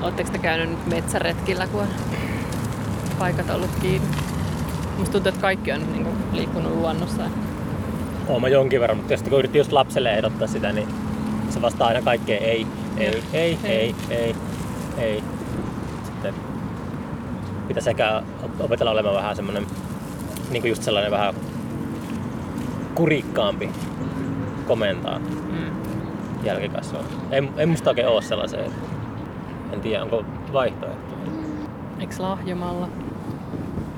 Oletteko 0.03 0.31
te 0.31 0.39
käynyt 0.39 0.71
nyt 0.71 0.87
metsäretkillä, 0.87 1.67
kun 1.67 1.81
on 1.81 1.89
paikat 3.19 3.51
ollut 3.51 3.71
kiinni? 3.81 4.09
Musta 4.99 5.13
tuntuu, 5.13 5.29
että 5.29 5.41
kaikki 5.41 5.73
on 5.73 5.93
niin 5.93 6.05
kuin, 6.05 6.17
liikkunut 6.33 6.73
luonnossa. 6.73 7.23
Oon 8.29 8.41
mä 8.41 8.49
jonkin 8.49 8.81
verran, 8.81 8.97
mutta 8.97 9.17
sitten 9.17 9.31
kun 9.31 9.39
yritin 9.39 9.59
just 9.59 9.73
lapselle 9.73 10.13
ehdottaa 10.15 10.49
sitä, 10.49 10.73
niin 10.73 10.89
se 11.51 11.63
vastaa 11.63 11.89
aina 11.89 12.03
kaikkeen 12.03 12.43
ei, 12.43 12.67
ei, 12.99 13.23
ei, 13.33 13.59
ei, 13.65 13.95
ei, 14.11 14.35
ei. 14.99 15.23
Sitten 16.05 16.35
pitää 17.69 17.83
sekä 17.83 18.23
opetella 18.61 18.91
olemaan 18.93 19.15
vähän 19.17 19.37
semmonen, 19.37 19.67
niin 20.51 20.63
kuin 20.63 20.69
just 20.69 20.83
sellainen 20.83 21.11
vähän 21.13 21.35
kurikkaampi 22.95 23.71
komentaa 24.67 25.19
Mm. 25.19 25.71
jälkikasvua. 26.45 27.01
Ei, 27.31 27.49
ei 27.57 27.67
musta 27.67 27.91
oikein 27.91 28.09
oo 28.09 28.21
sellaisia. 28.21 28.61
En 29.73 29.81
tiedä, 29.81 30.03
onko 30.03 30.25
vaihtoehto. 30.53 31.15
Eikö 32.01 32.15
lahjomalla? 32.19 32.89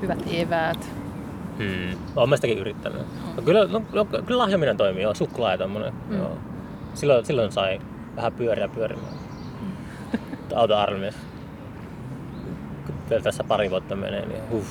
Hyvät 0.03 0.23
eväät. 0.33 0.89
Hmm. 1.57 1.97
Olen 2.15 2.29
mä 2.29 2.35
sitäkin 2.35 2.57
yrittänyt. 2.57 3.01
No, 3.35 3.41
kyllä, 3.41 3.67
no, 3.67 3.81
no, 3.93 4.05
kyllä 4.05 4.37
lahjominen 4.37 4.77
toimii, 4.77 5.03
joo, 5.03 5.13
suklaa 5.13 5.51
ja 5.51 5.57
tommonen. 5.57 5.93
Mm. 6.09 6.17
Joo. 6.17 6.37
Silloin, 6.93 7.25
silloin 7.25 7.51
sai 7.51 7.81
vähän 8.15 8.33
pyöriä 8.33 8.67
pyörimään. 8.67 9.13
Auto 10.55 10.77
armeijassa. 10.77 11.19
Kun 12.85 12.95
vielä 13.09 13.23
tässä 13.23 13.43
pari 13.43 13.69
vuotta 13.69 13.95
menee, 13.95 14.25
niin 14.25 14.41
uff. 14.51 14.67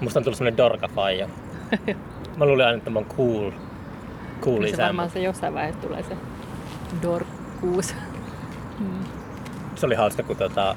Musta 0.00 0.18
on 0.18 0.24
tullut 0.24 0.38
semmonen 0.38 0.56
dorka 0.56 0.88
faija. 0.88 1.28
Mä 2.36 2.46
luulin 2.46 2.66
aina, 2.66 2.78
että 2.78 2.90
mä 2.90 2.98
oon 2.98 3.08
cool. 3.16 3.50
Cool 4.40 4.56
Kyllä 4.56 4.68
se 4.68 4.74
isä. 4.74 4.82
varmaan 4.82 5.10
se 5.10 5.20
jossain 5.20 5.54
vaiheessa 5.54 5.80
tulee 5.80 6.02
se 6.02 6.16
dorkkuus. 7.02 7.94
Mm. 8.78 9.04
Se 9.74 9.86
oli 9.86 9.94
hauska, 9.94 10.22
kun 10.22 10.36
tota, 10.36 10.76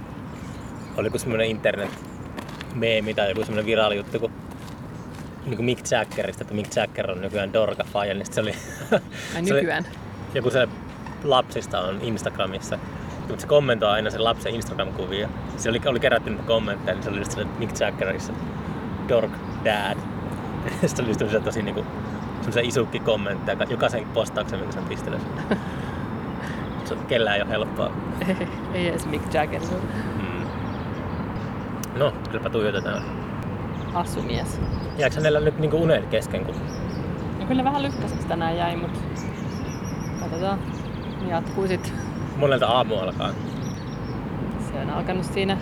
oli 0.97 1.07
joku 1.07 1.17
semmonen 1.17 1.47
internet 1.47 1.89
meemi 2.75 3.13
tai 3.13 3.29
joku 3.29 3.41
semmonen 3.41 3.65
viraali 3.65 3.95
juttu, 3.97 4.19
kun 4.19 4.31
niin 5.45 5.55
kuin 5.55 5.65
Mick 5.65 5.91
Jaggerista, 5.91 6.43
että 6.43 6.53
Mick 6.53 6.75
Jagger 6.75 7.11
on 7.11 7.21
nykyään 7.21 7.53
dorka 7.53 7.83
faija, 7.93 8.13
niin 8.13 8.25
se 8.33 8.41
oli, 8.41 8.51
Ai 8.91 8.99
se 9.31 9.37
oli 9.39 9.61
nykyään. 9.61 9.85
joku 10.33 10.49
se 10.49 10.67
lapsista 11.23 11.79
on 11.79 11.99
Instagramissa, 12.01 12.79
mutta 13.19 13.41
se 13.41 13.47
kommentoi 13.47 13.89
aina 13.89 14.09
sen 14.09 14.23
lapsen 14.23 14.53
Instagram-kuvia. 14.55 15.29
Se 15.57 15.69
oli, 15.69 15.81
oli 15.85 15.99
kerätty 15.99 16.29
niitä 16.29 16.43
kommentteja, 16.43 16.95
niin 16.95 17.03
se 17.03 17.09
oli 17.09 17.17
just 17.17 17.31
se 17.31 17.45
Mick 17.59 17.79
Jaggerissa 17.79 18.33
dork 19.09 19.31
dad. 19.65 19.97
Sitten 20.69 20.89
se 21.17 21.23
oli 21.23 21.33
just 21.33 21.43
tosi 21.45 21.61
niinku, 21.61 21.85
semmoisia 22.37 22.61
isukki 22.61 22.99
kommentteja, 22.99 23.57
jokaisen 23.69 24.05
postauksen, 24.13 24.59
minkä 24.59 24.73
sen 24.73 24.83
pistelee. 24.85 25.19
Se 26.85 26.93
on- 26.93 27.05
Kellään 27.07 27.35
ei 27.35 27.41
ole 27.41 27.49
helppoa. 27.49 27.91
Ei 28.73 28.87
edes 28.87 29.05
Mick 29.05 29.33
Jagger, 29.33 29.61
Mm. 29.61 30.16
No, 31.97 32.13
kylläpä 32.31 32.49
tuijotetaan. 32.49 33.03
asumies. 33.93 34.61
Jääkö 34.97 35.15
hänellä 35.15 35.39
nyt 35.39 35.59
niinku 35.59 35.77
unet 35.77 36.05
kesken? 36.05 36.45
Kun... 36.45 36.55
No 37.39 37.45
kyllä 37.45 37.63
vähän 37.63 37.83
lykkäiseksi 37.83 38.27
tänään 38.27 38.57
jäi, 38.57 38.75
mutta 38.75 38.99
katsotaan. 40.19 40.59
jatkuu 41.27 41.67
sitten. 41.67 41.91
Monelta 42.37 42.67
aamu 42.67 42.95
alkaa. 42.95 43.29
Se 44.71 44.79
on 44.81 44.89
alkanut 44.89 45.25
siinä 45.25 45.57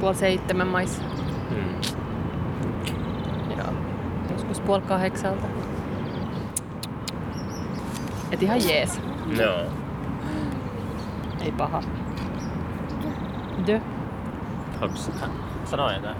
puoli 0.00 0.14
seitsemän 0.14 0.66
maissa. 0.68 1.02
Mm. 1.50 1.74
Joo. 3.58 3.72
Joskus 4.32 4.60
puoli 4.60 4.82
kahdeksalta. 4.82 5.46
Et 8.32 8.42
ihan 8.42 8.68
jees. 8.68 9.00
Joo. 9.38 9.60
Ei 11.44 11.52
paha. 11.52 11.82
Dö. 13.66 13.80
Haluatko 15.70 15.92
sä 15.92 15.96
sanoa 15.96 16.12
jotain? 16.12 16.16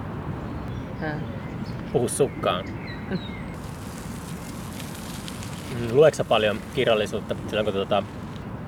Hää. 1.00 1.20
Puhu 1.92 2.08
sukkaan. 2.08 2.64
Mm, 5.70 5.88
sä 6.12 6.24
paljon 6.24 6.60
kirjallisuutta 6.74 7.36
silloin, 7.46 7.64
kun, 7.64 7.74
tota, 7.74 8.02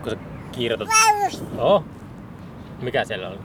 kun 0.02 0.10
sä 0.10 0.16
kirjoitat? 0.52 0.88
Oh. 1.58 1.84
Mikä 2.82 3.04
siellä 3.04 3.28
on? 3.28 3.38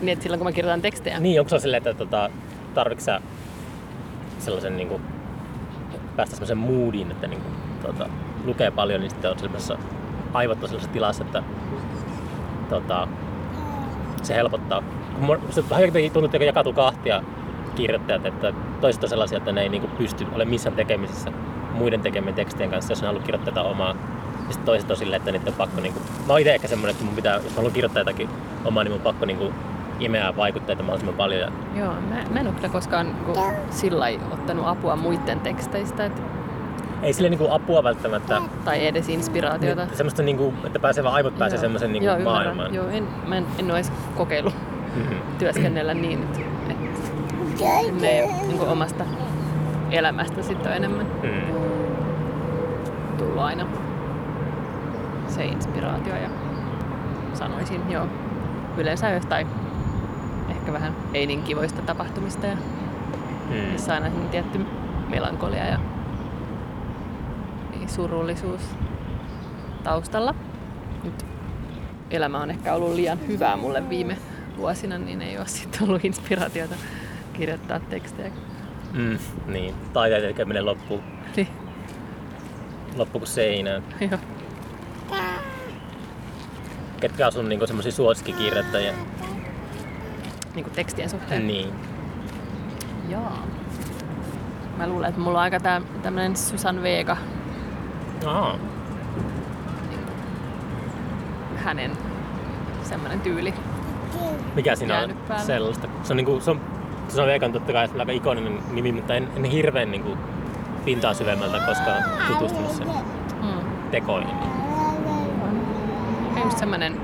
Niin, 0.00 0.12
että 0.12 0.22
silloin 0.22 0.38
kun 0.38 0.46
mä 0.46 0.52
kirjoitan 0.52 0.82
tekstejä. 0.82 1.20
Niin, 1.20 1.40
onko 1.40 1.48
se 1.48 1.58
silleen, 1.58 1.78
että 1.78 1.94
tota, 1.94 2.30
tarvitsetko 2.74 3.20
sä 4.38 4.44
sellaisen 4.44 4.76
niin 4.76 4.88
kuin, 4.88 5.02
päästä 6.16 6.36
sellaisen 6.36 6.58
moodiin, 6.58 7.10
että 7.10 7.26
niin 7.26 7.40
kuin, 7.40 7.54
tota, 7.82 8.08
lukee 8.44 8.70
paljon, 8.70 9.00
niin 9.00 9.10
sitten 9.10 9.30
on 9.30 9.38
sellaisessa 9.38 9.78
aivot 10.32 10.62
on 10.62 10.68
sellaisessa 10.68 10.92
tilassa, 10.92 11.24
että 11.24 11.42
tota, 12.80 13.08
se 14.22 14.34
helpottaa. 14.34 14.82
Se 15.50 15.70
vähän 15.70 15.92
tuntuu, 15.92 16.24
että 16.24 16.44
jakautuu 16.44 16.72
kahtia 16.72 17.22
kirjoittajat, 17.74 18.26
että 18.26 18.52
toiset 18.80 19.02
on 19.02 19.08
sellaisia, 19.08 19.38
että 19.38 19.52
ne 19.52 19.62
ei 19.62 19.68
niin 19.68 19.80
kuin, 19.80 19.92
pysty 19.98 20.26
ole 20.34 20.44
missään 20.44 20.76
tekemisessä 20.76 21.32
muiden 21.72 22.00
tekemien 22.00 22.34
tekstien 22.34 22.70
kanssa, 22.70 22.92
jos 22.92 23.00
ne 23.00 23.06
haluaa 23.06 23.24
kirjoittaa 23.24 23.64
omaa. 23.64 23.88
Ja 24.46 24.52
sitten 24.52 24.66
toiset 24.66 24.90
on 24.90 24.96
silleen, 24.96 25.18
että 25.18 25.32
niitä 25.32 25.50
on 25.50 25.56
pakko... 25.56 25.80
Niin 25.80 25.92
kuin, 25.92 26.02
mä 26.26 26.32
oon 26.32 26.40
itse 26.40 26.54
ehkä 26.54 26.68
semmoinen, 26.68 26.92
että 26.92 27.04
mun 27.04 27.14
pitää, 27.14 27.34
jos 27.34 27.44
mä 27.44 27.56
haluan 27.56 27.72
kirjoittaa 27.72 28.00
jotakin 28.00 28.28
omaa, 28.64 28.84
niin 28.84 28.92
mun 28.92 29.00
on 29.00 29.04
pakko 29.04 29.26
niin 29.26 29.38
kuin, 29.38 29.54
imeää 30.00 30.36
vaikutteita 30.36 30.82
mahdollisimman 30.82 31.16
paljon. 31.16 31.52
Joo, 31.74 31.92
mä, 31.92 32.24
mä 32.30 32.40
en 32.40 32.46
ole 32.46 32.54
kyllä 32.54 32.68
koskaan 32.68 33.06
niin 33.06 33.54
sillä 33.70 34.06
ottanut 34.32 34.66
apua 34.66 34.96
muiden 34.96 35.40
teksteistä. 35.40 36.06
Et, 36.06 36.22
ei 37.04 37.12
sille 37.12 37.28
niinku 37.28 37.46
apua 37.50 37.82
välttämättä. 37.82 38.42
tai 38.64 38.86
edes 38.86 39.08
inspiraatiota. 39.08 39.84
Niin, 39.84 39.96
semmoista, 39.96 40.22
niinku, 40.22 40.54
että 40.64 40.78
pääsee 40.78 41.04
vaan 41.04 41.14
aivot 41.14 41.38
pääsee 41.38 41.58
semmoisen 41.58 41.92
niinku 41.92 42.06
Joo, 42.06 42.18
maailmaan. 42.18 42.74
Joo, 42.74 42.88
en, 42.88 43.08
mä 43.26 43.36
en, 43.36 43.46
en 43.58 43.64
ole 43.70 43.74
edes 43.78 43.92
kokeillut 44.14 44.54
Mhm. 44.96 45.14
työskennellä 45.38 45.94
niin, 45.94 46.22
että, 46.22 46.40
että 46.70 48.00
ne 48.00 48.08
ei 48.08 48.22
ole 48.24 48.32
niin 48.48 48.60
omasta 48.60 49.04
elämästä 49.90 50.42
sitten 50.42 50.70
on 50.70 50.76
enemmän 50.76 51.06
Mm. 51.22 51.54
tullut 53.18 53.38
aina 53.42 53.66
se 55.28 55.44
inspiraatio 55.44 56.14
ja 56.16 56.28
sanoisin 57.34 57.80
joo, 57.90 58.06
yleensä 58.78 59.10
jostain 59.10 59.46
ehkä 60.50 60.72
vähän 60.72 60.92
ei 61.14 61.26
niin 61.26 61.42
kivoista 61.42 61.82
tapahtumista 61.82 62.46
ja 62.46 62.56
Mm. 63.50 63.56
missä 63.72 63.94
aina 63.94 64.06
tietty 64.30 64.60
melankolia 65.10 65.64
ja 65.66 65.78
surullisuus 67.88 68.60
taustalla. 69.82 70.34
Nyt 71.04 71.26
elämä 72.10 72.40
on 72.42 72.50
ehkä 72.50 72.74
ollut 72.74 72.94
liian 72.94 73.18
hyvää 73.28 73.56
mulle 73.56 73.88
viime 73.88 74.16
vuosina, 74.56 74.98
niin 74.98 75.22
ei 75.22 75.38
ole 75.38 75.46
sitten 75.46 75.82
ollut 75.88 76.04
inspiraatiota 76.04 76.74
kirjoittaa 77.32 77.80
tekstejä. 77.80 78.30
Mm. 78.92 79.18
Niin, 79.46 79.74
taiteen 79.92 80.22
tekeminen 80.22 80.66
loppuu, 80.66 81.00
Niin, 81.36 81.48
loppuu 82.96 83.18
kuin 83.20 83.28
seinään. 83.28 83.82
joo. 84.00 84.18
Ketkä 87.00 87.26
on 87.26 87.32
sun 87.32 87.48
niinku 87.48 87.66
semmosia 87.66 87.92
suosikkikirjoittajia? 87.92 88.92
Niin 90.54 90.64
kuin 90.64 90.74
tekstien 90.74 91.10
suhteen. 91.10 91.46
Niin. 91.46 91.68
Joo. 93.08 93.32
Mä 94.76 94.86
luulen, 94.86 95.08
että 95.08 95.20
mulla 95.20 95.38
on 95.38 95.42
aika 95.42 95.60
tää, 95.60 95.82
tämmönen 96.02 96.36
Susan 96.36 96.82
Vega, 96.82 97.16
Aha. 98.26 98.58
hänen 101.56 101.90
semmonen 102.82 103.20
tyyli. 103.20 103.54
Mikä 104.54 104.76
siinä 104.76 104.98
on 105.02 105.14
päälle. 105.28 105.44
sellaista? 105.44 105.88
Se 106.02 106.12
on, 106.12 106.16
niinku, 106.16 106.40
se 106.40 106.50
on, 106.50 106.60
se 107.08 107.20
on 107.22 107.26
Vegan 107.28 107.52
totta 107.52 107.72
kai 107.72 107.88
aika 107.98 108.12
ikoninen 108.12 108.58
nimi, 108.72 108.92
mutta 108.92 109.14
en, 109.14 109.28
en 109.36 109.44
hirveän 109.44 109.90
niinku, 109.90 110.16
pintaa 110.84 111.14
syvemmältä 111.14 111.58
koskaan 111.66 112.02
tutustunut 112.28 112.70
sen 112.70 112.86
Mm. 113.42 113.90
tekoihin. 113.90 114.30
Ja 116.36 116.44
just 116.44 116.58
semmonen 116.58 117.00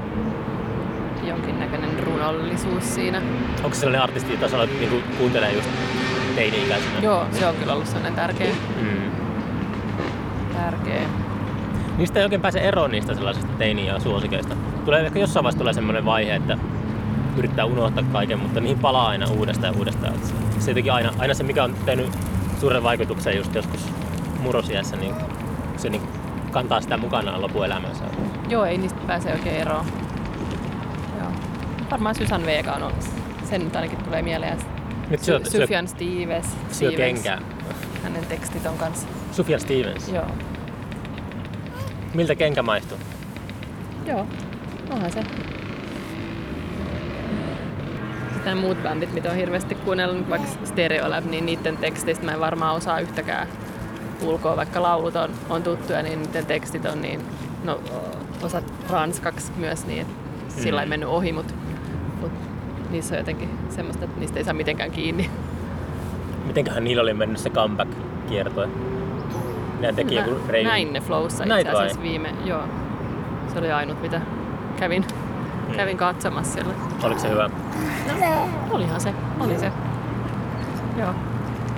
jonkinnäköinen 1.24 1.98
runollisuus 2.06 2.94
siinä. 2.94 3.22
Onko 3.64 3.74
se 3.74 3.80
sellainen 3.80 4.02
artisti, 4.02 4.32
jota 4.32 4.48
sä 4.48 4.56
olet, 4.56 4.80
niinku, 4.80 4.96
kuuntelee 5.18 5.52
just 5.52 5.68
teini-ikäisenä? 6.36 7.00
Joo, 7.02 7.26
se 7.32 7.46
on 7.46 7.54
kyllä 7.54 7.72
ollut 7.72 7.86
sellainen 7.86 8.14
tärkeä, 8.14 8.54
Mm. 8.80 8.99
Tärkeä. 10.92 11.08
Niistä 11.98 12.18
ei 12.18 12.24
oikein 12.24 12.40
pääse 12.42 12.58
eroon 12.58 12.90
niistä 12.90 13.14
sellaisista 13.14 13.52
teini- 13.58 13.86
ja 13.86 14.00
suosikeista. 14.00 14.56
Tulee 14.84 15.06
ehkä 15.06 15.18
jossain 15.18 15.44
vaiheessa 15.44 15.58
tulee 15.58 15.72
semmoinen 15.72 16.04
vaihe, 16.04 16.34
että 16.34 16.58
yrittää 17.36 17.64
unohtaa 17.64 18.04
kaiken, 18.12 18.38
mutta 18.38 18.60
niihin 18.60 18.78
palaa 18.78 19.08
aina 19.08 19.30
uudestaan 19.30 19.72
ja 19.74 19.78
uudestaan. 19.78 20.14
Se- 20.58 20.70
jotenkin 20.70 20.92
aina, 20.92 21.12
aina 21.18 21.34
se, 21.34 21.42
mikä 21.42 21.64
on 21.64 21.74
tehnyt 21.86 22.08
suuren 22.60 22.82
vaikutuksen 22.82 23.36
just 23.36 23.54
joskus 23.54 23.88
murrosiässä, 24.40 24.96
niin 24.96 25.14
se 25.76 25.88
niin 25.88 26.02
kantaa 26.50 26.80
sitä 26.80 26.96
mukanaan 26.96 27.42
lopuelämänsä. 27.42 28.04
Joo, 28.48 28.64
ei 28.64 28.78
niistä 28.78 29.00
pääse 29.06 29.32
oikein 29.32 29.56
eroon. 29.56 29.86
Joo. 31.18 31.28
Varmaan 31.90 32.14
Susan 32.14 32.46
Vega 32.46 32.72
on 32.72 32.82
ollut. 32.82 33.04
Sen 33.44 33.64
nyt 33.64 33.76
ainakin 33.76 33.98
tulee 33.98 34.22
mieleen. 34.22 34.58
Nyt 35.10 35.22
syö, 35.22 35.38
Sy- 35.44 35.50
syö, 35.50 35.60
Sufjan 35.60 35.88
Stevens. 35.88 36.46
syö 36.70 36.90
Stevens. 36.90 36.96
kenkää. 36.96 37.38
Hänen 38.02 38.26
tekstit 38.26 38.66
on 38.66 38.78
kanssa. 38.78 39.06
Sufjan 39.32 39.60
Stevens. 39.60 40.08
Joo. 40.08 40.26
Miltä 42.14 42.34
kenkä 42.34 42.62
maistuu? 42.62 42.98
Joo. 44.06 44.26
Onhan 44.90 45.12
se. 45.12 45.22
Sitten 48.34 48.56
muut 48.58 48.82
bändit, 48.82 49.12
mitä 49.12 49.30
on 49.30 49.36
hirveästi 49.36 49.74
kuunnellut, 49.74 50.30
vaikka 50.30 50.48
Stereolab, 50.64 51.24
niin 51.24 51.46
niiden 51.46 51.76
teksteistä 51.76 52.24
mä 52.24 52.32
en 52.32 52.40
varmaan 52.40 52.76
osaa 52.76 53.00
yhtäkään 53.00 53.48
ulkoa, 54.22 54.56
vaikka 54.56 54.82
laulut 54.82 55.16
on, 55.16 55.30
on 55.50 55.62
tuttuja, 55.62 56.02
niin 56.02 56.22
niiden 56.22 56.46
tekstit 56.46 56.84
on 56.86 57.02
niin, 57.02 57.20
no 57.64 57.80
osat 58.42 58.64
ranskaksi 58.90 59.52
myös, 59.56 59.86
niin 59.86 60.00
että 60.00 60.62
sillä 60.62 60.80
ei 60.80 60.86
Mm. 60.86 60.90
mennyt 60.90 61.08
ohi, 61.08 61.32
mutta 61.32 61.54
mut 62.20 62.32
niissä 62.90 63.14
on 63.14 63.18
jotenkin 63.18 63.50
semmoista, 63.68 64.04
että 64.04 64.20
niistä 64.20 64.38
ei 64.38 64.44
saa 64.44 64.54
mitenkään 64.54 64.90
kiinni. 64.90 65.30
Mitenköhän 66.46 66.84
niillä 66.84 67.02
oli 67.02 67.14
mennyt 67.14 67.38
se 67.38 67.50
comeback-kiertue? 67.50 68.68
Ne 69.80 69.92
teki 69.92 70.14
joku 70.14 70.30
Mä 70.30 70.36
reilu... 70.48 70.68
näin 70.68 70.92
ne 70.92 71.00
Flowssa 71.00 71.44
itse 71.44 71.68
asiassa 71.70 71.96
vai? 71.98 72.02
viime, 72.08 72.34
joo. 72.44 72.62
Se 73.52 73.58
oli 73.58 73.72
ainut, 73.72 74.02
mitä 74.02 74.20
kävin, 74.78 75.04
Mm. 75.68 75.76
kävin 75.76 75.96
katsomassa 75.96 76.52
siellä. 76.52 76.74
Oliko 77.02 77.20
se 77.20 77.30
hyvä? 77.30 77.50
Olihan 78.70 79.00
se, 79.00 79.14
oli 79.40 79.58
se. 79.58 79.72
Joo, 80.98 81.14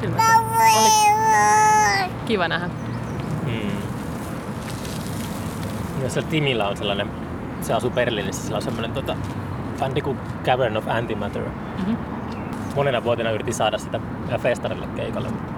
kyllä 0.00 0.16
se 0.16 0.32
oli 0.38 2.11
kiva 2.26 2.48
nähdä. 2.48 2.66
Mm. 3.46 3.70
Ja 6.03 6.11
siellä 6.11 6.30
Timillä 6.30 6.68
on 6.68 6.76
sellainen, 6.76 7.09
se 7.61 7.72
asuu 7.74 7.90
Berliinissä, 7.90 8.42
sillä 8.42 8.57
on 8.57 8.62
semmoinen 8.62 8.92
tota, 8.92 9.16
bändi 9.80 10.00
kuin 10.00 10.18
Cavern 10.44 10.76
of 10.76 10.88
Antimatter. 10.88 11.42
Mm-hmm. 11.42 11.96
Monena 12.76 13.05
vuotena 13.05 13.30
yritin 13.30 13.55
saada 13.55 13.78
sitä 13.78 14.00
festarille 14.38 14.86
keikalle, 14.96 15.28
mutta 15.30 15.51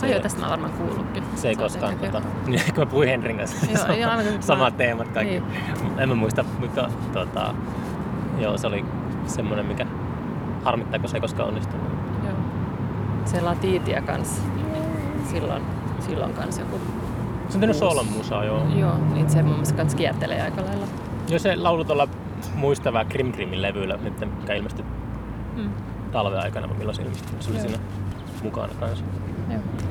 Se 0.00 0.08
joo, 0.10 0.20
tästä 0.20 0.40
mä 0.40 0.50
varmaan 0.50 0.72
kuullutkin. 0.72 1.22
se 1.34 1.48
ei 1.48 1.56
koskaan. 1.56 1.98
Tota, 1.98 2.22
niin, 2.46 2.60
kun 2.74 2.78
mä 2.78 2.86
puhuin 2.86 3.08
Henrin 3.08 3.36
kanssa, 3.36 3.66
Joo, 3.72 3.86
ei 3.86 4.04
aivan 4.04 4.24
kyllä. 4.24 4.40
samat 4.40 4.76
teemat 4.76 5.08
kaikki. 5.08 5.40
Niin. 5.40 5.98
En 5.98 6.08
mä 6.08 6.14
muista, 6.14 6.44
mutta 6.60 6.88
tota, 7.12 7.54
joo, 8.38 8.58
se 8.58 8.66
oli 8.66 8.84
semmoinen, 9.26 9.66
mikä 9.66 9.86
harmittaa, 10.64 11.00
kun 11.00 11.08
se 11.08 11.16
ei 11.16 11.20
koskaan 11.20 11.48
onnistunut. 11.48 11.86
Joo. 12.24 12.32
Se 13.24 13.40
Latitia 13.40 14.02
kans. 14.02 14.42
Silloin, 15.30 15.62
silloin 16.00 16.32
kans 16.34 16.58
joku. 16.58 16.76
Se 17.48 17.54
on 17.56 17.60
tehnyt 17.60 17.68
Uusi. 17.68 17.78
soolon 17.78 18.06
musaa, 18.16 18.44
joo. 18.44 18.66
Joo, 18.76 18.96
niin 19.14 19.30
se 19.30 19.42
mun 19.42 19.52
mielestä 19.52 19.76
kans 19.76 19.94
kiertelee 19.94 20.42
aika 20.42 20.62
lailla. 20.64 20.86
Joo, 21.28 21.38
se 21.38 21.56
laulu 21.56 21.84
tuolla 21.84 22.08
muistavaa 22.54 23.04
Krim 23.04 23.32
Krimin 23.32 23.62
levyllä, 23.62 23.98
nyt, 24.02 24.20
mikä 24.40 24.54
ilmestyi 24.54 24.84
Mm. 25.56 25.70
talven 26.12 26.40
aikana, 26.40 26.66
milloin 26.66 26.96
se 26.96 27.02
ilmestyi. 27.02 27.36
Se 27.40 27.50
oli 27.50 27.58
Joo. 27.58 27.66
siinä 27.68 27.82
mukana 28.42 28.72
kanssa. 28.80 29.04
Joo. 29.56 29.88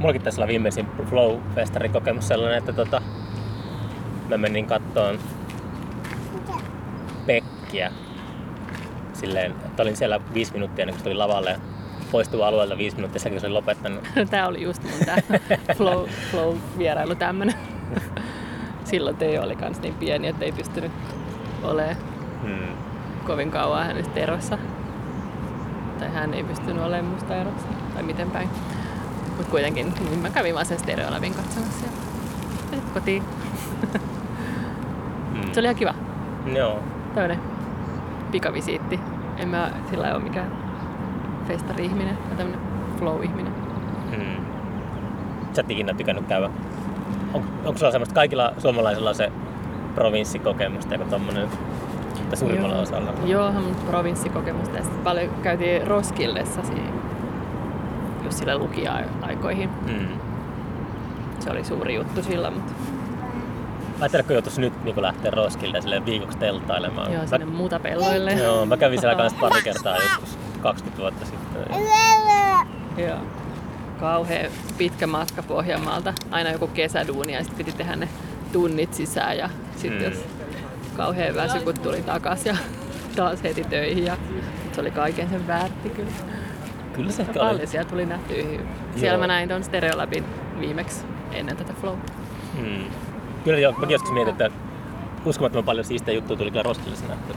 Mullakin 0.00 0.22
tässä 0.22 0.46
viimeisin 0.46 0.86
Flow-festarin 1.10 1.92
kokemus 1.92 2.28
sellainen, 2.28 2.58
että 2.58 2.72
tota, 2.72 3.02
mä 4.28 4.36
menin 4.38 4.66
kattoon 4.66 5.18
Pekkiä. 7.26 7.92
Silleen, 9.12 9.50
että 9.52 9.82
olin 9.82 9.96
siellä 9.96 10.20
viisi 10.34 10.52
minuuttia 10.52 10.82
ennen 10.82 10.94
kuin 10.94 10.98
se 11.00 11.04
tuli 11.04 11.14
lavalle. 11.14 11.50
Ja 11.50 11.58
poistua 12.12 12.46
alueelta 12.48 12.78
viisi 12.78 12.96
minuuttia, 12.96 13.20
sekin 13.20 13.40
se 13.40 13.46
oli 13.46 13.52
lopettanut. 13.54 14.04
Tää 14.30 14.48
oli 14.48 14.62
just 14.62 14.82
mun 14.82 15.06
tää 15.06 15.16
flow, 15.76 16.06
flow 16.30 16.56
vierailu 16.78 17.14
tämmönen. 17.14 17.54
Silloin 18.84 19.16
Teo 19.16 19.42
oli 19.42 19.56
kans 19.56 19.80
niin 19.80 19.94
pieni, 19.94 20.28
että 20.28 20.44
ei 20.44 20.52
pystynyt 20.52 20.92
olemaan 21.62 21.96
Hmm. 22.42 22.76
kovin 23.26 23.50
kauan 23.50 23.86
hänestä 23.86 24.20
erossa. 24.20 24.58
Tai 25.98 26.08
hän 26.12 26.34
ei 26.34 26.44
pystynyt 26.44 26.82
olemaan 26.82 27.04
musta 27.14 27.36
erossa. 27.36 27.68
Tai 27.94 28.02
miten 28.02 28.30
päin. 28.30 28.48
Mut 29.40 29.48
kuitenkin, 29.48 29.94
niin 30.10 30.18
mä 30.18 30.30
kävin 30.30 30.54
vaan 30.54 30.66
sen 30.66 30.78
stereolävin 30.78 31.34
katsomassa 31.34 31.86
ja 31.86 31.92
sitten 32.60 32.80
kotiin. 32.94 33.22
Hmm. 35.32 35.52
Se 35.52 35.60
oli 35.60 35.66
ihan 35.66 35.76
kiva. 35.76 35.94
Joo. 36.54 36.78
Tämmönen 37.14 37.40
pikavisiitti. 38.30 39.00
En 39.36 39.48
mä 39.48 39.70
sillä 39.90 40.14
ole 40.14 40.22
mikään 40.22 40.52
festari-ihminen, 41.48 42.18
vaan 42.26 42.36
tämmönen 42.36 42.60
flow-ihminen. 42.98 43.52
Hmm. 44.10 44.44
Sä 45.52 45.60
et 45.60 45.70
ikinä 45.70 45.94
tykännyt 45.94 46.26
käydä. 46.26 46.50
On, 47.34 47.42
onko 47.64 47.78
sulla 47.78 47.92
semmoista 47.92 48.14
kaikilla 48.14 48.52
suomalaisilla 48.58 49.14
se 49.14 49.32
provinssikokemus 49.94 50.86
tai 50.86 50.98
joku 50.98 51.10
tommonen, 51.10 51.48
tai 52.28 52.36
suurimmalla 52.36 52.74
Joo. 52.74 52.82
osalla? 52.82 53.12
Joo, 53.24 53.52
provinssikokemusta 53.90 54.76
ja 54.76 54.82
sitten 54.82 55.04
paljon 55.04 55.30
käytiin 55.42 55.86
Roskildessa 55.86 56.62
siinä, 56.62 56.99
just 58.30 58.38
sille 58.38 58.58
lukija-aikoihin. 58.58 59.68
Hmm. 59.68 60.08
Se 61.40 61.50
oli 61.50 61.64
suuri 61.64 61.94
juttu 61.94 62.22
silloin, 62.22 62.54
mutta 62.54 62.72
Ajatteletko 64.00 64.32
joutuis 64.32 64.58
nyt 64.58 64.84
niin 64.84 65.02
lähteä 65.02 65.30
Roskilde 65.30 65.80
silleen 65.80 66.06
viikoksi 66.06 66.38
teltailemaan? 66.38 67.12
joo, 67.12 67.20
Mä- 67.22 67.26
sinne 67.26 67.44
muutapelloille. 67.46 68.32
Joo, 68.32 68.66
mä 68.66 68.76
kävin 68.76 69.00
siellä 69.00 69.16
kanssa 69.16 69.38
pari 69.40 69.62
kertaa 69.62 69.96
joskus 69.96 70.38
20 70.62 71.02
vuotta 71.02 71.26
sitten. 71.26 71.82
Joo. 72.96 73.18
Kauhea 74.00 74.50
pitkä 74.78 75.06
matka 75.06 75.42
Pohjanmaalta. 75.42 76.12
Aina 76.30 76.50
joku 76.50 76.66
kesäduuni 76.66 77.32
ja 77.32 77.38
sitten 77.44 77.58
piti 77.66 77.76
tehdä 77.78 77.96
ne 77.96 78.08
tunnit 78.52 78.94
sisään 78.94 79.38
ja 79.38 79.50
sitten 79.76 80.02
Mm. 80.02 80.14
jos 80.14 80.24
kauhean 80.96 81.34
väsy, 81.34 81.60
kun 81.60 81.74
tuli 81.74 82.02
takas 82.02 82.46
ja 82.46 82.56
taas 83.16 83.42
heti 83.42 83.64
töihin 83.64 84.04
ja 84.04 84.16
se 84.72 84.80
oli 84.80 84.90
kaiken 84.90 85.28
sen 85.30 85.46
väärti 85.46 85.90
kyllä. 85.90 86.10
Kyllä 86.92 87.12
se 87.12 87.22
ehkä 87.22 87.34
Paljon 87.38 87.56
oli. 87.56 87.66
siellä 87.66 87.90
tuli 87.90 88.06
nähtyä. 88.06 88.36
Siellä 88.36 89.06
Joo. 89.06 89.18
mä 89.18 89.26
näin 89.26 89.48
ton 89.48 89.64
Stereolabin 89.64 90.24
viimeksi 90.60 91.04
ennen 91.32 91.56
tätä 91.56 91.72
flow. 91.80 91.96
Hmm. 92.56 92.84
Kyllä 93.44 93.58
joo, 93.58 93.72
mäkin 93.72 93.90
joskus 93.90 94.12
mietin, 94.12 94.30
että 94.32 94.50
uskomattoman 95.24 95.64
paljon 95.64 95.84
siistejä 95.84 96.14
juttuja 96.14 96.36
tuli 96.38 96.50
kyllä 96.50 96.62
Roskildessa 96.62 97.06
nähtyä. 97.08 97.36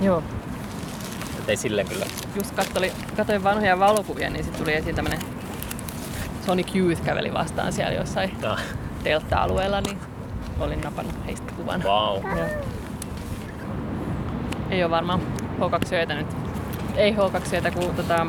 Joo. 0.00 0.22
Että 1.38 1.52
ei 1.52 1.56
silleen 1.56 1.88
kyllä. 1.88 2.06
Just 2.36 2.54
kattoli, 2.54 2.92
katsoin 3.16 3.44
vanhoja 3.44 3.78
valokuvia, 3.78 4.30
niin 4.30 4.44
sitten 4.44 4.62
tuli 4.64 4.74
esiin 4.74 4.94
tämmönen 4.96 5.18
Sonic 6.46 6.74
Youth 6.76 7.02
käveli 7.02 7.34
vastaan 7.34 7.72
siellä 7.72 7.92
jossain 7.92 8.30
Ah, 8.46 8.60
teltta-alueella, 9.04 9.80
niin 9.80 9.98
olin 10.60 10.80
napannut 10.80 11.14
heistä 11.26 11.52
kuvan. 11.56 11.82
wow. 11.82 12.22
Joo. 12.38 12.46
Ei 14.70 14.82
ole 14.84 14.90
varmaan 14.90 15.20
H2 15.60 16.14
nyt. 16.14 16.26
Ei 16.96 17.12
H2 17.16 17.72
kuin 17.74 17.96
tota, 17.96 18.26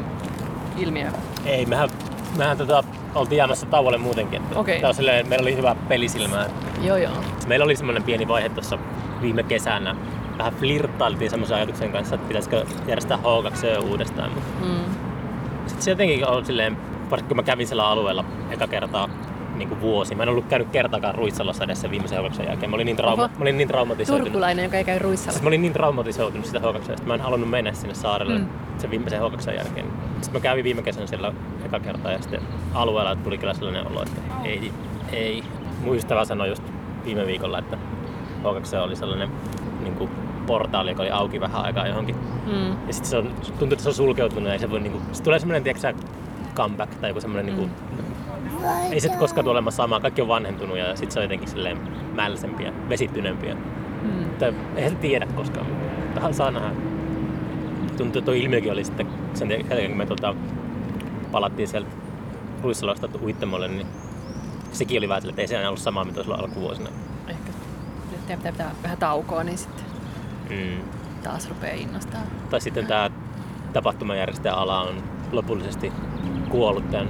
ilmiö. 0.78 1.07
Ei, 1.45 1.65
mehän, 1.65 1.89
mehän 2.38 2.57
tota, 2.57 2.84
oltiin 3.15 3.38
jäämässä 3.38 3.65
tauolle 3.65 3.97
muutenkin. 3.97 4.41
Että 4.41 4.59
Okei. 4.59 4.80
tää 4.82 4.88
on 4.89 4.95
silleen, 4.95 5.28
meillä 5.30 5.43
oli 5.43 5.55
hyvä 5.57 5.76
pelisilmä. 5.88 6.45
Joo 6.82 6.97
joo. 6.97 7.11
Meillä 7.47 7.63
oli 7.65 7.76
semmoinen 7.76 8.03
pieni 8.03 8.28
vaihe 8.28 8.49
tuossa 8.49 8.78
viime 9.21 9.43
kesänä. 9.43 9.95
Vähän 10.38 10.53
flirttailtiin 10.53 11.30
semmoisen 11.30 11.57
ajatuksen 11.57 11.91
kanssa, 11.91 12.15
että 12.15 12.28
pitäisikö 12.28 12.65
järjestää 12.88 13.17
H2 13.17 13.84
uudestaan. 13.89 14.32
Mutta 14.32 14.65
Mm. 14.65 14.95
sitten 15.65 15.84
se 15.84 15.91
jotenkin 15.91 16.28
on 16.28 16.45
silleen, 16.45 16.78
varsinkin 17.09 17.28
kun 17.28 17.38
mä 17.38 17.43
kävin 17.43 17.67
siellä 17.67 17.88
alueella 17.88 18.26
eka 18.51 18.67
kertaa 18.67 19.09
niin 19.58 19.70
kuin 19.70 19.82
vuosi. 19.82 20.16
Mä 20.16 20.24
en 20.24 20.30
ollut 20.30 20.45
käynyt 20.45 20.70
kertaakaan 20.72 21.16
Ruissalossa 21.16 21.64
edes 21.64 21.82
sen 21.82 21.91
viimeisen 21.91 22.20
H2 22.24 22.43
jälkeen. 22.47 22.70
Mä 22.70 22.76
olin 22.76 22.86
niin, 22.86 22.97
trauma, 22.97 23.24
Oho. 23.24 23.32
mä 23.38 23.41
olin 23.41 23.58
niin 23.58 23.68
traumatisoitunut. 23.68 24.24
Turkulainen, 24.28 24.64
joka 24.66 24.78
ei 24.78 24.84
käy 24.84 24.99
ruissalla. 24.99 25.32
Siis 25.32 25.43
mä 25.43 25.47
olin 25.47 25.62
niin 25.62 25.74
traumatisoitunut 25.74 26.45
sitä 26.45 26.60
H2, 26.60 26.91
että 26.91 27.03
mä 27.06 27.14
en 27.14 27.22
halunnut 27.22 27.49
mennä 27.49 27.74
sinne 27.74 27.93
saarelle 27.95 28.34
Mm. 28.39 28.41
mm. 28.45 28.49
sen 28.78 28.89
viimeisen 28.91 29.22
H2 29.22 29.51
jälkeen. 29.58 29.86
Sitten 30.22 30.34
mä 30.34 30.39
kävin 30.39 30.64
viime 30.64 30.82
kesänä 30.82 31.08
siellä 31.08 31.34
eka 31.66 31.80
kertaa 31.80 32.12
ja 32.12 32.22
sitten 32.22 32.41
alueella 32.74 33.16
tuli 33.16 33.38
kyllä 33.38 33.53
sellainen 33.53 33.88
olo, 33.88 34.01
että 34.03 34.22
ei, 34.43 34.72
ei. 35.12 35.43
Mun 35.84 35.95
ystävä 35.95 36.26
sanoi 36.26 36.49
just 36.49 36.64
viime 37.06 37.28
viikolla, 37.28 37.60
että 37.60 37.78
H2 38.43 38.78
oli 38.78 38.95
sellainen 38.95 39.30
niin 39.84 39.95
kuin 39.95 40.10
portaali, 40.47 40.91
joka 40.91 41.01
oli 41.03 41.12
auki 41.12 41.39
vähän 41.39 41.66
aikaa 41.66 41.88
johonkin. 41.88 42.16
Mm. 42.45 42.70
Ja 42.70 42.93
sitten 42.93 43.10
se 43.10 43.18
on, 43.18 43.32
tuntuu, 43.45 43.74
että 43.74 43.84
se 43.84 43.89
on 43.89 43.95
sulkeutunut 43.95 44.49
ja 44.53 44.60
se 44.60 44.70
voi 44.70 44.80
niinku, 44.80 45.01
sit 45.12 45.24
tulee 45.24 45.39
semmoinen, 45.39 45.64
tiedätkö 45.64 45.93
comeback 46.56 46.95
tai 46.95 47.10
joku 47.10 47.22
semmoinen 47.22 47.45
niinku, 47.56 47.76
ei 48.91 48.99
se 48.99 49.09
koskaan 49.09 49.45
tule 49.45 49.51
olemaan 49.51 49.72
sama, 49.72 49.99
kaikki 49.99 50.22
on 50.22 50.28
vanhentunut 50.28 50.78
ja 50.78 50.95
sitten 50.95 51.11
se 51.11 51.20
on 51.20 51.24
jotenkin 51.24 51.47
silleen 51.49 51.78
mälsempiä, 52.16 52.74
vesittyneempiä. 52.89 53.55
Mm. 54.01 54.26
Tai 54.39 54.53
eihän 54.76 54.91
se 54.91 54.97
tiedä 54.97 55.28
koskaan. 55.36 55.66
Tähän 56.13 56.34
saa 56.34 56.51
nähdä. 56.51 56.70
Tuntuu, 57.97 58.20
että 58.20 58.22
tuo 58.26 58.34
ilmiökin 58.34 58.72
oli 58.72 58.84
sitten 58.84 59.07
sen 59.34 59.51
jälkeen, 59.51 59.88
kun 59.89 59.97
me 59.97 60.05
tota, 60.05 60.36
palattiin 61.32 61.68
sieltä 61.68 61.89
Ruissalosta 62.63 63.09
Uittamolle, 63.24 63.68
niin 63.68 63.88
sekin 64.72 64.97
oli 64.97 65.09
vähän 65.09 65.22
sille, 65.22 65.32
että 65.32 65.41
ei 65.41 65.47
se 65.47 65.55
enää 65.55 65.70
ollut 65.70 65.82
sama, 65.82 66.03
mitä 66.03 66.20
olisi 66.20 66.32
ollut 66.32 66.43
alkuvuosina. 66.45 66.89
Ehkä 67.28 67.51
nyt 68.11 68.22
pitää, 68.22 68.38
pitää, 68.38 68.51
pitää 68.51 68.72
vähän 68.84 68.97
taukoa, 68.97 69.43
niin 69.43 69.57
sitten 69.57 69.86
Mm. 70.49 70.82
taas 71.24 71.49
rupeaa 71.49 71.76
innostaa. 71.76 72.22
Tai 72.49 72.61
sitten 72.61 72.88
tämä 72.88 73.09
tapahtumajärjestäjäala 73.74 74.82
on 74.82 75.03
lopullisesti 75.32 75.91
kuollut 76.49 76.91
tämän, 76.91 77.09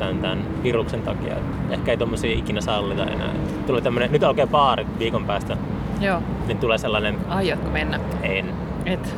tämän, 0.00 0.18
tämän 0.18 0.62
viruksen 0.62 1.02
takia. 1.02 1.34
Ehkä 1.70 1.90
ei 1.90 1.96
tommosia 1.96 2.32
ikinä 2.38 2.60
sallita 2.60 3.06
enää. 3.06 3.30
Tulee 3.66 3.80
tämmönen, 3.82 4.12
nyt 4.12 4.24
aukeaa 4.24 4.46
baari 4.46 4.86
viikon 4.98 5.24
päästä, 5.24 5.56
Joo. 6.00 6.22
niin 6.46 6.58
tulee 6.58 6.78
sellainen, 6.78 7.18
Aiotko 7.28 7.70
mennä? 7.70 8.00
en, 8.22 8.52
Et. 8.86 9.16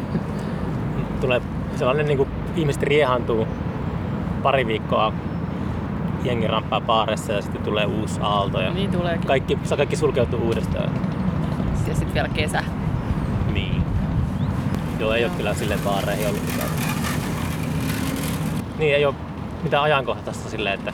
tulee 1.21 1.41
sellainen 1.77 2.07
niin 2.07 2.17
kuin 2.17 2.29
ihmiset 2.57 2.83
riehantuu 2.83 3.47
pari 4.43 4.67
viikkoa 4.67 5.13
jengi 6.25 6.47
ramppaa 6.47 6.81
baarissa 6.81 7.33
ja 7.33 7.43
sitten 7.43 7.63
tulee 7.63 7.87
uusi 7.87 8.21
aalto 8.23 8.61
ja 8.61 8.71
Niin 8.73 8.91
tuleekin. 8.91 9.27
kaikki, 9.27 9.59
kaikki 9.77 9.97
sulkeutuu 9.97 10.41
uudestaan. 10.41 10.91
Ja 11.89 11.95
sitten 11.95 12.15
vielä 12.15 12.29
kesä. 12.29 12.65
Niin. 13.53 13.83
Joo, 15.01 15.13
ei 15.13 15.25
ole 15.25 15.33
kyllä 15.37 15.55
silleen 15.55 15.81
baareihin 15.85 16.29
ollut 16.29 16.43
mitään. 16.47 16.69
Niin, 18.79 18.95
ei 18.95 19.07
ole 19.07 19.15
mitään 19.63 19.83
ajankohtaista 19.83 20.49
silleen, 20.49 20.79
että 20.79 20.93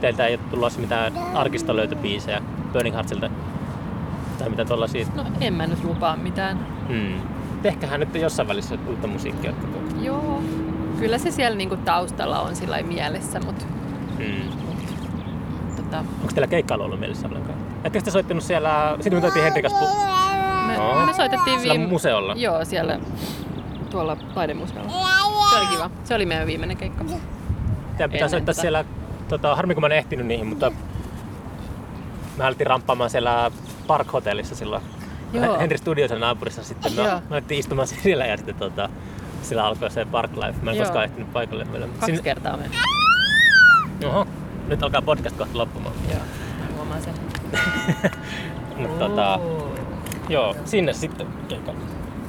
teiltä 0.00 0.26
ei 0.26 0.34
ole 0.34 0.42
tulossa 0.50 0.80
mitään 0.80 1.12
arkistolöytöbiisejä 1.34 2.42
Burning 2.72 2.94
Heartsilta. 2.94 3.30
Tai 4.38 4.48
mitä 4.48 4.64
tollasia. 4.64 5.06
No 5.14 5.24
en 5.40 5.54
mä 5.54 5.66
nyt 5.66 5.84
lupaa 5.84 6.16
mitään. 6.16 6.66
Hmm. 6.88 7.20
Tehkähän 7.62 8.00
nyt 8.00 8.14
jossain 8.14 8.48
välissä 8.48 8.78
uutta 8.88 9.06
musiikkia. 9.06 9.52
Joo. 10.00 10.42
Kyllä 10.98 11.18
se 11.18 11.30
siellä 11.30 11.56
niinku 11.56 11.76
taustalla 11.76 12.40
on 12.40 12.56
sillä 12.56 12.82
mielessä, 12.82 13.40
mutta 13.40 13.64
Hmm. 14.16 14.50
tota, 15.76 15.98
Onko 15.98 16.32
teillä 16.34 16.46
keikkailu 16.46 16.82
ollut 16.82 17.00
mielessä 17.00 17.28
ollenkaan? 17.28 17.58
Ettekö 17.84 18.04
te 18.04 18.10
soittanut 18.10 18.42
siellä, 18.44 18.96
sitten 19.00 19.14
me 19.14 19.20
tuotiin 19.20 19.44
Henrikas 19.44 19.72
pu- 19.72 20.66
me, 20.66 20.74
Joo. 20.74 21.06
me 21.06 21.14
soitettiin 21.14 21.62
viime... 21.62 21.86
museolla? 21.86 22.34
Joo, 22.36 22.64
siellä 22.64 22.98
tuolla 23.90 24.16
taidemuseolla. 24.34 24.90
Se 25.50 25.56
oli 25.58 25.66
kiva. 25.66 25.90
Se 26.04 26.14
oli 26.14 26.26
meidän 26.26 26.46
viimeinen 26.46 26.76
keikka. 26.76 27.04
Teidän 27.96 28.10
pitää 28.10 28.28
soittaa 28.28 28.54
tätä. 28.54 28.60
siellä, 28.60 28.84
tota, 29.28 29.56
harmi 29.56 29.74
kun 29.74 29.80
mä 29.80 29.86
en 29.86 29.92
ehtinyt 29.92 30.26
niihin, 30.26 30.46
mutta 30.46 30.72
me 32.36 32.44
alettiin 32.44 32.66
ramppaamaan 32.66 33.10
siellä 33.10 33.50
Park 33.86 34.12
Hotellissa 34.12 34.54
silloin. 34.54 34.82
Joo. 35.32 35.58
Henri 35.60 35.78
Studio 35.78 36.08
sen 36.08 36.20
naapurissa 36.20 36.64
sitten. 36.64 36.96
Joo. 36.96 37.06
me 37.06 37.20
alettiin 37.30 37.58
istumaan 37.60 37.88
siellä 38.02 38.26
ja 38.26 38.36
sitten 38.36 38.54
tota, 38.54 38.88
sillä 39.42 39.64
alkoi 39.64 39.90
se 39.90 40.04
Park 40.04 40.30
Life. 40.36 40.58
Mä 40.62 40.70
en 40.70 40.76
Joo. 40.76 40.84
koskaan 40.84 41.04
ehtinyt 41.04 41.32
paikalle 41.32 41.72
vielä. 41.72 41.88
Kaksi 42.00 42.22
kertaa 42.22 42.56
me. 42.56 42.64
Oho, 44.06 44.26
nyt 44.68 44.82
alkaa 44.82 45.02
podcast 45.02 45.36
kohta 45.36 45.58
loppumaan. 45.58 45.94
Joo, 46.10 46.18
mä 46.60 46.76
huomaan 46.76 47.02
sen. 47.02 47.14
Mutta 48.78 49.08
tota, 49.08 49.40
joo, 50.28 50.56
sinne 50.64 50.92
sitten 50.92 51.26
keikalle. 51.48 51.80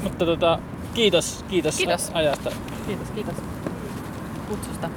Mutta 0.03 0.25
tota, 0.25 0.59
kiitos, 0.93 1.45
kiitos, 1.47 1.77
Kiitos. 1.77 2.11
ajasta. 2.13 2.49
Kiitos, 2.87 3.11
kiitos 3.11 3.35
kutsusta. 4.49 4.89